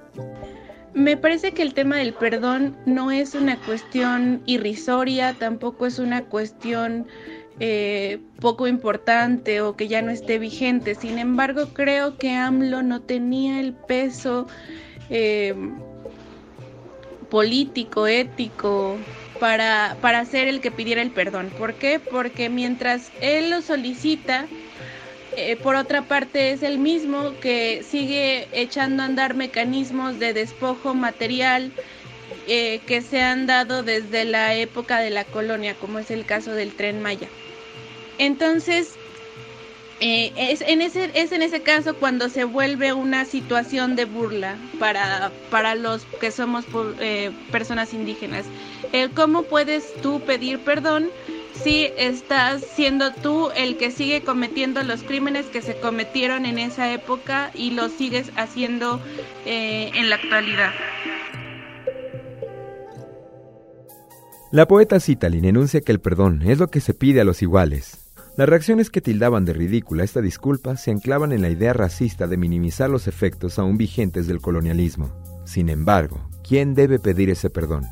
me 0.93 1.15
parece 1.15 1.53
que 1.53 1.61
el 1.61 1.73
tema 1.73 1.97
del 1.97 2.13
perdón 2.13 2.75
no 2.85 3.11
es 3.11 3.35
una 3.35 3.57
cuestión 3.57 4.41
irrisoria, 4.45 5.33
tampoco 5.37 5.85
es 5.85 5.99
una 5.99 6.25
cuestión 6.25 7.07
eh, 7.59 8.19
poco 8.41 8.67
importante 8.67 9.61
o 9.61 9.75
que 9.75 9.87
ya 9.87 10.01
no 10.01 10.11
esté 10.11 10.39
vigente. 10.39 10.95
Sin 10.95 11.17
embargo, 11.19 11.69
creo 11.73 12.17
que 12.17 12.31
AMLO 12.31 12.83
no 12.83 13.01
tenía 13.01 13.59
el 13.59 13.73
peso 13.73 14.47
eh, 15.09 15.55
político, 17.29 18.07
ético, 18.07 18.97
para, 19.39 19.97
para 20.01 20.25
ser 20.25 20.47
el 20.47 20.61
que 20.61 20.71
pidiera 20.71 21.01
el 21.01 21.11
perdón. 21.11 21.51
¿Por 21.57 21.73
qué? 21.75 21.99
Porque 21.99 22.49
mientras 22.49 23.11
él 23.21 23.49
lo 23.49 23.61
solicita, 23.61 24.47
eh, 25.37 25.57
por 25.57 25.75
otra 25.75 26.07
parte 26.07 26.51
es 26.51 26.63
el 26.63 26.79
mismo 26.79 27.33
que 27.41 27.83
sigue 27.83 28.47
echando 28.53 29.03
a 29.03 29.05
andar 29.05 29.33
mecanismos 29.33 30.17
de 30.17 30.33
despojo 30.33 30.93
material 30.93 31.73
eh, 32.47 32.79
que 32.85 33.01
se 33.01 33.21
han 33.21 33.45
dado 33.45 33.83
desde 33.83 34.23
la 34.23 34.55
época 34.55 34.99
de 34.99 35.09
la 35.09 35.25
colonia, 35.25 35.75
como 35.75 35.99
es 35.99 36.09
el 36.11 36.25
caso 36.25 36.53
del 36.53 36.73
tren 36.75 37.01
Maya. 37.01 37.27
Entonces, 38.17 38.95
eh, 39.99 40.33
es, 40.35 40.61
en 40.61 40.81
ese, 40.81 41.11
es 41.13 41.31
en 41.31 41.41
ese 41.41 41.61
caso 41.61 41.95
cuando 41.95 42.29
se 42.29 42.43
vuelve 42.43 42.93
una 42.93 43.25
situación 43.25 43.95
de 43.95 44.05
burla 44.05 44.57
para, 44.79 45.31
para 45.49 45.75
los 45.75 46.03
que 46.19 46.31
somos 46.31 46.65
personas 47.51 47.93
indígenas. 47.93 48.45
¿Cómo 49.15 49.43
puedes 49.43 49.93
tú 50.01 50.21
pedir 50.21 50.59
perdón 50.59 51.09
si 51.63 51.89
estás 51.97 52.63
siendo 52.75 53.13
tú 53.13 53.49
el 53.55 53.77
que 53.77 53.91
sigue 53.91 54.21
cometiendo 54.21 54.83
los 54.83 55.03
crímenes 55.03 55.45
que 55.47 55.61
se 55.61 55.79
cometieron 55.79 56.45
en 56.45 56.59
esa 56.59 56.91
época 56.91 57.51
y 57.53 57.71
los 57.71 57.91
sigues 57.91 58.31
haciendo 58.35 58.99
eh, 59.45 59.91
en 59.93 60.09
la 60.09 60.15
actualidad. 60.17 60.71
La 64.51 64.67
poeta 64.67 64.99
Citalin 64.99 65.45
enuncia 65.45 65.81
que 65.81 65.91
el 65.91 65.99
perdón 65.99 66.43
es 66.45 66.59
lo 66.59 66.67
que 66.67 66.79
se 66.79 66.93
pide 66.93 67.21
a 67.21 67.25
los 67.25 67.41
iguales. 67.41 68.04
Las 68.37 68.49
reacciones 68.49 68.89
que 68.89 68.99
tildaban 68.99 69.45
de 69.45 69.53
ridícula 69.53 70.03
esta 70.03 70.19
disculpa 70.19 70.75
se 70.75 70.91
anclaban 70.91 71.31
en 71.31 71.41
la 71.41 71.49
idea 71.49 71.71
racista 71.71 72.27
de 72.27 72.35
minimizar 72.35 72.89
los 72.89 73.07
efectos 73.07 73.57
aún 73.59 73.77
vigentes 73.77 74.27
del 74.27 74.41
colonialismo. 74.41 75.09
Sin 75.45 75.69
embargo, 75.69 76.27
¿quién 76.45 76.73
debe 76.75 76.99
pedir 76.99 77.29
ese 77.29 77.49
perdón? 77.49 77.85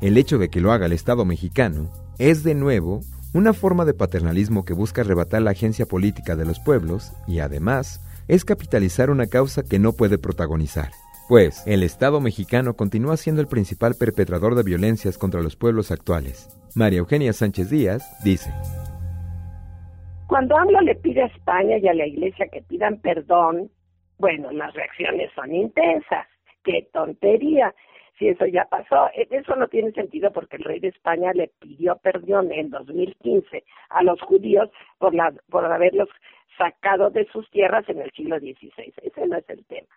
El 0.00 0.16
hecho 0.16 0.38
de 0.38 0.48
que 0.48 0.60
lo 0.60 0.70
haga 0.70 0.86
el 0.86 0.92
Estado 0.92 1.24
mexicano 1.24 1.90
es 2.18 2.44
de 2.44 2.54
nuevo 2.54 3.00
una 3.32 3.52
forma 3.52 3.84
de 3.84 3.94
paternalismo 3.94 4.64
que 4.64 4.74
busca 4.74 5.00
arrebatar 5.00 5.42
la 5.42 5.50
agencia 5.50 5.86
política 5.86 6.36
de 6.36 6.44
los 6.44 6.60
pueblos 6.60 7.10
y 7.26 7.40
además 7.40 8.00
es 8.28 8.44
capitalizar 8.44 9.10
una 9.10 9.26
causa 9.26 9.64
que 9.64 9.80
no 9.80 9.92
puede 9.92 10.18
protagonizar. 10.18 10.92
Pues 11.28 11.62
el 11.66 11.82
Estado 11.82 12.20
mexicano 12.20 12.74
continúa 12.74 13.16
siendo 13.16 13.40
el 13.40 13.48
principal 13.48 13.96
perpetrador 13.96 14.54
de 14.54 14.62
violencias 14.62 15.18
contra 15.18 15.42
los 15.42 15.56
pueblos 15.56 15.90
actuales. 15.90 16.48
María 16.76 17.00
Eugenia 17.00 17.32
Sánchez 17.32 17.70
Díaz 17.70 18.04
dice. 18.22 18.52
Cuando 20.30 20.56
AMLO 20.56 20.80
le 20.82 20.94
pide 20.94 21.24
a 21.24 21.26
España 21.26 21.78
y 21.78 21.88
a 21.88 21.92
la 21.92 22.06
Iglesia 22.06 22.46
que 22.52 22.62
pidan 22.62 23.00
perdón, 23.00 23.68
bueno, 24.16 24.52
las 24.52 24.72
reacciones 24.74 25.28
son 25.34 25.52
intensas. 25.52 26.28
¡Qué 26.62 26.88
tontería! 26.92 27.74
si 28.16 28.28
eso 28.28 28.46
ya 28.46 28.64
pasó. 28.66 29.08
E, 29.12 29.26
eso 29.28 29.56
no 29.56 29.66
tiene 29.66 29.90
sentido 29.90 30.30
porque 30.30 30.58
el 30.58 30.62
rey 30.62 30.78
de 30.78 30.86
España 30.86 31.32
le 31.32 31.50
pidió 31.58 31.96
perdón 31.96 32.52
en 32.52 32.70
2015 32.70 33.64
a 33.88 34.04
los 34.04 34.20
judíos 34.20 34.70
por, 34.98 35.16
la, 35.16 35.34
por 35.50 35.64
haberlos 35.64 36.08
sacado 36.56 37.10
de 37.10 37.24
sus 37.32 37.50
tierras 37.50 37.88
en 37.88 38.00
el 38.00 38.12
siglo 38.12 38.38
XVI. 38.38 38.94
Ese 39.02 39.26
no 39.26 39.36
es 39.36 39.50
el 39.50 39.64
tema. 39.64 39.88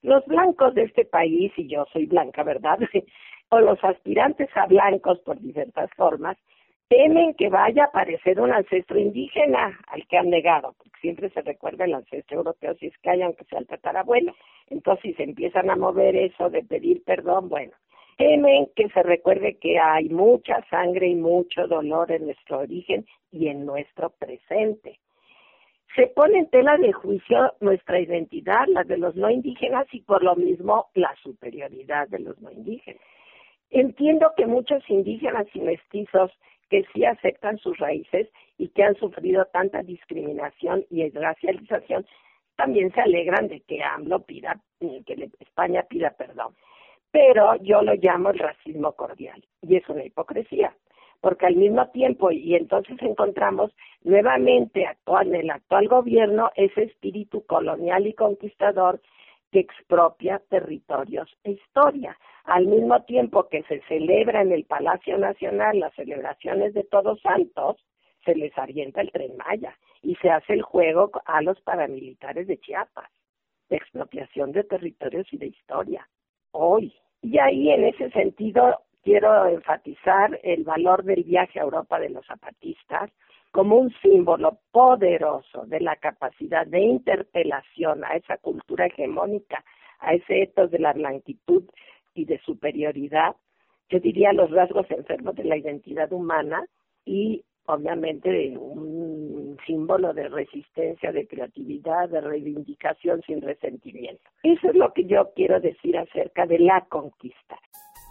Los 0.00 0.24
blancos 0.24 0.74
de 0.74 0.84
este 0.84 1.04
país, 1.04 1.52
y 1.58 1.68
yo 1.68 1.84
soy 1.92 2.06
blanca, 2.06 2.44
¿verdad? 2.44 2.78
o 3.50 3.60
los 3.60 3.84
aspirantes 3.84 4.48
a 4.56 4.64
blancos 4.64 5.18
por 5.18 5.38
diversas 5.38 5.90
formas, 5.98 6.38
temen 6.88 7.34
que 7.34 7.48
vaya 7.48 7.84
a 7.84 7.86
aparecer 7.86 8.40
un 8.40 8.52
ancestro 8.52 8.98
indígena 8.98 9.78
al 9.88 10.06
que 10.06 10.16
han 10.16 10.30
negado, 10.30 10.74
porque 10.76 10.98
siempre 11.00 11.30
se 11.30 11.42
recuerda 11.42 11.84
el 11.84 11.94
ancestro 11.94 12.38
europeo 12.38 12.74
si 12.74 12.86
es 12.86 12.98
que 12.98 13.10
hay, 13.10 13.22
aunque 13.22 13.44
sea 13.44 13.58
el 13.58 13.66
tatarabuelo. 13.66 14.34
Entonces, 14.68 15.02
si 15.02 15.14
se 15.14 15.24
empiezan 15.24 15.70
a 15.70 15.76
mover 15.76 16.16
eso 16.16 16.50
de 16.50 16.62
pedir 16.62 17.02
perdón, 17.04 17.48
bueno, 17.48 17.72
temen 18.16 18.68
que 18.76 18.88
se 18.90 19.02
recuerde 19.02 19.58
que 19.58 19.78
hay 19.78 20.08
mucha 20.08 20.64
sangre 20.68 21.08
y 21.08 21.14
mucho 21.14 21.66
dolor 21.66 22.12
en 22.12 22.26
nuestro 22.26 22.60
origen 22.60 23.06
y 23.30 23.48
en 23.48 23.66
nuestro 23.66 24.10
presente. 24.10 24.98
Se 25.96 26.08
pone 26.08 26.38
en 26.38 26.50
tela 26.50 26.76
de 26.76 26.92
juicio 26.92 27.54
nuestra 27.60 28.00
identidad, 28.00 28.66
la 28.66 28.82
de 28.82 28.98
los 28.98 29.14
no 29.14 29.30
indígenas 29.30 29.86
y 29.92 30.00
por 30.00 30.24
lo 30.24 30.34
mismo 30.34 30.86
la 30.94 31.14
superioridad 31.22 32.08
de 32.08 32.18
los 32.18 32.40
no 32.40 32.50
indígenas. 32.50 33.00
Entiendo 33.70 34.32
que 34.36 34.46
muchos 34.46 34.82
indígenas 34.88 35.46
y 35.54 35.60
mestizos 35.60 36.32
que 36.70 36.84
sí 36.92 37.04
aceptan 37.04 37.58
sus 37.58 37.78
raíces 37.78 38.28
y 38.58 38.68
que 38.68 38.84
han 38.84 38.94
sufrido 38.96 39.44
tanta 39.46 39.82
discriminación 39.82 40.84
y 40.90 41.08
racialización, 41.10 42.06
también 42.56 42.92
se 42.92 43.00
alegran 43.00 43.48
de 43.48 43.60
que 43.60 43.82
AMLO 43.82 44.20
pida, 44.20 44.60
que 44.80 45.30
España 45.40 45.84
pida 45.88 46.10
perdón. 46.10 46.54
Pero 47.10 47.56
yo 47.56 47.82
lo 47.82 47.94
llamo 47.94 48.30
el 48.30 48.38
racismo 48.38 48.92
cordial 48.92 49.44
y 49.62 49.76
es 49.76 49.88
una 49.88 50.04
hipocresía, 50.04 50.74
porque 51.20 51.46
al 51.46 51.56
mismo 51.56 51.88
tiempo, 51.90 52.30
y 52.30 52.54
entonces 52.54 52.96
encontramos 53.00 53.72
nuevamente 54.02 54.86
actual, 54.86 55.28
en 55.28 55.36
el 55.36 55.50
actual 55.50 55.88
gobierno 55.88 56.50
ese 56.56 56.84
espíritu 56.84 57.44
colonial 57.46 58.06
y 58.06 58.14
conquistador 58.14 59.00
que 59.54 59.60
expropia 59.60 60.42
territorios 60.50 61.30
e 61.44 61.52
historia. 61.52 62.18
Al 62.42 62.66
mismo 62.66 63.04
tiempo 63.04 63.48
que 63.48 63.62
se 63.62 63.80
celebra 63.82 64.42
en 64.42 64.50
el 64.50 64.64
Palacio 64.64 65.16
Nacional 65.16 65.78
las 65.78 65.94
celebraciones 65.94 66.74
de 66.74 66.82
Todos 66.82 67.20
Santos, 67.20 67.76
se 68.24 68.34
les 68.34 68.50
avienta 68.58 69.00
el 69.00 69.12
tren 69.12 69.36
Maya 69.36 69.78
y 70.02 70.16
se 70.16 70.28
hace 70.28 70.54
el 70.54 70.62
juego 70.62 71.12
a 71.24 71.40
los 71.40 71.60
paramilitares 71.60 72.48
de 72.48 72.58
Chiapas, 72.58 73.08
de 73.68 73.76
expropiación 73.76 74.50
de 74.50 74.64
territorios 74.64 75.32
y 75.32 75.36
de 75.36 75.46
historia. 75.46 76.08
Hoy. 76.50 76.92
Y 77.22 77.38
ahí 77.38 77.70
en 77.70 77.84
ese 77.84 78.10
sentido 78.10 78.80
quiero 79.04 79.46
enfatizar 79.46 80.36
el 80.42 80.64
valor 80.64 81.04
del 81.04 81.22
viaje 81.22 81.60
a 81.60 81.62
Europa 81.62 82.00
de 82.00 82.10
los 82.10 82.26
zapatistas 82.26 83.08
como 83.54 83.76
un 83.76 83.94
símbolo 84.02 84.58
poderoso 84.72 85.64
de 85.66 85.78
la 85.78 85.94
capacidad 85.94 86.66
de 86.66 86.80
interpelación 86.80 88.04
a 88.04 88.16
esa 88.16 88.36
cultura 88.38 88.86
hegemónica, 88.86 89.64
a 90.00 90.12
ese 90.12 90.42
etos 90.42 90.72
de 90.72 90.80
la 90.80 90.92
blanquitud 90.92 91.62
y 92.14 92.24
de 92.24 92.40
superioridad, 92.40 93.36
yo 93.90 94.00
diría 94.00 94.32
los 94.32 94.50
rasgos 94.50 94.90
enfermos 94.90 95.36
de 95.36 95.44
la 95.44 95.56
identidad 95.56 96.12
humana 96.12 96.66
y 97.04 97.44
obviamente 97.66 98.58
un 98.58 99.56
símbolo 99.64 100.12
de 100.12 100.28
resistencia, 100.30 101.12
de 101.12 101.28
creatividad, 101.28 102.08
de 102.08 102.22
reivindicación 102.22 103.22
sin 103.22 103.40
resentimiento. 103.40 104.28
Eso 104.42 104.70
es 104.70 104.74
lo 104.74 104.92
que 104.92 105.04
yo 105.04 105.30
quiero 105.36 105.60
decir 105.60 105.96
acerca 105.96 106.44
de 106.46 106.58
la 106.58 106.80
conquista. 106.86 107.56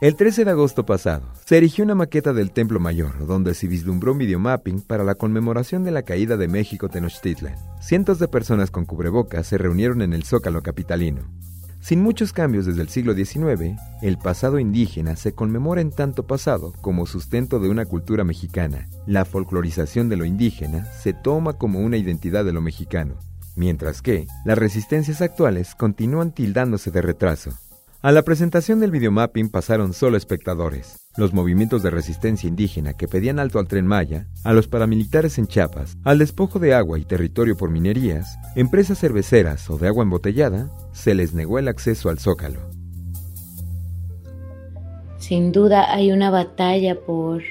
El 0.04 0.18
13 0.18 0.44
de 0.44 0.52
agosto 0.52 0.86
pasado, 0.86 1.24
se 1.46 1.56
erigió 1.56 1.86
una 1.86 1.96
maqueta 1.96 2.34
del 2.34 2.52
Templo 2.52 2.78
Mayor, 2.82 3.26
donde 3.26 3.54
se 3.54 3.68
vislumbró 3.68 4.12
un 4.12 4.18
videomapping 4.18 4.82
para 4.82 5.06
la 5.06 5.16
conmemoración 5.16 5.86
de 5.86 5.92
la 5.92 6.02
caída 6.02 6.36
de 6.36 6.50
México 6.50 6.90
Tenochtitlan. 6.90 7.56
Cientos 7.80 8.20
de 8.20 8.28
personas 8.28 8.70
con 8.70 8.84
cubrebocas 8.84 9.48
se 9.48 9.58
reunieron 9.58 10.02
en 10.02 10.12
el 10.12 10.26
Zócalo 10.26 10.62
capitalino. 10.62 11.22
Sin 11.80 12.04
muchos 12.04 12.34
cambios 12.34 12.66
desde 12.66 12.82
el 12.82 12.90
siglo 12.90 13.14
XIX, 13.14 13.80
el 14.02 14.18
pasado 14.18 14.60
indígena 14.60 15.16
se 15.16 15.32
conmemora 15.32 15.80
en 15.80 15.92
tanto 15.92 16.28
pasado 16.28 16.74
como 16.82 17.06
sustento 17.06 17.62
de 17.62 17.70
una 17.70 17.86
cultura 17.86 18.26
mexicana. 18.26 18.90
La 19.08 19.24
folclorización 19.24 20.10
de 20.10 20.18
lo 20.18 20.26
indígena 20.26 20.84
se 20.84 21.14
toma 21.14 21.54
como 21.54 21.80
una 21.80 21.96
identidad 21.96 22.44
de 22.44 22.52
lo 22.52 22.60
mexicano, 22.60 23.20
mientras 23.56 24.02
que 24.02 24.28
las 24.44 24.58
resistencias 24.58 25.22
actuales 25.22 25.76
continúan 25.76 26.34
tildándose 26.34 26.92
de 26.92 27.02
retraso. 27.02 27.52
A 28.06 28.12
la 28.12 28.24
presentación 28.24 28.82
del 28.82 28.92
videomapping 28.92 29.50
pasaron 29.50 29.94
solo 29.94 30.18
espectadores. 30.18 31.08
Los 31.16 31.32
movimientos 31.32 31.84
de 31.84 31.90
resistencia 31.90 32.50
indígena 32.50 32.96
que 32.96 33.08
pedían 33.08 33.40
alto 33.40 33.60
al 33.60 33.68
tren 33.70 33.88
Maya, 33.88 34.28
a 34.44 34.52
los 34.52 34.68
paramilitares 34.68 35.38
en 35.38 35.48
Chiapas, 35.48 35.96
al 36.04 36.20
despojo 36.20 36.60
de 36.60 36.74
agua 36.74 37.00
y 37.00 37.06
territorio 37.06 37.56
por 37.56 37.70
minerías, 37.70 38.38
empresas 38.58 39.00
cerveceras 39.00 39.70
o 39.70 39.78
de 39.78 39.88
agua 39.88 40.04
embotellada, 40.04 40.70
se 40.92 41.16
les 41.16 41.34
negó 41.34 41.60
el 41.60 41.70
acceso 41.70 42.10
al 42.10 42.20
zócalo. 42.20 42.60
Sin 45.18 45.54
duda 45.54 45.90
hay 45.90 46.12
una 46.12 46.30
batalla 46.30 47.00
por 47.00 47.42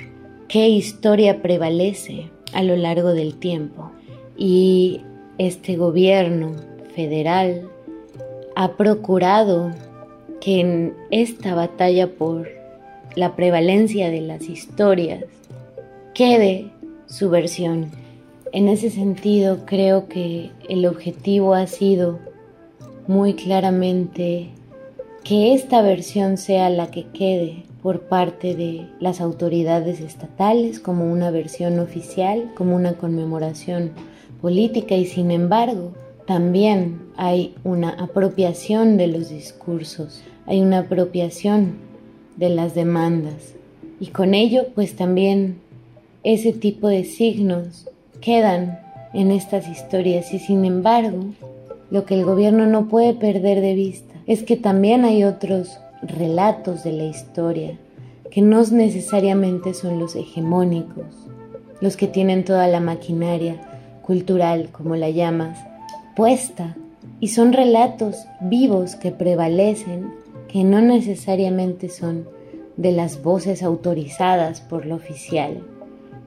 qué 0.50 0.68
historia 0.68 1.40
prevalece 1.40 2.30
a 2.52 2.62
lo 2.62 2.76
largo 2.76 3.14
del 3.14 3.36
tiempo 3.36 3.90
y 4.36 5.00
este 5.38 5.76
gobierno 5.76 6.56
federal 6.94 7.70
ha 8.54 8.76
procurado 8.76 9.72
que 10.42 10.58
en 10.58 10.96
esta 11.12 11.54
batalla 11.54 12.16
por 12.16 12.48
la 13.14 13.36
prevalencia 13.36 14.10
de 14.10 14.20
las 14.22 14.48
historias 14.48 15.24
quede 16.14 16.72
su 17.06 17.30
versión. 17.30 17.92
En 18.52 18.66
ese 18.66 18.90
sentido, 18.90 19.60
creo 19.66 20.08
que 20.08 20.50
el 20.68 20.84
objetivo 20.86 21.54
ha 21.54 21.68
sido 21.68 22.18
muy 23.06 23.34
claramente 23.34 24.48
que 25.22 25.54
esta 25.54 25.80
versión 25.80 26.36
sea 26.36 26.70
la 26.70 26.90
que 26.90 27.04
quede 27.04 27.62
por 27.80 28.08
parte 28.08 28.56
de 28.56 28.88
las 28.98 29.20
autoridades 29.20 30.00
estatales 30.00 30.80
como 30.80 31.04
una 31.10 31.30
versión 31.30 31.78
oficial, 31.78 32.50
como 32.56 32.74
una 32.74 32.94
conmemoración 32.94 33.92
política 34.40 34.96
y 34.96 35.06
sin 35.06 35.30
embargo 35.30 35.92
también 36.26 37.00
hay 37.16 37.54
una 37.62 37.90
apropiación 37.90 38.96
de 38.96 39.06
los 39.06 39.28
discursos 39.28 40.22
hay 40.46 40.60
una 40.60 40.80
apropiación 40.80 41.76
de 42.36 42.48
las 42.48 42.74
demandas. 42.74 43.54
Y 44.00 44.08
con 44.08 44.34
ello 44.34 44.66
pues 44.74 44.96
también 44.96 45.58
ese 46.24 46.52
tipo 46.52 46.88
de 46.88 47.04
signos 47.04 47.88
quedan 48.20 48.80
en 49.12 49.30
estas 49.30 49.68
historias. 49.68 50.32
Y 50.32 50.38
sin 50.38 50.64
embargo 50.64 51.24
lo 51.90 52.04
que 52.04 52.14
el 52.14 52.24
gobierno 52.24 52.66
no 52.66 52.88
puede 52.88 53.14
perder 53.14 53.60
de 53.60 53.74
vista 53.74 54.14
es 54.26 54.42
que 54.42 54.56
también 54.56 55.04
hay 55.04 55.24
otros 55.24 55.78
relatos 56.02 56.84
de 56.84 56.92
la 56.92 57.04
historia 57.04 57.78
que 58.30 58.40
no 58.40 58.62
necesariamente 58.62 59.74
son 59.74 59.98
los 59.98 60.16
hegemónicos, 60.16 61.04
los 61.82 61.98
que 61.98 62.06
tienen 62.06 62.44
toda 62.44 62.66
la 62.66 62.80
maquinaria 62.80 63.60
cultural, 64.02 64.70
como 64.72 64.96
la 64.96 65.10
llamas, 65.10 65.58
puesta, 66.16 66.76
y 67.20 67.28
son 67.28 67.52
relatos 67.52 68.26
vivos 68.40 68.96
que 68.96 69.10
prevalecen 69.10 70.21
que 70.52 70.64
no 70.64 70.82
necesariamente 70.82 71.88
son 71.88 72.28
de 72.76 72.92
las 72.92 73.22
voces 73.22 73.62
autorizadas 73.62 74.60
por 74.60 74.84
lo 74.84 74.96
oficial 74.96 75.62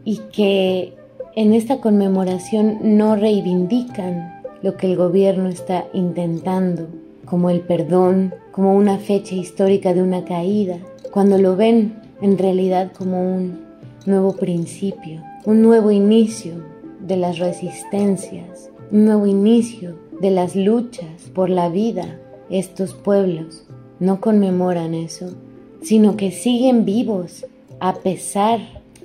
y 0.03 0.17
que 0.33 0.93
en 1.35 1.53
esta 1.53 1.79
conmemoración 1.79 2.79
no 2.97 3.15
reivindican 3.15 4.41
lo 4.63 4.77
que 4.77 4.87
el 4.87 4.95
gobierno 4.95 5.47
está 5.47 5.85
intentando, 5.93 6.87
como 7.25 7.51
el 7.51 7.61
perdón, 7.61 8.33
como 8.51 8.75
una 8.75 8.97
fecha 8.97 9.35
histórica 9.35 9.93
de 9.93 10.01
una 10.01 10.25
caída, 10.25 10.77
cuando 11.11 11.37
lo 11.37 11.55
ven 11.55 12.01
en 12.21 12.37
realidad 12.37 12.91
como 12.97 13.21
un 13.21 13.59
nuevo 14.07 14.33
principio, 14.33 15.21
un 15.45 15.61
nuevo 15.61 15.91
inicio 15.91 16.53
de 16.99 17.17
las 17.17 17.37
resistencias, 17.37 18.71
un 18.91 19.05
nuevo 19.05 19.27
inicio 19.27 19.99
de 20.19 20.31
las 20.31 20.55
luchas 20.55 21.29
por 21.33 21.49
la 21.49 21.69
vida, 21.69 22.19
estos 22.49 22.93
pueblos 22.93 23.64
no 23.99 24.19
conmemoran 24.19 24.93
eso, 24.93 25.35
sino 25.81 26.17
que 26.17 26.31
siguen 26.31 26.85
vivos 26.85 27.45
a 27.79 27.95
pesar 27.95 28.59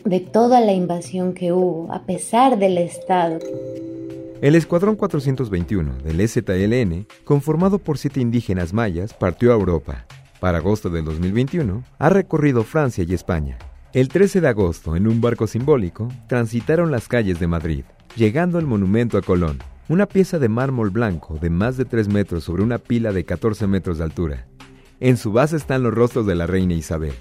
de 0.04 0.20
toda 0.20 0.60
la 0.60 0.72
invasión 0.72 1.34
que 1.34 1.52
hubo, 1.52 1.92
a 1.92 2.02
pesar 2.02 2.58
del 2.58 2.78
Estado. 2.78 3.38
El 4.40 4.54
Escuadrón 4.54 4.96
421 4.96 5.98
del 6.02 6.26
STLN, 6.26 7.06
conformado 7.24 7.78
por 7.78 7.98
siete 7.98 8.20
indígenas 8.20 8.72
mayas, 8.72 9.12
partió 9.12 9.52
a 9.52 9.54
Europa. 9.54 10.06
Para 10.40 10.58
agosto 10.58 10.88
del 10.88 11.04
2021, 11.04 11.84
ha 11.98 12.08
recorrido 12.08 12.64
Francia 12.64 13.04
y 13.06 13.12
España. 13.12 13.58
El 13.92 14.08
13 14.08 14.40
de 14.40 14.48
agosto, 14.48 14.96
en 14.96 15.06
un 15.06 15.20
barco 15.20 15.46
simbólico, 15.46 16.08
transitaron 16.26 16.90
las 16.90 17.08
calles 17.08 17.38
de 17.38 17.48
Madrid, 17.48 17.84
llegando 18.16 18.56
al 18.56 18.66
monumento 18.66 19.18
a 19.18 19.22
Colón, 19.22 19.58
una 19.90 20.06
pieza 20.06 20.38
de 20.38 20.48
mármol 20.48 20.88
blanco 20.88 21.36
de 21.38 21.50
más 21.50 21.76
de 21.76 21.84
3 21.84 22.08
metros 22.08 22.44
sobre 22.44 22.62
una 22.62 22.78
pila 22.78 23.12
de 23.12 23.24
14 23.24 23.66
metros 23.66 23.98
de 23.98 24.04
altura. 24.04 24.46
En 25.00 25.16
su 25.16 25.32
base 25.32 25.56
están 25.56 25.82
los 25.82 25.94
rostros 25.94 26.26
de 26.26 26.34
la 26.34 26.46
reina 26.46 26.74
Isabel, 26.74 27.14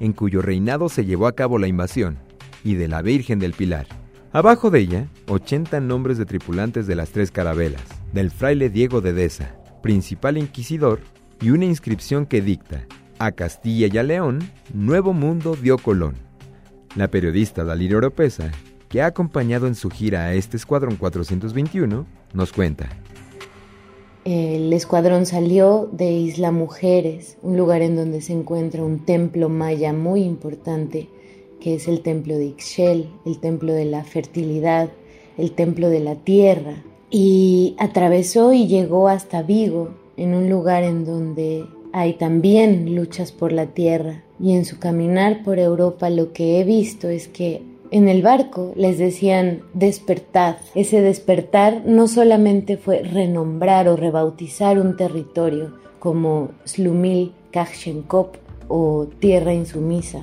en 0.00 0.12
cuyo 0.12 0.42
reinado 0.42 0.88
se 0.88 1.04
llevó 1.04 1.28
a 1.28 1.36
cabo 1.36 1.60
la 1.60 1.68
invasión, 1.68 2.18
y 2.64 2.74
de 2.74 2.88
la 2.88 3.02
Virgen 3.02 3.38
del 3.38 3.52
Pilar. 3.52 3.86
Abajo 4.32 4.70
de 4.70 4.80
ella, 4.80 5.06
80 5.28 5.78
nombres 5.78 6.18
de 6.18 6.26
tripulantes 6.26 6.88
de 6.88 6.96
las 6.96 7.10
tres 7.10 7.30
carabelas, 7.30 7.84
del 8.12 8.32
fraile 8.32 8.68
Diego 8.68 9.00
de 9.00 9.12
Deza, 9.12 9.54
principal 9.80 10.38
inquisidor, 10.38 11.00
y 11.40 11.50
una 11.50 11.66
inscripción 11.66 12.26
que 12.26 12.42
dicta, 12.42 12.84
a 13.20 13.30
Castilla 13.30 13.86
y 13.92 13.96
a 13.96 14.02
León, 14.02 14.40
Nuevo 14.74 15.12
Mundo 15.12 15.54
dio 15.54 15.78
Colón. 15.78 16.16
La 16.96 17.08
periodista 17.12 17.62
Dalila 17.62 17.98
Oropesa, 17.98 18.50
que 18.88 19.02
ha 19.02 19.06
acompañado 19.06 19.68
en 19.68 19.76
su 19.76 19.88
gira 19.88 20.22
a 20.22 20.34
este 20.34 20.56
Escuadrón 20.56 20.96
421, 20.96 22.06
nos 22.32 22.52
cuenta. 22.52 22.88
El 24.26 24.70
escuadrón 24.74 25.24
salió 25.24 25.88
de 25.92 26.12
Isla 26.12 26.50
Mujeres, 26.50 27.38
un 27.42 27.56
lugar 27.56 27.80
en 27.80 27.96
donde 27.96 28.20
se 28.20 28.34
encuentra 28.34 28.84
un 28.84 28.98
templo 29.06 29.48
maya 29.48 29.94
muy 29.94 30.24
importante, 30.24 31.08
que 31.58 31.74
es 31.74 31.88
el 31.88 32.02
templo 32.02 32.36
de 32.36 32.46
Ixchel, 32.46 33.08
el 33.24 33.38
templo 33.38 33.72
de 33.72 33.86
la 33.86 34.04
fertilidad, 34.04 34.90
el 35.38 35.52
templo 35.52 35.88
de 35.88 36.00
la 36.00 36.16
tierra, 36.16 36.82
y 37.10 37.74
atravesó 37.78 38.52
y 38.52 38.66
llegó 38.66 39.08
hasta 39.08 39.42
Vigo, 39.42 39.94
en 40.18 40.34
un 40.34 40.50
lugar 40.50 40.82
en 40.84 41.06
donde 41.06 41.64
hay 41.92 42.12
también 42.12 42.94
luchas 42.94 43.32
por 43.32 43.52
la 43.52 43.68
tierra. 43.68 44.22
Y 44.38 44.54
en 44.54 44.66
su 44.66 44.78
caminar 44.78 45.42
por 45.42 45.58
Europa 45.58 46.10
lo 46.10 46.34
que 46.34 46.60
he 46.60 46.64
visto 46.64 47.08
es 47.08 47.26
que 47.26 47.62
en 47.90 48.08
el 48.08 48.22
barco 48.22 48.72
les 48.76 48.98
decían 48.98 49.62
despertad. 49.74 50.56
Ese 50.74 51.00
despertar 51.00 51.82
no 51.86 52.06
solamente 52.06 52.76
fue 52.76 53.02
renombrar 53.02 53.88
o 53.88 53.96
rebautizar 53.96 54.78
un 54.78 54.96
territorio 54.96 55.74
como 55.98 56.50
Slumil 56.64 57.32
Kachchenkop 57.50 58.36
o 58.68 59.08
Tierra 59.18 59.52
Insumisa. 59.52 60.20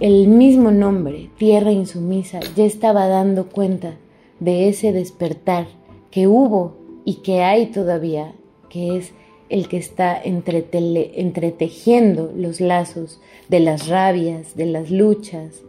el 0.00 0.26
mismo 0.26 0.70
nombre, 0.70 1.30
Tierra 1.38 1.70
Insumisa, 1.70 2.40
ya 2.56 2.64
estaba 2.64 3.06
dando 3.06 3.48
cuenta 3.48 3.98
de 4.40 4.68
ese 4.68 4.92
despertar 4.92 5.66
que 6.10 6.26
hubo 6.26 6.76
y 7.04 7.16
que 7.16 7.42
hay 7.42 7.66
todavía, 7.66 8.32
que 8.68 8.96
es 8.96 9.12
el 9.48 9.68
que 9.68 9.76
está 9.76 10.20
entretejiendo 10.22 12.32
los 12.34 12.60
lazos 12.60 13.20
de 13.48 13.60
las 13.60 13.88
rabias, 13.88 14.56
de 14.56 14.66
las 14.66 14.90
luchas 14.90 15.62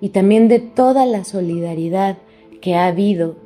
y 0.00 0.10
también 0.10 0.48
de 0.48 0.58
toda 0.58 1.06
la 1.06 1.24
solidaridad 1.24 2.18
que 2.60 2.74
ha 2.74 2.86
habido 2.86 3.36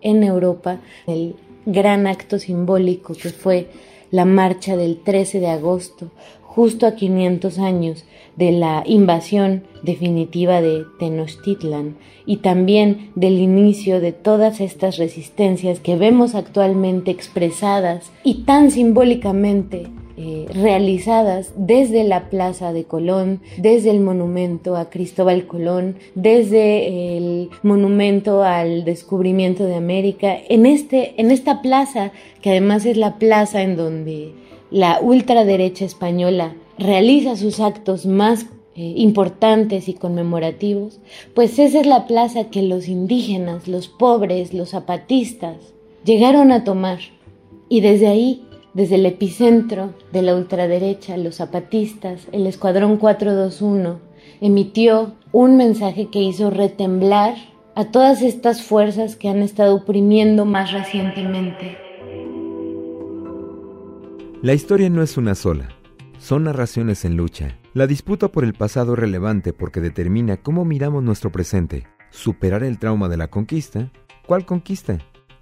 en 0.00 0.22
Europa, 0.22 0.80
el 1.06 1.34
gran 1.66 2.06
acto 2.06 2.38
simbólico 2.38 3.14
que 3.14 3.30
fue 3.30 3.68
la 4.10 4.24
marcha 4.24 4.76
del 4.76 4.98
13 4.98 5.40
de 5.40 5.48
agosto, 5.48 6.10
justo 6.42 6.86
a 6.86 6.94
500 6.94 7.58
años 7.58 8.04
de 8.36 8.52
la 8.52 8.82
invasión 8.86 9.64
definitiva 9.82 10.60
de 10.60 10.84
Tenochtitlan 10.98 11.96
y 12.24 12.38
también 12.38 13.10
del 13.14 13.38
inicio 13.38 14.00
de 14.00 14.12
todas 14.12 14.60
estas 14.60 14.96
resistencias 14.96 15.80
que 15.80 15.96
vemos 15.96 16.34
actualmente 16.34 17.10
expresadas 17.10 18.10
y 18.24 18.44
tan 18.44 18.70
simbólicamente 18.70 19.88
eh, 20.20 20.46
realizadas 20.52 21.52
desde 21.54 22.02
la 22.02 22.28
Plaza 22.28 22.72
de 22.72 22.82
Colón, 22.82 23.40
desde 23.56 23.90
el 23.90 24.00
monumento 24.00 24.74
a 24.74 24.90
Cristóbal 24.90 25.46
Colón, 25.46 25.94
desde 26.16 27.16
el 27.16 27.50
monumento 27.62 28.42
al 28.42 28.84
descubrimiento 28.84 29.62
de 29.62 29.76
América, 29.76 30.36
en, 30.48 30.66
este, 30.66 31.14
en 31.20 31.30
esta 31.30 31.62
plaza, 31.62 32.10
que 32.42 32.50
además 32.50 32.84
es 32.84 32.96
la 32.96 33.18
plaza 33.18 33.62
en 33.62 33.76
donde 33.76 34.32
la 34.72 34.98
ultraderecha 35.00 35.84
española 35.84 36.56
realiza 36.78 37.36
sus 37.36 37.60
actos 37.60 38.04
más 38.04 38.46
eh, 38.74 38.94
importantes 38.96 39.88
y 39.88 39.94
conmemorativos, 39.94 40.98
pues 41.34 41.60
esa 41.60 41.78
es 41.78 41.86
la 41.86 42.08
plaza 42.08 42.50
que 42.50 42.62
los 42.62 42.88
indígenas, 42.88 43.68
los 43.68 43.86
pobres, 43.86 44.52
los 44.52 44.70
zapatistas 44.70 45.58
llegaron 46.04 46.50
a 46.50 46.64
tomar. 46.64 46.98
Y 47.68 47.82
desde 47.82 48.08
ahí, 48.08 48.47
desde 48.74 48.96
el 48.96 49.06
epicentro 49.06 49.94
de 50.12 50.22
la 50.22 50.34
ultraderecha, 50.34 51.16
los 51.16 51.36
zapatistas, 51.36 52.28
el 52.32 52.46
Escuadrón 52.46 52.96
421, 52.96 53.98
emitió 54.40 55.14
un 55.32 55.56
mensaje 55.56 56.08
que 56.08 56.20
hizo 56.20 56.50
retemblar 56.50 57.34
a 57.74 57.86
todas 57.86 58.22
estas 58.22 58.62
fuerzas 58.62 59.16
que 59.16 59.28
han 59.28 59.42
estado 59.42 59.74
oprimiendo 59.74 60.44
más 60.44 60.72
recientemente. 60.72 61.78
La 64.42 64.54
historia 64.54 64.88
no 64.90 65.02
es 65.02 65.16
una 65.16 65.34
sola 65.34 65.68
son 66.18 66.44
narraciones 66.44 67.04
en 67.04 67.16
lucha. 67.16 67.56
La 67.74 67.86
disputa 67.86 68.28
por 68.28 68.44
el 68.44 68.52
pasado 68.52 68.94
es 68.94 68.98
relevante 68.98 69.52
porque 69.52 69.80
determina 69.80 70.36
cómo 70.36 70.64
miramos 70.64 71.02
nuestro 71.02 71.30
presente. 71.30 71.86
Superar 72.10 72.64
el 72.64 72.78
trauma 72.78 73.08
de 73.08 73.16
la 73.16 73.28
conquista. 73.28 73.90
¿Cuál 74.26 74.44
conquista? 74.44 74.98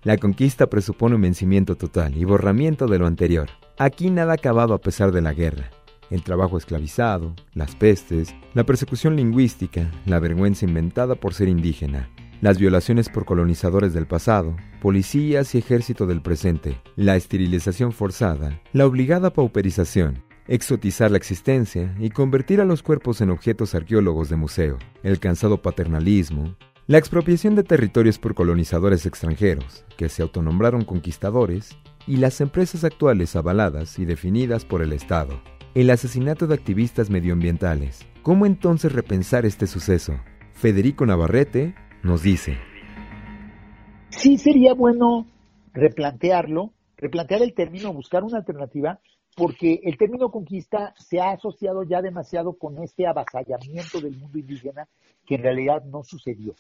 La 0.07 0.19
conquista 0.19 0.69
presupone 0.69 1.17
un 1.17 1.23
vencimiento 1.23 1.75
total 1.75 2.17
y 2.17 2.23
borramiento 2.23 2.87
de 2.87 2.97
lo 2.97 3.09
anterior. 3.09 3.49
Aquí 3.77 4.09
nada 4.09 4.31
ha 4.31 4.35
acabado 4.37 4.73
a 4.73 4.81
pesar 4.81 5.11
de 5.11 5.21
la 5.21 5.35
guerra. 5.35 5.73
El 6.11 6.23
trabajo 6.23 6.57
esclavizado, 6.57 7.35
las 7.55 7.75
pestes, 7.75 8.33
la 8.55 8.63
persecución 8.63 9.17
lingüística, 9.17 9.91
la 10.05 10.21
vergüenza 10.21 10.65
inventada 10.65 11.17
por 11.17 11.35
ser 11.35 11.49
indígena, 11.49 12.09
las 12.41 12.57
violaciones 12.61 13.09
por 13.09 13.25
colonizadores 13.25 13.95
del 13.95 14.07
pasado, 14.07 14.55
policías 14.81 15.57
y 15.57 15.59
ejército 15.59 16.07
del 16.07 16.23
presente, 16.23 16.81
la 16.95 17.17
esterilización 17.17 17.91
forzada, 17.91 18.63
la 18.73 18.87
obligada 18.87 19.33
pauperización, 19.33 20.23
exotizar 20.47 21.11
la 21.11 21.17
existencia 21.17 21.93
y 21.99 22.11
convertir 22.11 22.61
a 22.61 22.65
los 22.65 22.85
cuerpos 22.85 23.21
en 23.23 23.31
objetos 23.31 23.75
arqueólogos 23.75 24.29
de 24.29 24.37
museo, 24.37 24.79
el 25.03 25.19
cansado 25.19 25.63
paternalismo, 25.63 26.55
la 26.89 26.99
expropiación 26.99 27.57
de 27.57 27.65
territorios 27.65 28.19
por 28.19 28.37
colonizadores 28.37 29.07
extranjeros, 29.07 29.85
que 29.97 30.09
se 30.09 30.23
autonombraron 30.23 30.85
conquistadores, 30.85 31.77
y 32.07 32.19
las 32.19 32.41
empresas 32.41 32.85
actuales 32.85 33.35
avaladas 33.35 33.99
y 33.99 34.05
definidas 34.05 34.65
por 34.65 34.83
el 34.83 34.93
Estado. 34.93 35.43
El 35.75 35.91
asesinato 35.91 36.47
de 36.47 36.55
activistas 36.55 37.11
medioambientales. 37.11 38.07
¿Cómo 38.23 38.47
entonces 38.47 38.93
repensar 38.93 39.45
este 39.45 39.67
suceso? 39.67 40.15
Federico 40.53 41.05
Navarrete 41.05 41.75
nos 42.05 42.23
dice. 42.23 42.57
Sí 44.11 44.39
sería 44.39 44.73
bueno 44.73 45.27
replantearlo, 45.75 46.73
replantear 46.97 47.43
el 47.43 47.53
término, 47.53 47.93
buscar 47.93 48.23
una 48.23 48.39
alternativa 48.39 49.01
porque 49.37 49.81
el 49.85 49.99
término 49.99 50.31
conquista 50.31 50.95
se 50.97 51.21
ha 51.21 51.33
asociado 51.33 51.83
ya 51.83 52.01
demasiado 52.01 52.55
con 52.55 52.83
este 52.83 53.07
avasallamiento 53.07 54.01
del 54.01 54.17
mundo 54.17 54.39
indígena 54.39 54.89
que 55.27 55.35
en 55.35 55.43
realidad 55.43 55.85
no 55.85 56.03
sucedió. 56.03 56.55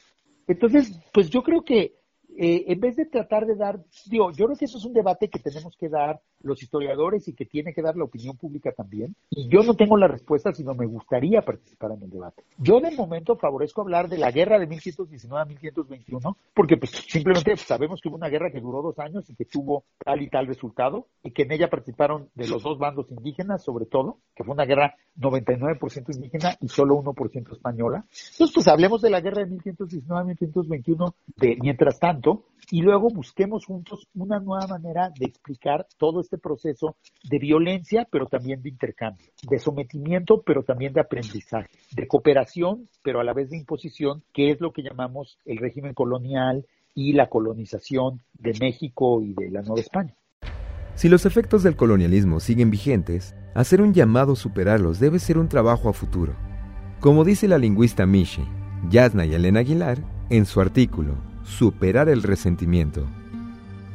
Entonces, 0.47 1.01
pues 1.13 1.31
yo 1.31 1.43
creo 1.43 1.63
que 1.63 1.95
eh, 2.39 2.65
en 2.69 2.81
vez 2.81 2.97
de 2.97 3.07
tratar 3.07 3.47
de 3.47 3.55
dar, 3.55 3.81
digo, 4.11 4.31
yo 4.33 4.47
creo 4.47 4.57
que 4.57 4.67
eso 4.67 4.79
es 4.79 4.85
un 4.85 4.93
debate 4.93 5.29
que 5.29 5.39
tenemos 5.39 5.77
que 5.77 5.89
dar 5.89 6.21
los 6.43 6.63
historiadores 6.63 7.27
y 7.29 7.35
que 7.35 7.47
tiene 7.47 7.73
que 7.73 7.83
dar 7.83 7.97
la 7.97 8.05
opinión 8.05 8.37
pública 8.37 8.73
también. 8.73 9.17
Y 9.31 9.49
yo 9.49 9.63
no 9.63 9.75
tengo 9.75 9.97
la 9.97 10.07
respuesta, 10.07 10.53
sino 10.53 10.75
me 10.75 10.87
gustaría 10.87 11.43
participar 11.43 11.93
en 11.93 12.03
el 12.03 12.11
debate. 12.11 12.45
Yo 12.59 12.81
de 12.81 12.91
momento 12.93 13.37
favorezco 13.37 13.81
hablar 13.81 14.09
de 14.09 14.19
la 14.19 14.31
guerra 14.31 14.59
de 14.59 14.67
1119 14.67 15.43
a 15.43 15.45
1521, 15.47 16.37
porque 16.55 16.77
pues 16.77 16.91
simplemente 17.09 17.57
sabemos 17.57 18.01
que 18.01 18.09
hubo 18.09 18.17
una 18.17 18.29
guerra 18.29 18.51
que 18.51 18.61
duró 18.61 18.83
dos 18.83 18.99
años 18.99 19.29
y 19.31 19.35
que 19.35 19.45
tuvo 19.47 19.85
tal 20.05 20.23
y 20.23 20.29
tal 20.29 20.47
resultado, 20.47 21.09
y 21.23 21.33
que 21.33 21.43
en 21.43 21.53
ella 21.53 21.69
participaron 21.69 22.29
de 22.35 22.49
los 22.49 22.63
dos 22.63 22.79
bandos 22.79 23.11
indígenas, 23.11 23.65
sobre 23.65 23.87
todo, 23.87 24.19
que 24.35 24.45
fue 24.45 24.55
una 24.55 24.65
guerra 24.65 24.95
99% 25.19 26.15
indígena 26.15 26.57
y 26.61 26.69
solo 26.69 26.97
1% 26.97 27.53
española. 27.53 28.05
Entonces, 28.33 28.55
pues 28.55 28.69
hablemos 28.69 29.01
de 29.01 29.11
la 29.11 29.21
guerra 29.21 29.43
de 29.43 29.51
1519 29.51 30.21
a 30.21 30.25
1521 30.25 31.15
de 31.37 31.57
mientras 31.61 31.99
tanto 31.99 32.26
y 32.71 32.83
luego 32.83 33.09
busquemos 33.11 33.65
juntos 33.65 34.09
una 34.15 34.41
nueva 34.41 34.67
manera 34.67 35.11
de 35.17 35.27
explicar 35.27 35.87
todo 35.99 36.21
este 36.21 36.39
proceso 36.39 36.97
de 37.29 37.39
violencia, 37.39 38.09
pero 38.11 38.27
también 38.27 38.63
de 38.63 38.71
intercambio, 38.71 39.27
de 39.49 39.59
sometimiento, 39.59 40.43
pero 40.43 40.63
también 40.63 40.93
de 40.93 41.01
aprendizaje, 41.01 41.71
de 41.93 42.09
cooperación, 42.09 42.89
pero 43.03 43.21
a 43.21 43.25
la 43.25 43.33
vez 43.33 43.51
de 43.51 43.59
imposición, 43.59 44.25
que 44.33 44.51
es 44.51 44.61
lo 44.61 44.73
que 44.73 44.83
llamamos 44.83 45.39
el 45.45 45.59
régimen 45.59 45.95
colonial 45.95 46.67
y 46.95 47.13
la 47.13 47.29
colonización 47.29 48.23
de 48.35 48.55
México 48.61 49.23
y 49.23 49.35
de 49.35 49.51
la 49.51 49.63
Nueva 49.63 49.81
España. 49.81 50.15
Si 50.95 51.09
los 51.09 51.27
efectos 51.27 51.63
del 51.63 51.77
colonialismo 51.77 52.41
siguen 52.41 52.71
vigentes, 52.71 53.37
hacer 53.55 53.83
un 53.83 53.93
llamado 53.93 54.33
a 54.33 54.37
superarlos 54.37 54.99
debe 54.99 55.19
ser 55.19 55.39
un 55.39 55.49
trabajo 55.49 55.89
a 55.91 55.93
futuro. 55.93 56.35
Como 57.01 57.23
dice 57.25 57.49
la 57.49 57.59
lingüista 57.59 58.07
Miche, 58.07 58.43
Yasna 58.89 59.27
y 59.27 59.35
Elena 59.35 59.61
Aguilar, 59.61 59.99
en 60.31 60.47
su 60.47 60.61
artículo 60.61 61.36
superar 61.47 62.09
el 62.09 62.23
resentimiento. 62.23 63.07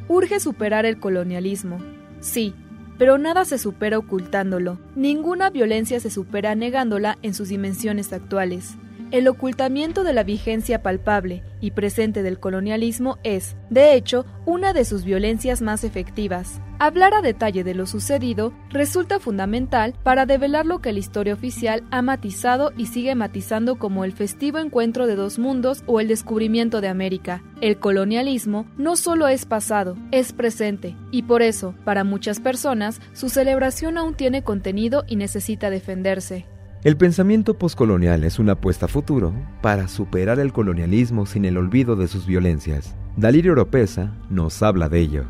Urge 0.08 0.40
superar 0.40 0.86
el 0.86 0.98
colonialismo. 0.98 1.78
Sí, 2.20 2.54
pero 2.98 3.18
nada 3.18 3.44
se 3.44 3.58
supera 3.58 3.98
ocultándolo. 3.98 4.78
Ninguna 4.96 5.50
violencia 5.50 6.00
se 6.00 6.10
supera 6.10 6.54
negándola 6.54 7.18
en 7.22 7.34
sus 7.34 7.48
dimensiones 7.48 8.12
actuales. 8.12 8.76
El 9.12 9.28
ocultamiento 9.28 10.04
de 10.04 10.14
la 10.14 10.24
vigencia 10.24 10.82
palpable 10.82 11.42
y 11.60 11.72
presente 11.72 12.22
del 12.22 12.40
colonialismo 12.40 13.18
es, 13.24 13.56
de 13.68 13.92
hecho, 13.92 14.24
una 14.46 14.72
de 14.72 14.86
sus 14.86 15.04
violencias 15.04 15.60
más 15.60 15.84
efectivas. 15.84 16.62
Hablar 16.78 17.12
a 17.12 17.20
detalle 17.20 17.62
de 17.62 17.74
lo 17.74 17.84
sucedido 17.84 18.54
resulta 18.70 19.20
fundamental 19.20 19.94
para 20.02 20.24
develar 20.24 20.64
lo 20.64 20.80
que 20.80 20.94
la 20.94 20.98
historia 20.98 21.34
oficial 21.34 21.84
ha 21.90 22.00
matizado 22.00 22.72
y 22.74 22.86
sigue 22.86 23.14
matizando 23.14 23.78
como 23.78 24.06
el 24.06 24.12
festivo 24.12 24.56
encuentro 24.56 25.06
de 25.06 25.14
dos 25.14 25.38
mundos 25.38 25.84
o 25.86 26.00
el 26.00 26.08
descubrimiento 26.08 26.80
de 26.80 26.88
América. 26.88 27.42
El 27.60 27.78
colonialismo 27.78 28.64
no 28.78 28.96
solo 28.96 29.28
es 29.28 29.44
pasado, 29.44 29.94
es 30.10 30.32
presente, 30.32 30.96
y 31.10 31.24
por 31.24 31.42
eso, 31.42 31.74
para 31.84 32.02
muchas 32.02 32.40
personas, 32.40 33.02
su 33.12 33.28
celebración 33.28 33.98
aún 33.98 34.14
tiene 34.14 34.42
contenido 34.42 35.04
y 35.06 35.16
necesita 35.16 35.68
defenderse. 35.68 36.46
El 36.84 36.96
pensamiento 36.96 37.54
poscolonial 37.54 38.24
es 38.24 38.40
una 38.40 38.54
apuesta 38.54 38.86
a 38.86 38.88
futuro 38.88 39.32
para 39.60 39.86
superar 39.86 40.40
el 40.40 40.52
colonialismo 40.52 41.26
sin 41.26 41.44
el 41.44 41.56
olvido 41.56 41.94
de 41.94 42.08
sus 42.08 42.26
violencias. 42.26 42.96
Dalirio 43.16 43.52
Oropesa 43.52 44.18
nos 44.30 44.60
habla 44.64 44.88
de 44.88 44.98
ello. 44.98 45.24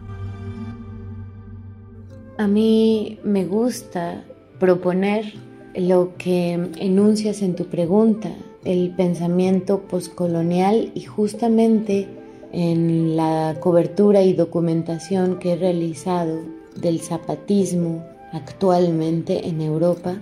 A 2.39 2.47
mí 2.47 3.19
me 3.23 3.45
gusta 3.45 4.25
proponer 4.59 5.35
lo 5.75 6.17
que 6.17 6.55
enuncias 6.79 7.43
en 7.43 7.55
tu 7.55 7.67
pregunta, 7.67 8.31
el 8.65 8.95
pensamiento 8.97 9.83
poscolonial 9.83 10.91
y 10.95 11.03
justamente 11.03 12.09
en 12.53 13.15
la 13.15 13.57
cobertura 13.61 14.23
y 14.23 14.33
documentación 14.33 15.39
que 15.39 15.53
he 15.53 15.57
realizado 15.57 16.41
del 16.81 17.01
zapatismo 17.01 18.03
actualmente 18.33 19.47
en 19.49 19.61
Europa, 19.61 20.17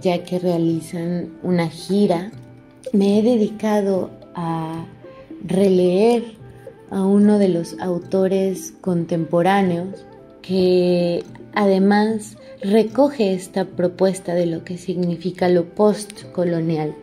ya 0.00 0.24
que 0.24 0.38
realizan 0.38 1.30
una 1.42 1.68
gira, 1.68 2.30
me 2.92 3.18
he 3.18 3.22
dedicado 3.22 4.10
a 4.34 4.86
releer 5.44 6.36
a 6.90 7.04
uno 7.04 7.38
de 7.38 7.48
los 7.48 7.78
autores 7.80 8.72
contemporáneos 8.80 10.06
que 10.42 11.24
además 11.54 12.36
recoge 12.62 13.34
esta 13.34 13.64
propuesta 13.64 14.34
de 14.34 14.46
lo 14.46 14.64
que 14.64 14.78
significa 14.78 15.48
lo 15.48 15.64
postcolonial, 15.64 16.94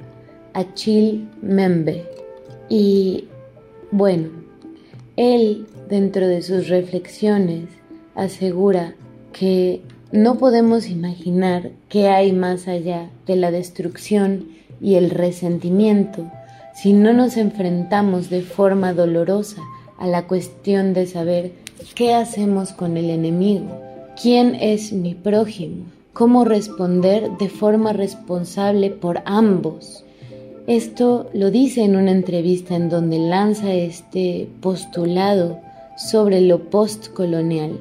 Achille 0.54 1.26
Membe. 1.42 2.06
Y 2.70 3.26
bueno, 3.92 4.30
él 5.18 5.68
dentro 5.90 6.28
de 6.28 6.42
sus 6.42 6.70
reflexiones 6.70 7.70
asegura 8.16 8.96
que 9.32 9.82
no 10.14 10.38
podemos 10.38 10.90
imaginar 10.90 11.72
qué 11.90 12.08
hay 12.08 12.34
más 12.34 12.68
allá 12.68 13.10
de 13.26 13.36
la 13.36 13.50
destrucción 13.50 14.46
y 14.80 14.94
el 14.94 15.10
resentimiento 15.10 16.30
si 16.76 16.94
no 16.94 17.14
nos 17.14 17.36
enfrentamos 17.36 18.30
de 18.30 18.44
forma 18.44 18.94
dolorosa 18.94 19.64
a 19.98 20.06
la 20.06 20.28
cuestión 20.28 20.94
de 20.94 21.08
saber 21.08 21.54
qué 21.96 22.14
hacemos 22.14 22.74
con 22.74 22.96
el 22.96 23.10
enemigo, 23.10 23.82
quién 24.22 24.54
es 24.54 24.94
mi 24.94 25.16
prójimo, 25.16 25.86
cómo 26.14 26.46
responder 26.46 27.32
de 27.40 27.50
forma 27.50 27.92
responsable 27.92 28.92
por 28.92 29.24
ambos. 29.26 30.06
Esto 30.68 31.28
lo 31.34 31.50
dice 31.50 31.84
en 31.84 31.96
una 31.96 32.12
entrevista 32.12 32.76
en 32.76 32.90
donde 32.90 33.18
lanza 33.18 33.74
este 33.74 34.48
postulado 34.62 35.60
sobre 35.98 36.40
lo 36.42 36.70
postcolonial. 36.70 37.80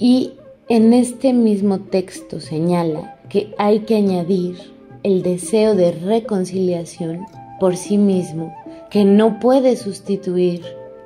Y 0.00 0.32
en 0.68 0.94
este 0.94 1.32
mismo 1.32 1.78
texto 1.80 2.40
señala 2.40 3.16
que 3.28 3.54
hay 3.58 3.80
que 3.80 3.96
añadir 3.96 4.56
el 5.02 5.22
deseo 5.22 5.74
de 5.74 5.92
reconciliación 5.92 7.26
por 7.60 7.76
sí 7.76 7.98
mismo, 7.98 8.54
que 8.90 9.04
no 9.04 9.38
puede 9.40 9.76
sustituir 9.76 10.62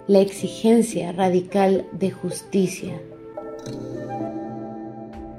la 0.07 0.21
exigencia 0.21 1.13
radical 1.13 1.87
de 1.93 2.11
justicia. 2.11 3.01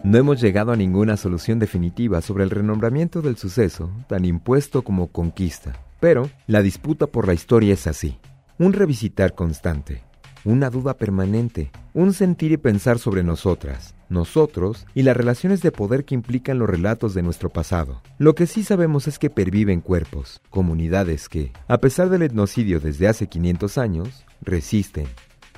No 0.04 0.18
hemos 0.18 0.42
llegado 0.42 0.72
a 0.72 0.76
ninguna 0.76 1.18
solución 1.18 1.60
definitiva 1.60 2.22
sobre 2.22 2.44
el 2.44 2.50
renombramiento 2.50 3.22
del 3.22 3.38
suceso, 3.38 3.90
tan 4.08 4.26
impuesto 4.26 4.82
como 4.82 5.08
conquista, 5.08 5.74
pero 6.00 6.30
la 6.48 6.62
disputa 6.62 7.08
por 7.08 7.28
la 7.28 7.34
historia 7.34 7.74
es 7.74 7.88
así, 7.88 8.18
un 8.58 8.74
revisitar 8.74 9.34
constante, 9.34 10.02
una 10.46 10.70
duda 10.70 10.96
permanente, 10.96 11.72
un 11.94 12.14
sentir 12.14 12.52
y 12.52 12.58
pensar 12.58 13.00
sobre 13.00 13.24
nosotras, 13.24 13.96
nosotros 14.10 14.86
y 14.94 15.04
las 15.04 15.16
relaciones 15.16 15.62
de 15.62 15.72
poder 15.72 16.06
que 16.06 16.16
implican 16.16 16.60
los 16.60 16.70
relatos 16.70 17.14
de 17.14 17.22
nuestro 17.22 17.50
pasado. 17.50 18.02
Lo 18.18 18.36
que 18.36 18.48
sí 18.48 18.64
sabemos 18.64 19.08
es 19.08 19.20
que 19.20 19.30
perviven 19.30 19.82
cuerpos, 19.82 20.42
comunidades 20.50 21.30
que, 21.30 21.52
a 21.68 21.80
pesar 21.80 22.10
del 22.10 22.24
etnocidio 22.24 22.80
desde 22.80 23.08
hace 23.08 23.28
500 23.28 23.78
años, 23.78 24.26
resisten. 24.42 25.08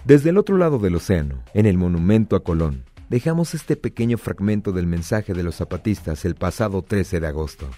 Desde 0.06 0.32
el 0.32 0.38
otro 0.38 0.58
lado 0.58 0.80
del 0.80 0.96
océano, 0.96 1.44
en 1.54 1.66
el 1.66 1.78
monumento 1.78 2.36
a 2.36 2.44
Colón, 2.44 2.86
dejamos 3.10 3.54
este 3.54 3.76
pequeño 3.76 4.18
fragmento 4.18 4.72
del 4.72 4.88
mensaje 4.88 5.34
de 5.34 5.44
los 5.44 5.56
zapatistas 5.56 6.26
el 6.26 6.36
pasado 6.36 6.82
13 6.82 7.20
de 7.20 7.28
agosto. 7.28 7.70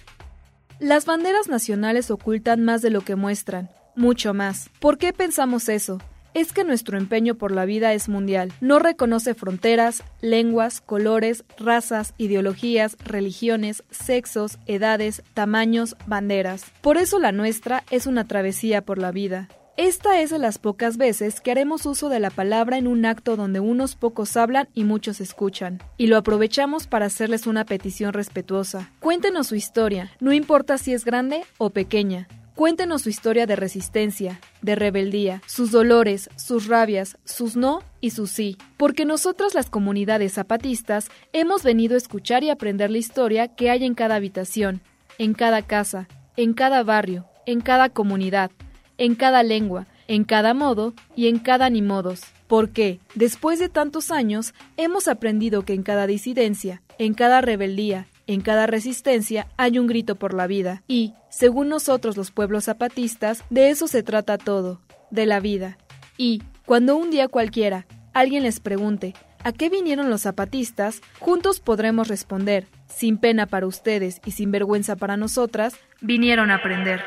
Las 0.80 1.06
banderas 1.06 1.48
nacionales 1.48 2.10
ocultan 2.10 2.64
más 2.64 2.82
de 2.82 2.90
lo 2.90 3.02
que 3.02 3.14
muestran, 3.14 3.70
mucho 3.94 4.34
más. 4.34 4.70
¿Por 4.80 4.98
qué 4.98 5.12
pensamos 5.12 5.68
eso? 5.68 5.98
Es 6.34 6.52
que 6.52 6.64
nuestro 6.64 6.98
empeño 6.98 7.36
por 7.36 7.52
la 7.52 7.64
vida 7.64 7.94
es 7.94 8.08
mundial. 8.08 8.52
No 8.60 8.78
reconoce 8.78 9.34
fronteras, 9.34 10.02
lenguas, 10.20 10.80
colores, 10.80 11.44
razas, 11.58 12.12
ideologías, 12.18 12.96
religiones, 13.04 13.84
sexos, 13.90 14.58
edades, 14.66 15.22
tamaños, 15.32 15.96
banderas. 16.06 16.64
Por 16.82 16.98
eso 16.98 17.18
la 17.18 17.32
nuestra 17.32 17.84
es 17.90 18.06
una 18.06 18.26
travesía 18.26 18.84
por 18.84 18.98
la 18.98 19.12
vida. 19.12 19.48
Esta 19.76 20.20
es 20.20 20.30
de 20.30 20.38
las 20.38 20.58
pocas 20.58 20.98
veces 20.98 21.40
que 21.40 21.50
haremos 21.50 21.84
uso 21.84 22.08
de 22.08 22.20
la 22.20 22.30
palabra 22.30 22.78
en 22.78 22.86
un 22.86 23.04
acto 23.04 23.34
donde 23.34 23.58
unos 23.58 23.96
pocos 23.96 24.36
hablan 24.36 24.68
y 24.72 24.84
muchos 24.84 25.20
escuchan. 25.20 25.82
Y 25.96 26.06
lo 26.06 26.16
aprovechamos 26.16 26.86
para 26.86 27.06
hacerles 27.06 27.48
una 27.48 27.64
petición 27.64 28.12
respetuosa. 28.12 28.92
Cuéntenos 29.00 29.48
su 29.48 29.56
historia, 29.56 30.12
no 30.20 30.32
importa 30.32 30.78
si 30.78 30.92
es 30.92 31.04
grande 31.04 31.42
o 31.58 31.70
pequeña. 31.70 32.28
Cuéntenos 32.54 33.02
su 33.02 33.08
historia 33.08 33.46
de 33.46 33.56
resistencia, 33.56 34.40
de 34.62 34.76
rebeldía, 34.76 35.42
sus 35.44 35.72
dolores, 35.72 36.30
sus 36.36 36.68
rabias, 36.68 37.18
sus 37.24 37.56
no 37.56 37.82
y 38.00 38.10
sus 38.10 38.30
sí, 38.30 38.56
porque 38.76 39.04
nosotras 39.04 39.54
las 39.54 39.68
comunidades 39.68 40.34
zapatistas 40.34 41.08
hemos 41.32 41.64
venido 41.64 41.96
a 41.96 41.98
escuchar 41.98 42.44
y 42.44 42.50
aprender 42.50 42.92
la 42.92 42.98
historia 42.98 43.48
que 43.48 43.70
hay 43.70 43.84
en 43.84 43.94
cada 43.94 44.14
habitación, 44.14 44.82
en 45.18 45.34
cada 45.34 45.62
casa, 45.62 46.06
en 46.36 46.54
cada 46.54 46.84
barrio, 46.84 47.26
en 47.44 47.60
cada 47.60 47.88
comunidad, 47.88 48.52
en 48.98 49.16
cada 49.16 49.42
lengua, 49.42 49.88
en 50.06 50.22
cada 50.22 50.54
modo 50.54 50.94
y 51.16 51.26
en 51.26 51.40
cada 51.40 51.70
ni 51.70 51.82
modos, 51.82 52.22
porque, 52.46 53.00
después 53.16 53.58
de 53.58 53.68
tantos 53.68 54.12
años, 54.12 54.54
hemos 54.76 55.08
aprendido 55.08 55.64
que 55.64 55.74
en 55.74 55.82
cada 55.82 56.06
disidencia, 56.06 56.82
en 56.98 57.14
cada 57.14 57.40
rebeldía, 57.40 58.06
en 58.26 58.40
cada 58.40 58.66
resistencia 58.66 59.46
hay 59.56 59.78
un 59.78 59.86
grito 59.86 60.16
por 60.16 60.34
la 60.34 60.46
vida 60.46 60.82
y, 60.88 61.14
según 61.28 61.68
nosotros 61.68 62.16
los 62.16 62.30
pueblos 62.30 62.64
zapatistas, 62.64 63.44
de 63.50 63.70
eso 63.70 63.88
se 63.88 64.02
trata 64.02 64.38
todo, 64.38 64.80
de 65.10 65.26
la 65.26 65.40
vida. 65.40 65.78
Y, 66.16 66.42
cuando 66.66 66.96
un 66.96 67.10
día 67.10 67.28
cualquiera 67.28 67.86
alguien 68.12 68.44
les 68.44 68.60
pregunte 68.60 69.14
¿a 69.44 69.52
qué 69.52 69.68
vinieron 69.68 70.10
los 70.10 70.22
zapatistas? 70.22 71.02
Juntos 71.20 71.60
podremos 71.60 72.08
responder, 72.08 72.66
sin 72.86 73.18
pena 73.18 73.46
para 73.46 73.66
ustedes 73.66 74.20
y 74.24 74.30
sin 74.32 74.50
vergüenza 74.50 74.96
para 74.96 75.16
nosotras, 75.16 75.74
vinieron 76.00 76.50
a 76.50 76.56
aprender. 76.56 77.00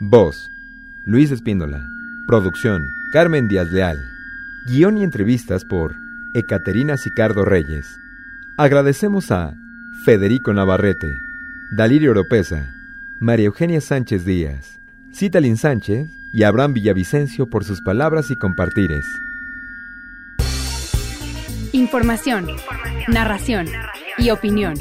Voz. 0.00 0.50
Luis 1.06 1.30
Espíndola. 1.30 1.82
Producción. 2.26 2.86
Carmen 3.12 3.48
Díaz 3.48 3.72
Leal. 3.72 3.96
Guión 4.68 4.98
y 4.98 5.04
entrevistas 5.04 5.64
por 5.64 6.05
Ecaterina 6.36 6.98
Sicardo 6.98 7.46
Reyes. 7.46 7.98
Agradecemos 8.58 9.30
a 9.30 9.54
Federico 10.04 10.52
Navarrete, 10.52 11.18
Dalirio 11.72 12.10
Oropesa, 12.10 12.74
María 13.20 13.46
Eugenia 13.46 13.80
Sánchez 13.80 14.26
Díaz, 14.26 14.78
Citalin 15.14 15.56
Sánchez 15.56 16.10
y 16.34 16.42
Abraham 16.42 16.74
Villavicencio 16.74 17.46
por 17.46 17.64
sus 17.64 17.80
palabras 17.80 18.30
y 18.30 18.36
compartires. 18.36 19.06
Información, 21.72 22.48
narración 23.08 23.66
y 24.18 24.28
opinión. 24.28 24.74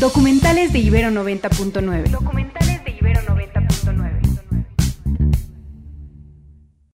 Documentales 0.00 0.72
de 0.72 0.80
Ibero 0.80 1.10
90.9. 1.10 2.50